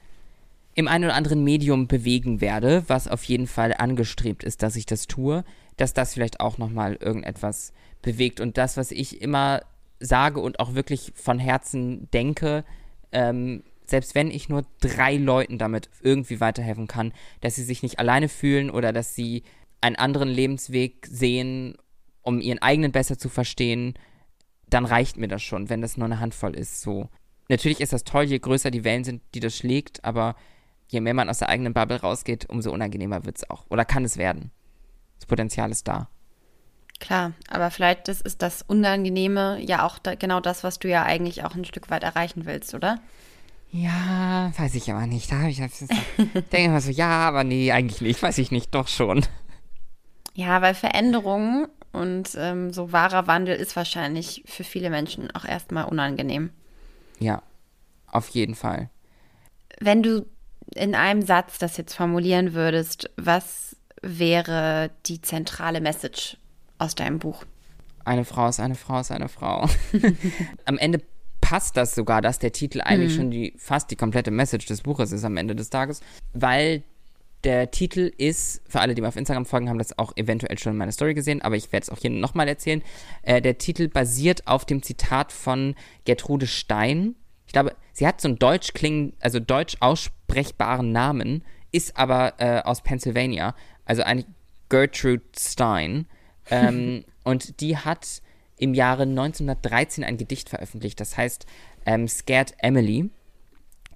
im 0.74 0.88
einen 0.88 1.04
oder 1.04 1.14
anderen 1.14 1.44
Medium 1.44 1.86
bewegen 1.86 2.40
werde, 2.40 2.84
was 2.88 3.08
auf 3.08 3.24
jeden 3.24 3.46
Fall 3.46 3.74
angestrebt 3.76 4.44
ist, 4.44 4.62
dass 4.62 4.76
ich 4.76 4.86
das 4.86 5.06
tue, 5.06 5.44
dass 5.76 5.92
das 5.92 6.14
vielleicht 6.14 6.40
auch 6.40 6.58
nochmal 6.58 6.94
irgendetwas 6.94 7.72
bewegt. 8.02 8.40
Und 8.40 8.58
das, 8.58 8.76
was 8.76 8.90
ich 8.90 9.20
immer 9.20 9.62
sage 10.00 10.40
und 10.40 10.60
auch 10.60 10.74
wirklich 10.74 11.12
von 11.14 11.38
Herzen 11.38 12.10
denke, 12.12 12.64
ähm, 13.12 13.62
selbst 13.87 14.14
wenn 14.14 14.31
ich 14.31 14.49
nur 14.49 14.64
drei 14.81 15.16
Leuten 15.16 15.59
damit 15.59 15.88
irgendwie 16.03 16.40
weiterhelfen 16.40 16.87
kann, 16.87 17.12
dass 17.40 17.55
sie 17.57 17.64
sich 17.64 17.83
nicht 17.83 17.99
alleine 17.99 18.29
fühlen 18.29 18.70
oder 18.70 18.92
dass 18.92 19.14
sie 19.14 19.42
einen 19.81 19.96
anderen 19.96 20.29
Lebensweg 20.29 21.07
sehen, 21.09 21.77
um 22.22 22.40
ihren 22.40 22.61
eigenen 22.61 22.92
besser 22.92 23.18
zu 23.18 23.29
verstehen, 23.29 23.94
dann 24.68 24.85
reicht 24.85 25.16
mir 25.16 25.29
das 25.29 25.42
schon, 25.42 25.68
wenn 25.68 25.81
das 25.81 25.96
nur 25.96 26.07
eine 26.07 26.20
Handvoll 26.20 26.55
ist. 26.57 26.81
So. 26.81 27.09
Natürlich 27.49 27.81
ist 27.81 27.92
das 27.92 28.05
toll, 28.05 28.25
je 28.25 28.38
größer 28.38 28.70
die 28.70 28.85
Wellen 28.85 29.05
sind, 29.05 29.22
die 29.35 29.40
das 29.40 29.57
schlägt, 29.57 30.05
aber 30.05 30.35
je 30.88 31.01
mehr 31.01 31.14
man 31.14 31.29
aus 31.29 31.38
der 31.38 31.49
eigenen 31.49 31.75
Bubble 31.75 32.01
rausgeht, 32.01 32.49
umso 32.49 32.72
unangenehmer 32.72 33.25
wird 33.25 33.38
es 33.38 33.51
auch. 33.51 33.64
Oder 33.68 33.85
kann 33.85 34.05
es 34.05 34.16
werden. 34.16 34.51
Das 35.18 35.27
Potenzial 35.27 35.70
ist 35.70 35.87
da. 35.87 36.09
Klar, 36.99 37.33
aber 37.49 37.70
vielleicht 37.70 38.09
ist 38.09 38.42
das 38.42 38.62
Unangenehme 38.62 39.61
ja 39.61 39.87
auch 39.87 39.99
da, 39.99 40.14
genau 40.14 40.40
das, 40.40 40.64
was 40.64 40.79
du 40.79 40.88
ja 40.88 41.03
eigentlich 41.03 41.44
auch 41.44 41.55
ein 41.55 41.64
Stück 41.64 41.90
weit 41.90 42.03
erreichen 42.03 42.46
willst, 42.46 42.75
oder? 42.75 43.01
Ja, 43.76 44.52
weiß 44.56 44.74
ich 44.74 44.90
aber 44.90 45.06
nicht. 45.06 45.30
Da 45.30 45.40
habe 45.40 45.50
ich 45.50 45.58
das, 45.58 45.78
denke 46.18 46.64
immer 46.64 46.80
so, 46.80 46.90
ja, 46.90 47.28
aber 47.28 47.44
nee, 47.44 47.72
eigentlich 47.72 48.00
nicht, 48.00 48.22
weiß 48.22 48.38
ich 48.38 48.50
nicht, 48.50 48.74
doch 48.74 48.88
schon. 48.88 49.26
Ja, 50.32 50.62
weil 50.62 50.74
Veränderung 50.74 51.68
und 51.92 52.30
ähm, 52.38 52.72
so 52.72 52.92
wahrer 52.92 53.26
Wandel 53.26 53.54
ist 53.54 53.76
wahrscheinlich 53.76 54.42
für 54.46 54.64
viele 54.64 54.88
Menschen 54.88 55.30
auch 55.32 55.44
erstmal 55.44 55.84
unangenehm. 55.84 56.50
Ja, 57.18 57.42
auf 58.06 58.28
jeden 58.30 58.54
Fall. 58.54 58.88
Wenn 59.78 60.02
du 60.02 60.26
in 60.74 60.94
einem 60.94 61.20
Satz 61.20 61.58
das 61.58 61.76
jetzt 61.76 61.94
formulieren 61.94 62.54
würdest, 62.54 63.10
was 63.16 63.76
wäre 64.00 64.90
die 65.04 65.20
zentrale 65.20 65.82
Message 65.82 66.38
aus 66.78 66.94
deinem 66.94 67.18
Buch? 67.18 67.44
Eine 68.06 68.24
Frau 68.24 68.48
ist 68.48 68.60
eine 68.60 68.74
Frau 68.74 69.00
ist 69.00 69.10
eine 69.10 69.28
Frau. 69.28 69.68
am 70.64 70.78
Ende 70.78 71.02
passt 71.46 71.76
das 71.76 71.94
sogar, 71.94 72.22
dass 72.22 72.40
der 72.40 72.50
Titel 72.50 72.80
eigentlich 72.80 73.12
mhm. 73.12 73.16
schon 73.16 73.30
die 73.30 73.54
fast 73.56 73.92
die 73.92 73.96
komplette 73.96 74.32
Message 74.32 74.66
des 74.66 74.82
Buches 74.82 75.12
ist 75.12 75.22
am 75.22 75.37
Ende 75.37 75.54
des 75.54 75.70
Tages, 75.70 76.00
weil 76.32 76.82
der 77.44 77.70
Titel 77.70 78.11
ist, 78.18 78.62
für 78.68 78.80
alle, 78.80 78.96
die 78.96 79.00
mir 79.00 79.06
auf 79.06 79.14
Instagram 79.14 79.46
folgen, 79.46 79.68
haben 79.68 79.78
das 79.78 79.96
auch 79.96 80.16
eventuell 80.16 80.59
schon 80.59 80.72
in 80.72 80.78
meiner 80.78 80.90
Story 80.90 81.14
gesehen, 81.14 81.42
aber 81.42 81.54
ich 81.54 81.70
werde 81.70 81.85
es 81.85 81.90
auch 81.90 81.98
hier 81.98 82.11
nochmal 82.11 82.48
erzählen. 82.48 82.82
Äh, 83.22 83.40
der 83.40 83.59
Titel 83.59 83.87
basiert 83.87 84.48
auf 84.48 84.64
dem 84.64 84.82
Zitat 84.82 85.30
von 85.30 85.76
Gertrude 86.04 86.48
Stein. 86.48 87.14
Ich 87.46 87.52
glaube, 87.52 87.76
sie 87.92 88.09
hat 88.09 88.20
so 88.20 88.26
einen 88.26 88.40
deutsch 88.40 88.72
klingen, 88.72 89.12
also 89.20 89.38
deutsch 89.38 89.76
aussprechbaren 89.78 90.90
Namen, 90.90 91.44
ist 91.70 91.96
aber 91.96 92.35
äh, 92.38 92.62
aus 92.62 92.80
Pennsylvania, 92.80 93.54
also 93.85 94.02
eigentlich 94.02 94.26
Gertrude 94.68 95.22
Stein. 95.38 96.06
Ähm, 96.48 97.04
und 97.24 97.61
die 97.61 97.76
hat 97.76 98.22
im 98.58 98.74
Jahre 98.74 99.02
1913 99.02 100.04
ein 100.04 100.16
Gedicht 100.16 100.48
veröffentlicht, 100.48 101.00
das 101.00 101.16
heißt 101.16 101.46
ähm, 101.84 102.08
Scared 102.08 102.54
Emily. 102.58 103.10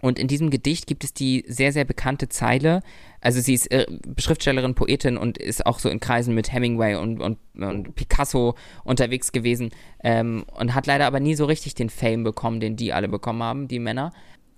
Und 0.02 0.18
in 0.18 0.28
diesem 0.28 0.48
Gedicht 0.50 0.86
gibt 0.86 1.04
es 1.04 1.12
die 1.12 1.44
sehr, 1.46 1.72
sehr 1.72 1.84
bekannte 1.84 2.28
Zeile. 2.28 2.82
Also 3.20 3.40
sie 3.40 3.54
ist 3.54 3.70
äh, 3.70 3.86
Schriftstellerin, 4.18 4.74
Poetin 4.74 5.18
und 5.18 5.36
ist 5.36 5.66
auch 5.66 5.78
so 5.78 5.90
in 5.90 6.00
Kreisen 6.00 6.34
mit 6.34 6.52
Hemingway 6.52 6.94
und, 6.94 7.20
und, 7.20 7.38
und 7.54 7.94
Picasso 7.94 8.54
unterwegs 8.82 9.32
gewesen 9.32 9.70
ähm, 10.02 10.44
und 10.58 10.74
hat 10.74 10.86
leider 10.86 11.06
aber 11.06 11.20
nie 11.20 11.34
so 11.34 11.44
richtig 11.44 11.74
den 11.74 11.90
Fame 11.90 12.24
bekommen, 12.24 12.60
den 12.60 12.76
die 12.76 12.92
alle 12.92 13.08
bekommen 13.08 13.42
haben, 13.42 13.68
die 13.68 13.78
Männer. 13.78 14.12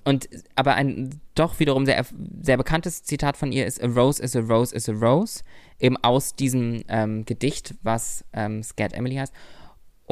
Und 0.04 0.28
aber 0.56 0.74
ein 0.74 1.20
doch 1.34 1.60
wiederum 1.60 1.86
sehr, 1.86 2.04
sehr 2.40 2.56
bekanntes 2.56 3.04
Zitat 3.04 3.36
von 3.36 3.52
ihr 3.52 3.66
ist 3.66 3.82
A 3.82 3.86
Rose 3.86 4.22
is 4.22 4.34
a 4.34 4.40
Rose 4.40 4.74
is 4.74 4.88
a 4.88 4.92
Rose, 4.92 5.42
eben 5.78 5.96
aus 5.96 6.34
diesem 6.34 6.82
ähm, 6.88 7.24
Gedicht, 7.24 7.74
was 7.82 8.24
ähm, 8.32 8.62
Scared 8.62 8.94
Emily 8.94 9.16
heißt. 9.16 9.32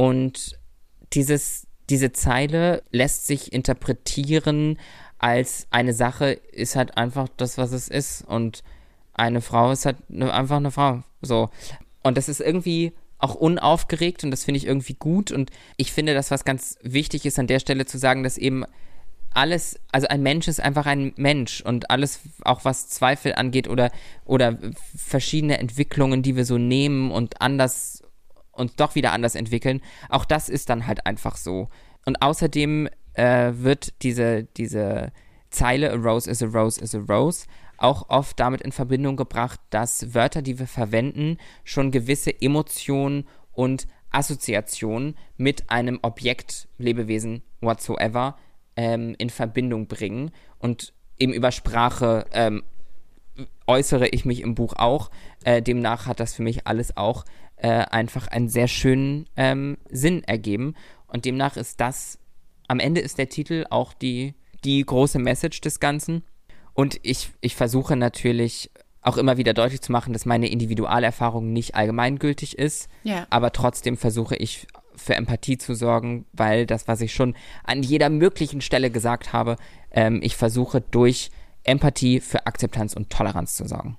Und 0.00 0.58
dieses, 1.12 1.66
diese 1.90 2.10
Zeile 2.10 2.82
lässt 2.90 3.26
sich 3.26 3.52
interpretieren 3.52 4.78
als 5.18 5.66
eine 5.68 5.92
Sache 5.92 6.30
ist 6.30 6.74
halt 6.74 6.96
einfach 6.96 7.28
das, 7.36 7.58
was 7.58 7.72
es 7.72 7.88
ist. 7.88 8.22
Und 8.22 8.62
eine 9.12 9.42
Frau 9.42 9.72
ist 9.72 9.84
halt 9.84 9.98
ne, 10.08 10.32
einfach 10.32 10.56
eine 10.56 10.70
Frau. 10.70 11.02
So. 11.20 11.50
Und 12.02 12.16
das 12.16 12.30
ist 12.30 12.40
irgendwie 12.40 12.94
auch 13.18 13.34
unaufgeregt 13.34 14.24
und 14.24 14.30
das 14.30 14.42
finde 14.44 14.56
ich 14.56 14.66
irgendwie 14.66 14.94
gut. 14.94 15.32
Und 15.32 15.50
ich 15.76 15.92
finde, 15.92 16.14
dass 16.14 16.30
was 16.30 16.46
ganz 16.46 16.78
wichtig 16.80 17.26
ist, 17.26 17.38
an 17.38 17.46
der 17.46 17.60
Stelle 17.60 17.84
zu 17.84 17.98
sagen, 17.98 18.22
dass 18.22 18.38
eben 18.38 18.64
alles, 19.34 19.78
also 19.92 20.08
ein 20.08 20.22
Mensch 20.22 20.48
ist 20.48 20.62
einfach 20.62 20.86
ein 20.86 21.12
Mensch 21.16 21.60
und 21.60 21.90
alles, 21.90 22.20
auch 22.46 22.64
was 22.64 22.88
Zweifel 22.88 23.34
angeht 23.34 23.68
oder, 23.68 23.90
oder 24.24 24.56
verschiedene 24.96 25.58
Entwicklungen, 25.58 26.22
die 26.22 26.36
wir 26.36 26.46
so 26.46 26.56
nehmen 26.56 27.10
und 27.10 27.42
anders 27.42 28.02
und 28.60 28.78
doch 28.80 28.94
wieder 28.94 29.12
anders 29.12 29.34
entwickeln, 29.34 29.80
auch 30.08 30.24
das 30.24 30.48
ist 30.48 30.68
dann 30.68 30.86
halt 30.86 31.06
einfach 31.06 31.36
so. 31.36 31.68
Und 32.06 32.22
außerdem 32.22 32.88
äh, 33.14 33.52
wird 33.54 34.02
diese, 34.02 34.44
diese 34.56 35.12
Zeile 35.50 35.92
A 35.92 35.96
Rose 35.96 36.30
is 36.30 36.42
a 36.42 36.46
Rose 36.46 36.80
is 36.80 36.94
a 36.94 36.98
Rose 36.98 37.46
auch 37.80 38.10
oft 38.10 38.38
damit 38.38 38.60
in 38.60 38.72
Verbindung 38.72 39.16
gebracht, 39.16 39.58
dass 39.70 40.14
Wörter, 40.14 40.42
die 40.42 40.58
wir 40.58 40.66
verwenden, 40.66 41.38
schon 41.64 41.90
gewisse 41.90 42.30
Emotionen 42.40 43.26
und 43.52 43.86
Assoziationen 44.10 45.16
mit 45.36 45.70
einem 45.70 45.98
Objekt, 46.02 46.68
Lebewesen, 46.78 47.42
whatsoever, 47.60 48.36
ähm, 48.76 49.14
in 49.18 49.30
Verbindung 49.30 49.86
bringen. 49.86 50.30
Und 50.58 50.92
eben 51.18 51.32
über 51.32 51.52
Sprache 51.52 52.26
ähm, 52.32 52.62
äußere 53.66 54.08
ich 54.08 54.24
mich 54.24 54.42
im 54.42 54.54
Buch 54.54 54.74
auch. 54.76 55.10
Äh, 55.44 55.62
demnach 55.62 56.06
hat 56.06 56.20
das 56.20 56.34
für 56.34 56.42
mich 56.42 56.66
alles 56.66 56.96
auch 56.96 57.24
äh, 57.62 57.68
einfach 57.68 58.28
einen 58.28 58.48
sehr 58.48 58.68
schönen 58.68 59.26
ähm, 59.36 59.78
Sinn 59.90 60.24
ergeben. 60.24 60.74
Und 61.06 61.24
demnach 61.24 61.56
ist 61.56 61.80
das, 61.80 62.18
am 62.68 62.80
Ende 62.80 63.00
ist 63.00 63.18
der 63.18 63.28
Titel 63.28 63.66
auch 63.70 63.92
die, 63.92 64.34
die 64.64 64.84
große 64.84 65.18
Message 65.18 65.60
des 65.60 65.80
Ganzen. 65.80 66.24
Und 66.74 67.00
ich, 67.02 67.30
ich 67.40 67.56
versuche 67.56 67.96
natürlich 67.96 68.70
auch 69.02 69.16
immer 69.16 69.36
wieder 69.36 69.54
deutlich 69.54 69.80
zu 69.80 69.92
machen, 69.92 70.12
dass 70.12 70.26
meine 70.26 70.48
Individualerfahrung 70.48 71.52
nicht 71.52 71.74
allgemeingültig 71.74 72.58
ist. 72.58 72.88
Ja. 73.02 73.26
Aber 73.30 73.52
trotzdem 73.52 73.96
versuche 73.96 74.36
ich 74.36 74.66
für 74.94 75.14
Empathie 75.14 75.56
zu 75.56 75.74
sorgen, 75.74 76.26
weil 76.32 76.66
das, 76.66 76.86
was 76.86 77.00
ich 77.00 77.14
schon 77.14 77.34
an 77.64 77.82
jeder 77.82 78.10
möglichen 78.10 78.60
Stelle 78.60 78.90
gesagt 78.90 79.32
habe, 79.32 79.56
ähm, 79.90 80.20
ich 80.22 80.36
versuche 80.36 80.80
durch 80.80 81.30
Empathie 81.64 82.20
für 82.20 82.46
Akzeptanz 82.46 82.94
und 82.94 83.10
Toleranz 83.10 83.54
zu 83.54 83.66
sorgen. 83.66 83.96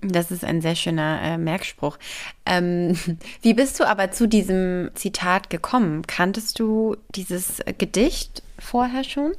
Das 0.00 0.30
ist 0.30 0.44
ein 0.44 0.60
sehr 0.60 0.76
schöner 0.76 1.20
äh, 1.22 1.38
Merkspruch. 1.38 1.98
Ähm, 2.46 2.96
wie 3.42 3.54
bist 3.54 3.80
du 3.80 3.88
aber 3.88 4.10
zu 4.10 4.28
diesem 4.28 4.90
Zitat 4.94 5.50
gekommen? 5.50 6.06
Kanntest 6.06 6.58
du 6.58 6.96
dieses 7.14 7.62
Gedicht 7.78 8.42
vorher 8.58 9.04
schon? 9.04 9.32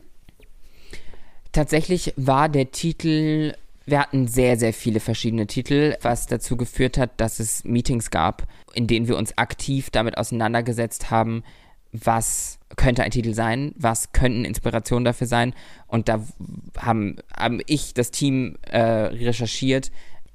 Tatsächlich 1.51 2.13
war 2.15 2.49
der 2.49 2.71
Titel 2.71 3.53
wir 3.89 3.99
hatten 3.99 4.27
sehr, 4.27 4.57
sehr 4.57 4.73
viele 4.73 4.99
verschiedene 4.99 5.47
Titel, 5.47 5.95
was 6.01 6.27
dazu 6.27 6.57
geführt 6.57 6.97
hat, 6.97 7.19
dass 7.19 7.39
es 7.39 7.63
Meetings 7.63 8.11
gab, 8.11 8.47
in 8.73 8.87
denen 8.87 9.07
wir 9.07 9.17
uns 9.17 9.37
aktiv 9.37 9.89
damit 9.89 10.17
auseinandergesetzt 10.17 11.09
haben, 11.09 11.43
was 11.91 12.59
könnte 12.75 13.03
ein 13.03 13.11
Titel 13.11 13.33
sein, 13.33 13.73
was 13.75 14.11
könnten 14.11 14.45
Inspirationen 14.45 15.05
dafür 15.05 15.27
sein. 15.27 15.55
Und 15.87 16.07
da 16.07 16.23
haben, 16.77 17.17
haben 17.35 17.61
ich, 17.65 17.93
das 17.93 18.11
Team, 18.11 18.57
äh, 18.61 18.79
recherchiert. 18.79 19.91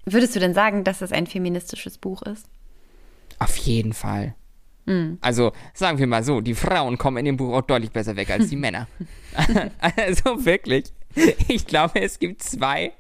Würdest 0.06 0.36
du 0.36 0.40
denn 0.40 0.54
sagen, 0.54 0.84
dass 0.84 1.00
es 1.00 1.12
ein 1.12 1.26
feministisches 1.26 1.98
Buch 1.98 2.22
ist? 2.22 2.46
Auf 3.38 3.56
jeden 3.56 3.92
Fall. 3.92 4.34
Mhm. 4.86 5.18
Also 5.20 5.52
sagen 5.72 5.98
wir 5.98 6.06
mal 6.06 6.22
so, 6.22 6.40
die 6.40 6.54
Frauen 6.54 6.98
kommen 6.98 7.18
in 7.18 7.24
dem 7.24 7.36
Buch 7.36 7.54
auch 7.54 7.62
deutlich 7.62 7.90
besser 7.90 8.16
weg 8.16 8.30
als 8.30 8.48
die 8.48 8.56
Männer. 8.64 8.86
also 9.78 10.44
wirklich. 10.44 10.92
Ich 11.48 11.66
glaube, 11.66 12.00
es 12.00 12.18
gibt 12.18 12.42
zwei 12.42 12.92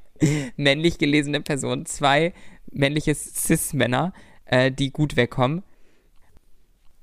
männlich 0.56 0.98
gelesene 0.98 1.40
Personen, 1.40 1.86
zwei 1.86 2.32
männliche 2.70 3.14
Cis-Männer, 3.14 4.12
äh, 4.46 4.70
die 4.70 4.90
gut 4.90 5.16
wegkommen. 5.16 5.62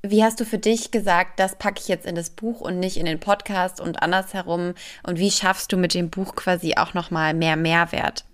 Wie 0.04 0.24
hast 0.24 0.40
du 0.40 0.46
für 0.46 0.58
dich 0.58 0.90
gesagt, 0.90 1.40
das 1.40 1.58
packe 1.58 1.80
ich 1.80 1.88
jetzt 1.88 2.08
in 2.08 2.16
das 2.16 2.32
Buch 2.32 2.60
und 2.60 2.80
nicht 2.80 2.98
in 2.98 3.06
den 3.06 3.20
Podcast 3.20 3.80
und 3.80 4.02
andersherum? 4.02 4.74
Und 5.04 5.20
wie 5.20 5.30
schaffst 5.30 5.72
du 5.72 5.78
mit 5.78 5.94
dem 5.94 6.10
Buch 6.10 6.36
quasi 6.36 6.74
auch 6.76 6.96
nochmal 6.96 7.36
mehr 7.36 7.56
Mehrwert? 7.56 8.26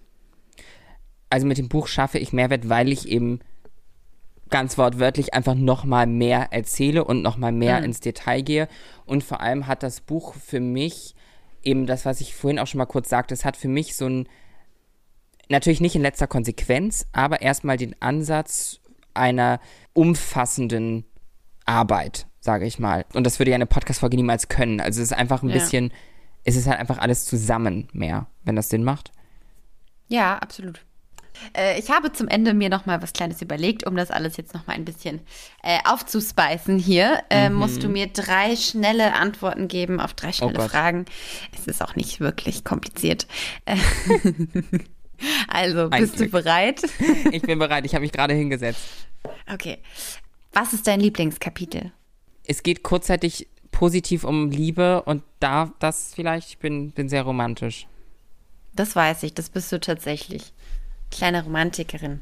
Also 1.29 1.45
mit 1.45 1.57
dem 1.57 1.69
Buch 1.69 1.87
schaffe 1.87 2.19
ich 2.19 2.33
Mehrwert, 2.33 2.69
weil 2.69 2.91
ich 2.91 3.07
eben 3.07 3.39
ganz 4.49 4.77
wortwörtlich 4.77 5.33
einfach 5.33 5.55
nochmal 5.55 6.07
mehr 6.07 6.47
erzähle 6.51 7.03
und 7.03 7.21
nochmal 7.21 7.51
mehr 7.51 7.79
mhm. 7.79 7.85
ins 7.85 7.99
Detail 7.99 8.41
gehe. 8.41 8.67
Und 9.05 9.23
vor 9.23 9.41
allem 9.41 9.67
hat 9.67 9.83
das 9.83 10.01
Buch 10.01 10.33
für 10.35 10.59
mich 10.59 11.15
eben 11.63 11.85
das, 11.85 12.05
was 12.05 12.21
ich 12.21 12.35
vorhin 12.35 12.59
auch 12.59 12.67
schon 12.67 12.77
mal 12.77 12.85
kurz 12.85 13.09
sagte, 13.09 13.33
es 13.33 13.45
hat 13.45 13.57
für 13.57 13.67
mich 13.67 13.95
so 13.95 14.07
ein 14.07 14.29
natürlich 15.49 15.81
nicht 15.81 15.95
in 15.95 16.01
letzter 16.01 16.27
Konsequenz, 16.27 17.07
aber 17.11 17.41
erstmal 17.41 17.77
den 17.77 17.95
Ansatz 18.01 18.79
einer 19.13 19.59
umfassenden 19.93 21.05
Arbeit, 21.65 22.27
sage 22.39 22.65
ich 22.65 22.79
mal. 22.79 23.05
Und 23.13 23.25
das 23.25 23.39
würde 23.39 23.51
ja 23.51 23.55
eine 23.55 23.65
Podcast-Folge 23.65 24.17
niemals 24.17 24.47
können. 24.47 24.79
Also 24.79 25.01
es 25.01 25.11
ist 25.11 25.17
einfach 25.17 25.43
ein 25.43 25.49
ja. 25.49 25.55
bisschen, 25.55 25.91
es 26.43 26.55
ist 26.55 26.67
halt 26.67 26.79
einfach 26.79 26.97
alles 26.97 27.25
zusammen 27.25 27.87
mehr, 27.93 28.27
wenn 28.43 28.55
das 28.55 28.69
Sinn 28.69 28.83
macht. 28.83 29.11
Ja, 30.07 30.37
absolut. 30.37 30.85
Äh, 31.55 31.79
ich 31.79 31.89
habe 31.89 32.11
zum 32.11 32.27
Ende 32.27 32.53
mir 32.53 32.69
noch 32.69 32.85
mal 32.85 33.01
was 33.01 33.13
Kleines 33.13 33.41
überlegt, 33.41 33.85
um 33.85 33.95
das 33.95 34.11
alles 34.11 34.37
jetzt 34.37 34.53
noch 34.53 34.67
mal 34.67 34.73
ein 34.73 34.85
bisschen 34.85 35.21
äh, 35.63 35.79
aufzuspeisen 35.85 36.77
hier. 36.77 37.23
Äh, 37.29 37.49
mhm. 37.49 37.55
Musst 37.55 37.83
du 37.83 37.89
mir 37.89 38.07
drei 38.07 38.55
schnelle 38.55 39.13
Antworten 39.13 39.67
geben 39.67 39.99
auf 39.99 40.13
drei 40.13 40.31
schnelle 40.31 40.59
oh 40.59 40.67
Fragen. 40.67 41.05
Es 41.57 41.67
ist 41.67 41.81
auch 41.81 41.95
nicht 41.95 42.19
wirklich 42.19 42.63
kompliziert. 42.63 43.27
Also, 45.47 45.89
bist 45.89 46.13
Eigentlich. 46.13 46.15
du 46.15 46.29
bereit? 46.29 46.81
Ich 47.31 47.41
bin 47.41 47.57
bereit, 47.59 47.85
ich 47.85 47.93
habe 47.93 48.03
mich 48.03 48.11
gerade 48.11 48.33
hingesetzt. 48.33 48.81
Okay. 49.51 49.79
Was 50.53 50.73
ist 50.73 50.87
dein 50.87 50.99
Lieblingskapitel? 50.99 51.91
Es 52.45 52.63
geht 52.63 52.83
kurzzeitig 52.83 53.47
positiv 53.71 54.23
um 54.23 54.49
Liebe 54.49 55.03
und 55.03 55.23
da 55.39 55.73
das 55.79 56.13
vielleicht, 56.15 56.49
ich 56.49 56.57
bin, 56.57 56.91
bin 56.91 57.09
sehr 57.09 57.23
romantisch. 57.23 57.87
Das 58.73 58.95
weiß 58.95 59.23
ich, 59.23 59.33
das 59.33 59.49
bist 59.49 59.71
du 59.71 59.79
tatsächlich. 59.79 60.53
Kleine 61.11 61.43
Romantikerin. 61.43 62.21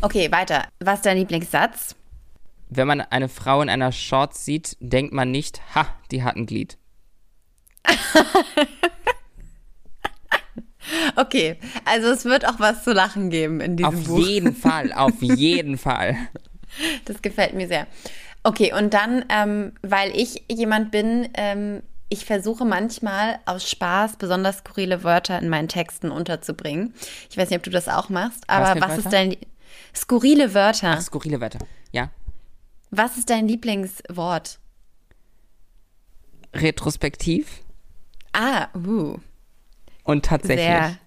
Okay, 0.00 0.30
weiter. 0.32 0.68
Was 0.80 0.96
ist 1.00 1.06
dein 1.06 1.18
Lieblingssatz? 1.18 1.94
Wenn 2.68 2.86
man 2.86 3.00
eine 3.00 3.28
Frau 3.28 3.62
in 3.62 3.68
einer 3.68 3.92
Shorts 3.92 4.44
sieht, 4.44 4.76
denkt 4.80 5.12
man 5.12 5.30
nicht, 5.30 5.60
ha, 5.74 5.86
die 6.10 6.22
hat 6.22 6.36
ein 6.36 6.46
Glied. 6.46 6.78
Okay, 11.16 11.56
also 11.84 12.08
es 12.08 12.24
wird 12.24 12.46
auch 12.46 12.58
was 12.58 12.84
zu 12.84 12.92
lachen 12.92 13.30
geben 13.30 13.60
in 13.60 13.76
diesem 13.76 13.94
auf 13.94 14.04
Buch. 14.04 14.18
Auf 14.18 14.26
jeden 14.26 14.54
Fall, 14.54 14.92
auf 14.92 15.12
jeden 15.22 15.78
Fall. 15.78 16.16
Das 17.04 17.22
gefällt 17.22 17.54
mir 17.54 17.68
sehr. 17.68 17.86
Okay, 18.42 18.72
und 18.72 18.94
dann, 18.94 19.24
ähm, 19.28 19.72
weil 19.82 20.16
ich 20.16 20.44
jemand 20.50 20.90
bin, 20.90 21.28
ähm, 21.34 21.82
ich 22.10 22.24
versuche 22.24 22.64
manchmal 22.64 23.38
aus 23.46 23.70
Spaß 23.70 24.16
besonders 24.16 24.58
skurrile 24.58 25.04
Wörter 25.04 25.38
in 25.38 25.48
meinen 25.48 25.68
Texten 25.68 26.10
unterzubringen. 26.10 26.92
Ich 27.30 27.38
weiß 27.38 27.48
nicht, 27.48 27.56
ob 27.56 27.62
du 27.62 27.70
das 27.70 27.88
auch 27.88 28.08
machst, 28.08 28.44
aber 28.48 28.80
was, 28.80 28.90
was 28.90 28.98
ist 28.98 29.12
dein 29.12 29.36
skurrile 29.96 30.52
Wörter? 30.52 30.96
Ach, 30.98 31.00
skurrile 31.00 31.40
Wörter, 31.40 31.60
ja. 31.92 32.10
Was 32.90 33.16
ist 33.16 33.30
dein 33.30 33.46
Lieblingswort? 33.46 34.58
Retrospektiv. 36.52 37.62
Ah, 38.32 38.66
uh. 38.74 39.16
Und 40.02 40.24
tatsächlich. 40.24 40.66
Sehr, 40.66 40.98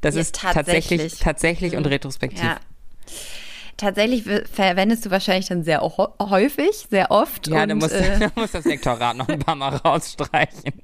das 0.00 0.16
ist 0.16 0.34
tatsächlich, 0.34 0.82
tatsächlich, 0.82 1.18
tatsächlich 1.20 1.76
und 1.76 1.84
mhm. 1.84 1.92
retrospektiv. 1.92 2.42
Ja. 2.42 2.58
Tatsächlich 3.80 4.24
verwendest 4.52 5.06
du 5.06 5.10
wahrscheinlich 5.10 5.46
dann 5.46 5.64
sehr 5.64 5.80
häufig, 5.80 6.86
sehr 6.90 7.10
oft. 7.10 7.48
Ja, 7.48 7.62
und, 7.62 7.70
du 7.70 7.74
musst, 7.76 7.94
äh, 7.94 8.18
du 8.34 8.40
musst 8.40 8.54
das 8.54 8.66
Lektorat 8.66 9.16
noch 9.16 9.26
ein 9.26 9.38
paar 9.38 9.56
Mal 9.56 9.74
rausstreichen. 9.74 10.82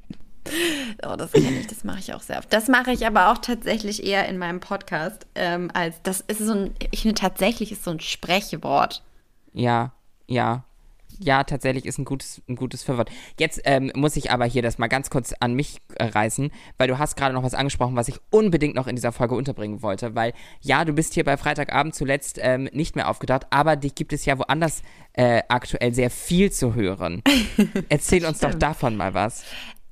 Oh, 1.07 1.15
das 1.15 1.33
kenne 1.33 1.61
ich, 1.61 1.67
das 1.67 1.85
mache 1.85 1.99
ich 1.99 2.15
auch 2.15 2.23
sehr 2.23 2.39
oft. 2.39 2.51
Das 2.53 2.69
mache 2.69 2.93
ich 2.93 3.07
aber 3.07 3.31
auch 3.31 3.39
tatsächlich 3.39 4.03
eher 4.03 4.27
in 4.29 4.39
meinem 4.39 4.61
Podcast, 4.61 5.27
ähm, 5.35 5.71
als 5.75 6.01
das 6.05 6.23
ist 6.23 6.39
so 6.39 6.53
ein, 6.53 6.75
ich 6.91 7.03
finde 7.03 7.21
tatsächlich 7.21 7.71
ist 7.71 7.85
so 7.85 7.91
ein 7.91 8.01
Sprechwort. 8.01 9.03
Ja, 9.53 9.93
ja 10.27 10.65
ja, 11.19 11.45
tatsächlich 11.45 11.87
ist 11.87 11.99
ein 11.99 12.05
gutes, 12.05 12.43
ein 12.49 12.57
gutes 12.57 12.83
Verwort. 12.83 13.11
Jetzt 13.39 13.61
ähm, 13.65 13.91
muss 13.95 14.17
ich 14.17 14.31
aber 14.31 14.45
hier 14.45 14.63
das 14.63 14.79
mal 14.79 14.89
ganz 14.89 15.11
kurz 15.11 15.35
an 15.41 15.55
mich 15.55 15.81
äh, 15.95 16.05
reißen, 16.05 16.51
weil 16.79 16.89
du 16.89 16.99
hast 16.99 17.17
gerade 17.17 17.35
noch 17.35 17.43
was 17.43 17.55
angesprochen, 17.55 17.97
was 17.97 18.09
ich 18.09 18.21
unbedingt 18.31 18.75
noch 18.75 18.87
in 18.87 18.97
dieser 18.97 19.13
Folge 19.13 19.35
unterbringen 19.35 19.83
wollte. 19.83 20.15
Weil 20.15 20.33
ja, 20.61 20.85
du 20.85 20.93
bist 20.93 21.15
hier 21.15 21.25
bei 21.25 21.37
Freitagabend 21.37 21.95
zuletzt 21.95 22.39
ähm, 22.43 22.69
nicht 22.73 22.97
mehr 22.97 23.09
aufgedacht, 23.09 23.47
aber 23.51 23.77
dich 23.77 23.95
gibt 23.95 24.13
es 24.13 24.25
ja 24.25 24.39
woanders 24.39 24.83
äh, 25.15 25.43
aktuell 25.49 25.95
sehr 25.95 26.11
viel 26.11 26.53
zu 26.53 26.75
hören. 26.75 27.23
Erzähl 27.89 28.25
uns 28.27 28.41
doch 28.41 28.55
davon 28.55 28.97
mal 28.97 29.15
was. 29.15 29.45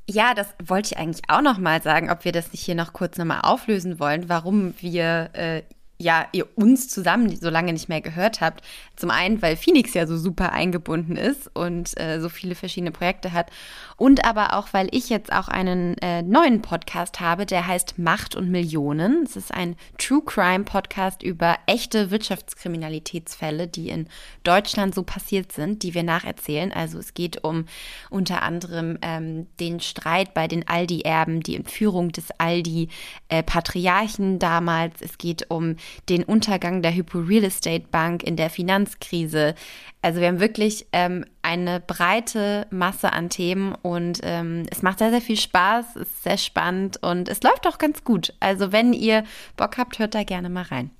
Ja, 0.08 0.34
das 0.34 0.48
wollte 0.62 0.92
ich 0.92 0.98
eigentlich 0.98 1.22
auch 1.28 1.40
noch 1.40 1.56
mal 1.56 1.80
sagen, 1.82 2.10
ob 2.10 2.26
wir 2.26 2.32
das 2.32 2.52
nicht 2.52 2.62
hier 2.62 2.74
noch 2.74 2.92
kurz 2.92 3.16
noch 3.16 3.24
mal 3.24 3.40
auflösen 3.40 3.98
wollen, 3.98 4.28
warum 4.28 4.74
wir 4.80 5.30
äh, 5.32 5.62
ja, 6.04 6.26
ihr 6.32 6.46
uns 6.54 6.88
zusammen 6.88 7.34
so 7.34 7.48
lange 7.48 7.72
nicht 7.72 7.88
mehr 7.88 8.02
gehört 8.02 8.42
habt. 8.42 8.62
Zum 8.94 9.10
einen, 9.10 9.40
weil 9.40 9.56
Phoenix 9.56 9.94
ja 9.94 10.06
so 10.06 10.18
super 10.18 10.52
eingebunden 10.52 11.16
ist 11.16 11.50
und 11.54 11.98
äh, 11.98 12.20
so 12.20 12.28
viele 12.28 12.54
verschiedene 12.54 12.92
Projekte 12.92 13.32
hat. 13.32 13.50
Und 13.96 14.24
aber 14.24 14.54
auch, 14.54 14.68
weil 14.72 14.88
ich 14.90 15.08
jetzt 15.08 15.32
auch 15.32 15.48
einen 15.48 15.96
äh, 15.98 16.22
neuen 16.22 16.62
Podcast 16.62 17.20
habe, 17.20 17.46
der 17.46 17.66
heißt 17.66 17.98
Macht 17.98 18.34
und 18.34 18.50
Millionen. 18.50 19.22
Es 19.24 19.36
ist 19.36 19.54
ein 19.54 19.76
True 19.98 20.22
Crime 20.24 20.64
Podcast 20.64 21.22
über 21.22 21.56
echte 21.66 22.10
Wirtschaftskriminalitätsfälle, 22.10 23.68
die 23.68 23.90
in 23.90 24.08
Deutschland 24.42 24.94
so 24.94 25.04
passiert 25.04 25.52
sind, 25.52 25.82
die 25.84 25.94
wir 25.94 26.02
nacherzählen. 26.02 26.72
Also 26.72 26.98
es 26.98 27.14
geht 27.14 27.44
um 27.44 27.66
unter 28.10 28.42
anderem 28.42 28.98
ähm, 29.02 29.46
den 29.60 29.78
Streit 29.80 30.34
bei 30.34 30.48
den 30.48 30.66
Aldi-Erben, 30.66 31.40
die 31.40 31.54
Entführung 31.54 32.10
des 32.10 32.28
Aldi-Patriarchen 32.38 34.36
äh, 34.36 34.38
damals. 34.38 35.02
Es 35.02 35.18
geht 35.18 35.50
um 35.50 35.76
den 36.08 36.24
Untergang 36.24 36.82
der 36.82 36.94
Hypo 36.94 37.20
Real 37.20 37.44
Estate 37.44 37.86
Bank 37.90 38.24
in 38.24 38.36
der 38.36 38.50
Finanzkrise. 38.50 39.54
Also 40.02 40.20
wir 40.20 40.28
haben 40.28 40.40
wirklich 40.40 40.86
ähm, 40.92 41.24
eine 41.40 41.80
breite 41.80 42.66
Masse 42.70 43.12
an 43.12 43.30
Themen 43.30 43.74
und 43.84 44.20
ähm, 44.22 44.62
es 44.70 44.80
macht 44.80 45.00
sehr, 45.00 45.10
sehr 45.10 45.20
viel 45.20 45.36
Spaß, 45.36 45.96
ist 45.96 46.22
sehr 46.22 46.38
spannend 46.38 46.96
und 47.02 47.28
es 47.28 47.42
läuft 47.42 47.66
auch 47.66 47.76
ganz 47.76 48.02
gut. 48.02 48.32
Also 48.40 48.72
wenn 48.72 48.94
ihr 48.94 49.24
Bock 49.58 49.76
habt, 49.76 49.98
hört 49.98 50.14
da 50.14 50.24
gerne 50.24 50.48
mal 50.48 50.62
rein. 50.62 50.90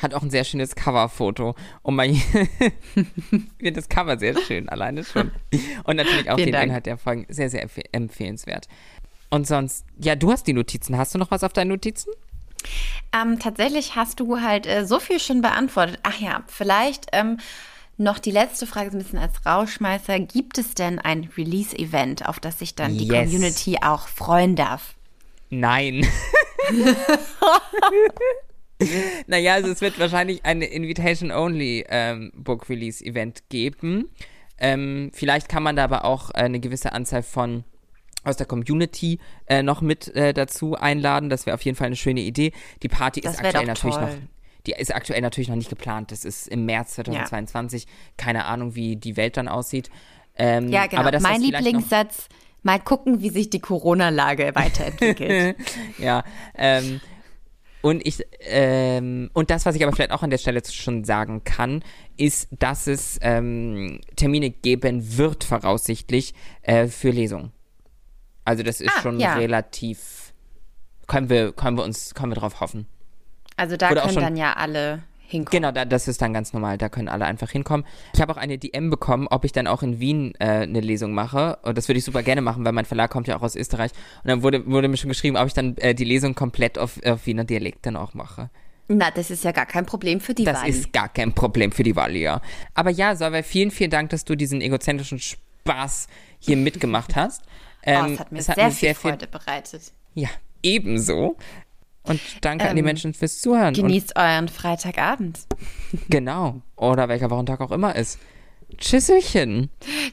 Hat 0.00 0.14
auch 0.14 0.22
ein 0.22 0.30
sehr 0.30 0.44
schönes 0.44 0.76
Coverfoto. 0.76 1.56
Und 1.82 1.98
ich 1.98 2.22
finde 2.22 3.72
das 3.72 3.88
Cover 3.88 4.20
sehr 4.20 4.40
schön, 4.40 4.68
alleine 4.68 5.02
schon. 5.02 5.32
Und 5.82 5.96
natürlich 5.96 6.30
auch 6.30 6.36
den 6.36 6.52
Dank. 6.52 6.66
Inhalt 6.66 6.86
der 6.86 6.96
Folgen 6.96 7.26
sehr, 7.28 7.50
sehr 7.50 7.68
empfehlenswert. 7.90 8.68
Und 9.28 9.48
sonst, 9.48 9.84
ja, 9.98 10.14
du 10.14 10.30
hast 10.30 10.46
die 10.46 10.52
Notizen. 10.52 10.96
Hast 10.96 11.16
du 11.16 11.18
noch 11.18 11.32
was 11.32 11.42
auf 11.42 11.52
deinen 11.52 11.70
Notizen? 11.70 12.12
Ähm, 13.12 13.40
tatsächlich 13.40 13.96
hast 13.96 14.20
du 14.20 14.40
halt 14.40 14.68
äh, 14.68 14.86
so 14.86 15.00
viel 15.00 15.18
schon 15.18 15.42
beantwortet. 15.42 15.98
Ach 16.04 16.20
ja, 16.20 16.44
vielleicht 16.46 17.06
ähm, 17.12 17.38
noch 17.96 18.18
die 18.18 18.30
letzte 18.30 18.66
Frage 18.66 18.90
so 18.90 18.96
ein 18.96 19.02
bisschen 19.02 19.18
als 19.18 19.46
Rauschmeißer. 19.46 20.20
Gibt 20.20 20.58
es 20.58 20.74
denn 20.74 20.98
ein 20.98 21.30
Release-Event, 21.36 22.28
auf 22.28 22.40
das 22.40 22.58
sich 22.58 22.74
dann 22.74 22.96
die 22.96 23.06
yes. 23.06 23.24
Community 23.24 23.78
auch 23.82 24.08
freuen 24.08 24.56
darf? 24.56 24.94
Nein. 25.50 26.06
naja, 29.26 29.54
also 29.54 29.70
es 29.70 29.80
wird 29.80 29.98
wahrscheinlich 29.98 30.44
ein 30.44 30.60
Invitation-Only-Book-Release-Event 30.62 33.38
ähm, 33.38 33.44
geben. 33.48 34.10
Ähm, 34.58 35.10
vielleicht 35.12 35.48
kann 35.48 35.62
man 35.62 35.76
da 35.76 35.84
aber 35.84 36.04
auch 36.04 36.30
äh, 36.30 36.38
eine 36.38 36.58
gewisse 36.60 36.92
Anzahl 36.92 37.22
von 37.22 37.64
aus 38.24 38.36
der 38.36 38.46
Community 38.46 39.18
äh, 39.46 39.62
noch 39.62 39.80
mit 39.80 40.14
äh, 40.14 40.32
dazu 40.32 40.76
einladen. 40.76 41.28
Das 41.28 41.46
wäre 41.46 41.54
auf 41.54 41.62
jeden 41.62 41.76
Fall 41.76 41.88
eine 41.88 41.96
schöne 41.96 42.20
Idee. 42.20 42.52
Die 42.82 42.88
Party 42.88 43.20
das 43.20 43.34
ist 43.34 43.44
aktuell 43.44 43.66
natürlich 43.66 43.96
toll. 43.96 44.04
noch. 44.04 44.12
Die 44.66 44.72
ist 44.72 44.94
aktuell 44.94 45.20
natürlich 45.20 45.48
noch 45.48 45.56
nicht 45.56 45.70
geplant. 45.70 46.12
Das 46.12 46.24
ist 46.24 46.46
im 46.48 46.64
März 46.66 46.94
2022. 46.94 47.84
Ja. 47.84 47.90
Keine 48.16 48.44
Ahnung, 48.44 48.74
wie 48.74 48.96
die 48.96 49.16
Welt 49.16 49.36
dann 49.36 49.48
aussieht. 49.48 49.90
Ähm, 50.36 50.68
ja, 50.68 50.86
genau. 50.86 51.02
Aber 51.02 51.20
mein 51.20 51.40
Lieblingssatz: 51.40 52.28
Mal 52.62 52.78
gucken, 52.78 53.20
wie 53.20 53.30
sich 53.30 53.50
die 53.50 53.60
Corona-Lage 53.60 54.52
weiterentwickelt. 54.54 55.56
ja. 55.98 56.24
Ähm, 56.54 57.00
und 57.82 58.06
ich, 58.06 58.24
ähm, 58.42 59.30
und 59.32 59.50
das, 59.50 59.66
was 59.66 59.74
ich 59.74 59.82
aber 59.82 59.92
vielleicht 59.92 60.12
auch 60.12 60.22
an 60.22 60.30
der 60.30 60.38
Stelle 60.38 60.62
schon 60.64 61.02
sagen 61.02 61.42
kann, 61.42 61.82
ist, 62.16 62.48
dass 62.52 62.86
es 62.86 63.18
ähm, 63.22 64.00
Termine 64.14 64.50
geben 64.50 65.18
wird, 65.18 65.42
voraussichtlich, 65.42 66.32
äh, 66.62 66.86
für 66.86 67.10
Lesungen. 67.10 67.50
Also 68.44 68.62
das 68.62 68.80
ist 68.80 68.92
ah, 68.96 69.02
schon 69.02 69.18
ja. 69.18 69.34
relativ. 69.34 70.32
Können 71.08 71.28
wir, 71.28 71.52
können 71.52 71.76
wir 71.76 71.82
uns, 71.82 72.14
können 72.14 72.30
wir 72.30 72.36
drauf 72.36 72.60
hoffen. 72.60 72.86
Also 73.62 73.76
da 73.76 73.92
Oder 73.92 74.02
können 74.02 74.16
dann 74.16 74.36
ja 74.36 74.54
alle 74.54 75.04
hinkommen. 75.28 75.62
Genau, 75.62 75.70
da, 75.70 75.84
das 75.84 76.08
ist 76.08 76.20
dann 76.20 76.32
ganz 76.32 76.52
normal. 76.52 76.78
Da 76.78 76.88
können 76.88 77.08
alle 77.08 77.24
einfach 77.26 77.48
hinkommen. 77.48 77.86
Ich 78.12 78.20
habe 78.20 78.32
auch 78.32 78.36
eine 78.36 78.58
DM 78.58 78.90
bekommen, 78.90 79.28
ob 79.30 79.44
ich 79.44 79.52
dann 79.52 79.68
auch 79.68 79.84
in 79.84 80.00
Wien 80.00 80.34
äh, 80.40 80.62
eine 80.62 80.80
Lesung 80.80 81.12
mache. 81.12 81.60
Und 81.62 81.78
das 81.78 81.86
würde 81.86 81.98
ich 81.98 82.04
super 82.04 82.24
gerne 82.24 82.40
machen, 82.40 82.64
weil 82.64 82.72
mein 82.72 82.86
Verlag 82.86 83.12
kommt 83.12 83.28
ja 83.28 83.36
auch 83.36 83.42
aus 83.42 83.54
Österreich. 83.54 83.92
Und 84.24 84.30
dann 84.30 84.42
wurde, 84.42 84.66
wurde 84.66 84.88
mir 84.88 84.96
schon 84.96 85.10
geschrieben, 85.10 85.36
ob 85.36 85.46
ich 85.46 85.54
dann 85.54 85.76
äh, 85.76 85.94
die 85.94 86.02
Lesung 86.02 86.34
komplett 86.34 86.76
auf, 86.76 87.00
auf 87.04 87.24
Wiener 87.24 87.44
Dialekt 87.44 87.86
dann 87.86 87.94
auch 87.94 88.14
mache. 88.14 88.50
Na, 88.88 89.12
das 89.12 89.30
ist 89.30 89.44
ja 89.44 89.52
gar 89.52 89.66
kein 89.66 89.86
Problem 89.86 90.20
für 90.20 90.34
die 90.34 90.42
das 90.42 90.56
Wahl. 90.58 90.66
Das 90.66 90.76
ist 90.78 90.92
gar 90.92 91.08
kein 91.08 91.32
Problem 91.32 91.70
für 91.70 91.84
die 91.84 91.94
Wahl, 91.94 92.16
ja. 92.16 92.42
Aber 92.74 92.90
ja, 92.90 93.14
Solveig, 93.14 93.46
vielen, 93.46 93.70
vielen 93.70 93.92
Dank, 93.92 94.10
dass 94.10 94.24
du 94.24 94.34
diesen 94.34 94.60
egozentrischen 94.60 95.20
Spaß 95.20 96.08
hier 96.40 96.56
mitgemacht 96.56 97.14
hast. 97.14 97.42
Ähm, 97.84 98.04
oh, 98.04 98.12
es 98.12 98.20
hat 98.20 98.30
mir, 98.30 98.38
es 98.38 98.48
hat 98.48 98.54
sehr, 98.54 98.64
mir 98.66 98.70
sehr, 98.70 98.94
viel 98.94 99.10
Freude 99.10 99.26
bereitet. 99.26 99.82
Ja, 100.14 100.28
ebenso. 100.62 101.36
Und 102.04 102.20
danke 102.40 102.64
ähm, 102.64 102.70
an 102.70 102.76
die 102.76 102.80
ähm, 102.80 102.86
Menschen 102.86 103.14
fürs 103.14 103.40
Zuhören. 103.40 103.74
Genießt 103.74 104.16
euren 104.16 104.48
Freitagabend. 104.48 105.40
Genau. 106.08 106.62
Oder 106.74 107.10
welcher 107.10 107.30
Wochentag 107.30 107.60
auch 107.60 107.70
immer 107.70 107.94
ist. 107.94 108.18
Tschüsselchen. 108.78 109.68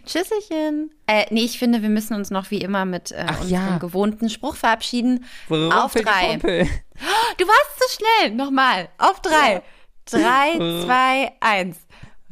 Tschüsselchen. 0.06 0.92
Äh, 1.08 1.26
nee, 1.30 1.46
ich 1.46 1.58
finde, 1.58 1.82
wir 1.82 1.88
müssen 1.88 2.16
uns 2.16 2.32
noch 2.32 2.52
wie 2.52 2.60
immer 2.60 2.84
mit 2.84 3.12
äh, 3.12 3.26
unserem 3.40 3.50
ja. 3.50 3.78
gewohnten 3.78 4.30
Spruch 4.30 4.58
verabschieden. 4.58 5.24
Rumpel 5.50 5.72
Auf 5.72 5.94
drei. 5.94 6.38
Du 7.38 7.48
warst 7.48 7.80
zu 7.80 7.98
schnell. 7.98 8.36
Nochmal. 8.36 8.90
Auf 8.98 9.22
drei. 9.22 9.62
Drei, 10.04 10.58
zwei, 10.84 11.32
eins. 11.40 11.78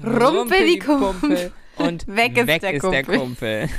Rumpel, 0.03 0.22
Rumpel 0.22 0.66
die 0.68 0.80
Kumpel. 0.80 1.51
Und 1.78 2.08
weg 2.08 2.38
ist, 2.38 2.47
weg 2.47 2.62
der, 2.62 2.74
ist 2.74 2.82
Kumpel. 2.82 3.03
der 3.03 3.18
Kumpel. 3.18 3.70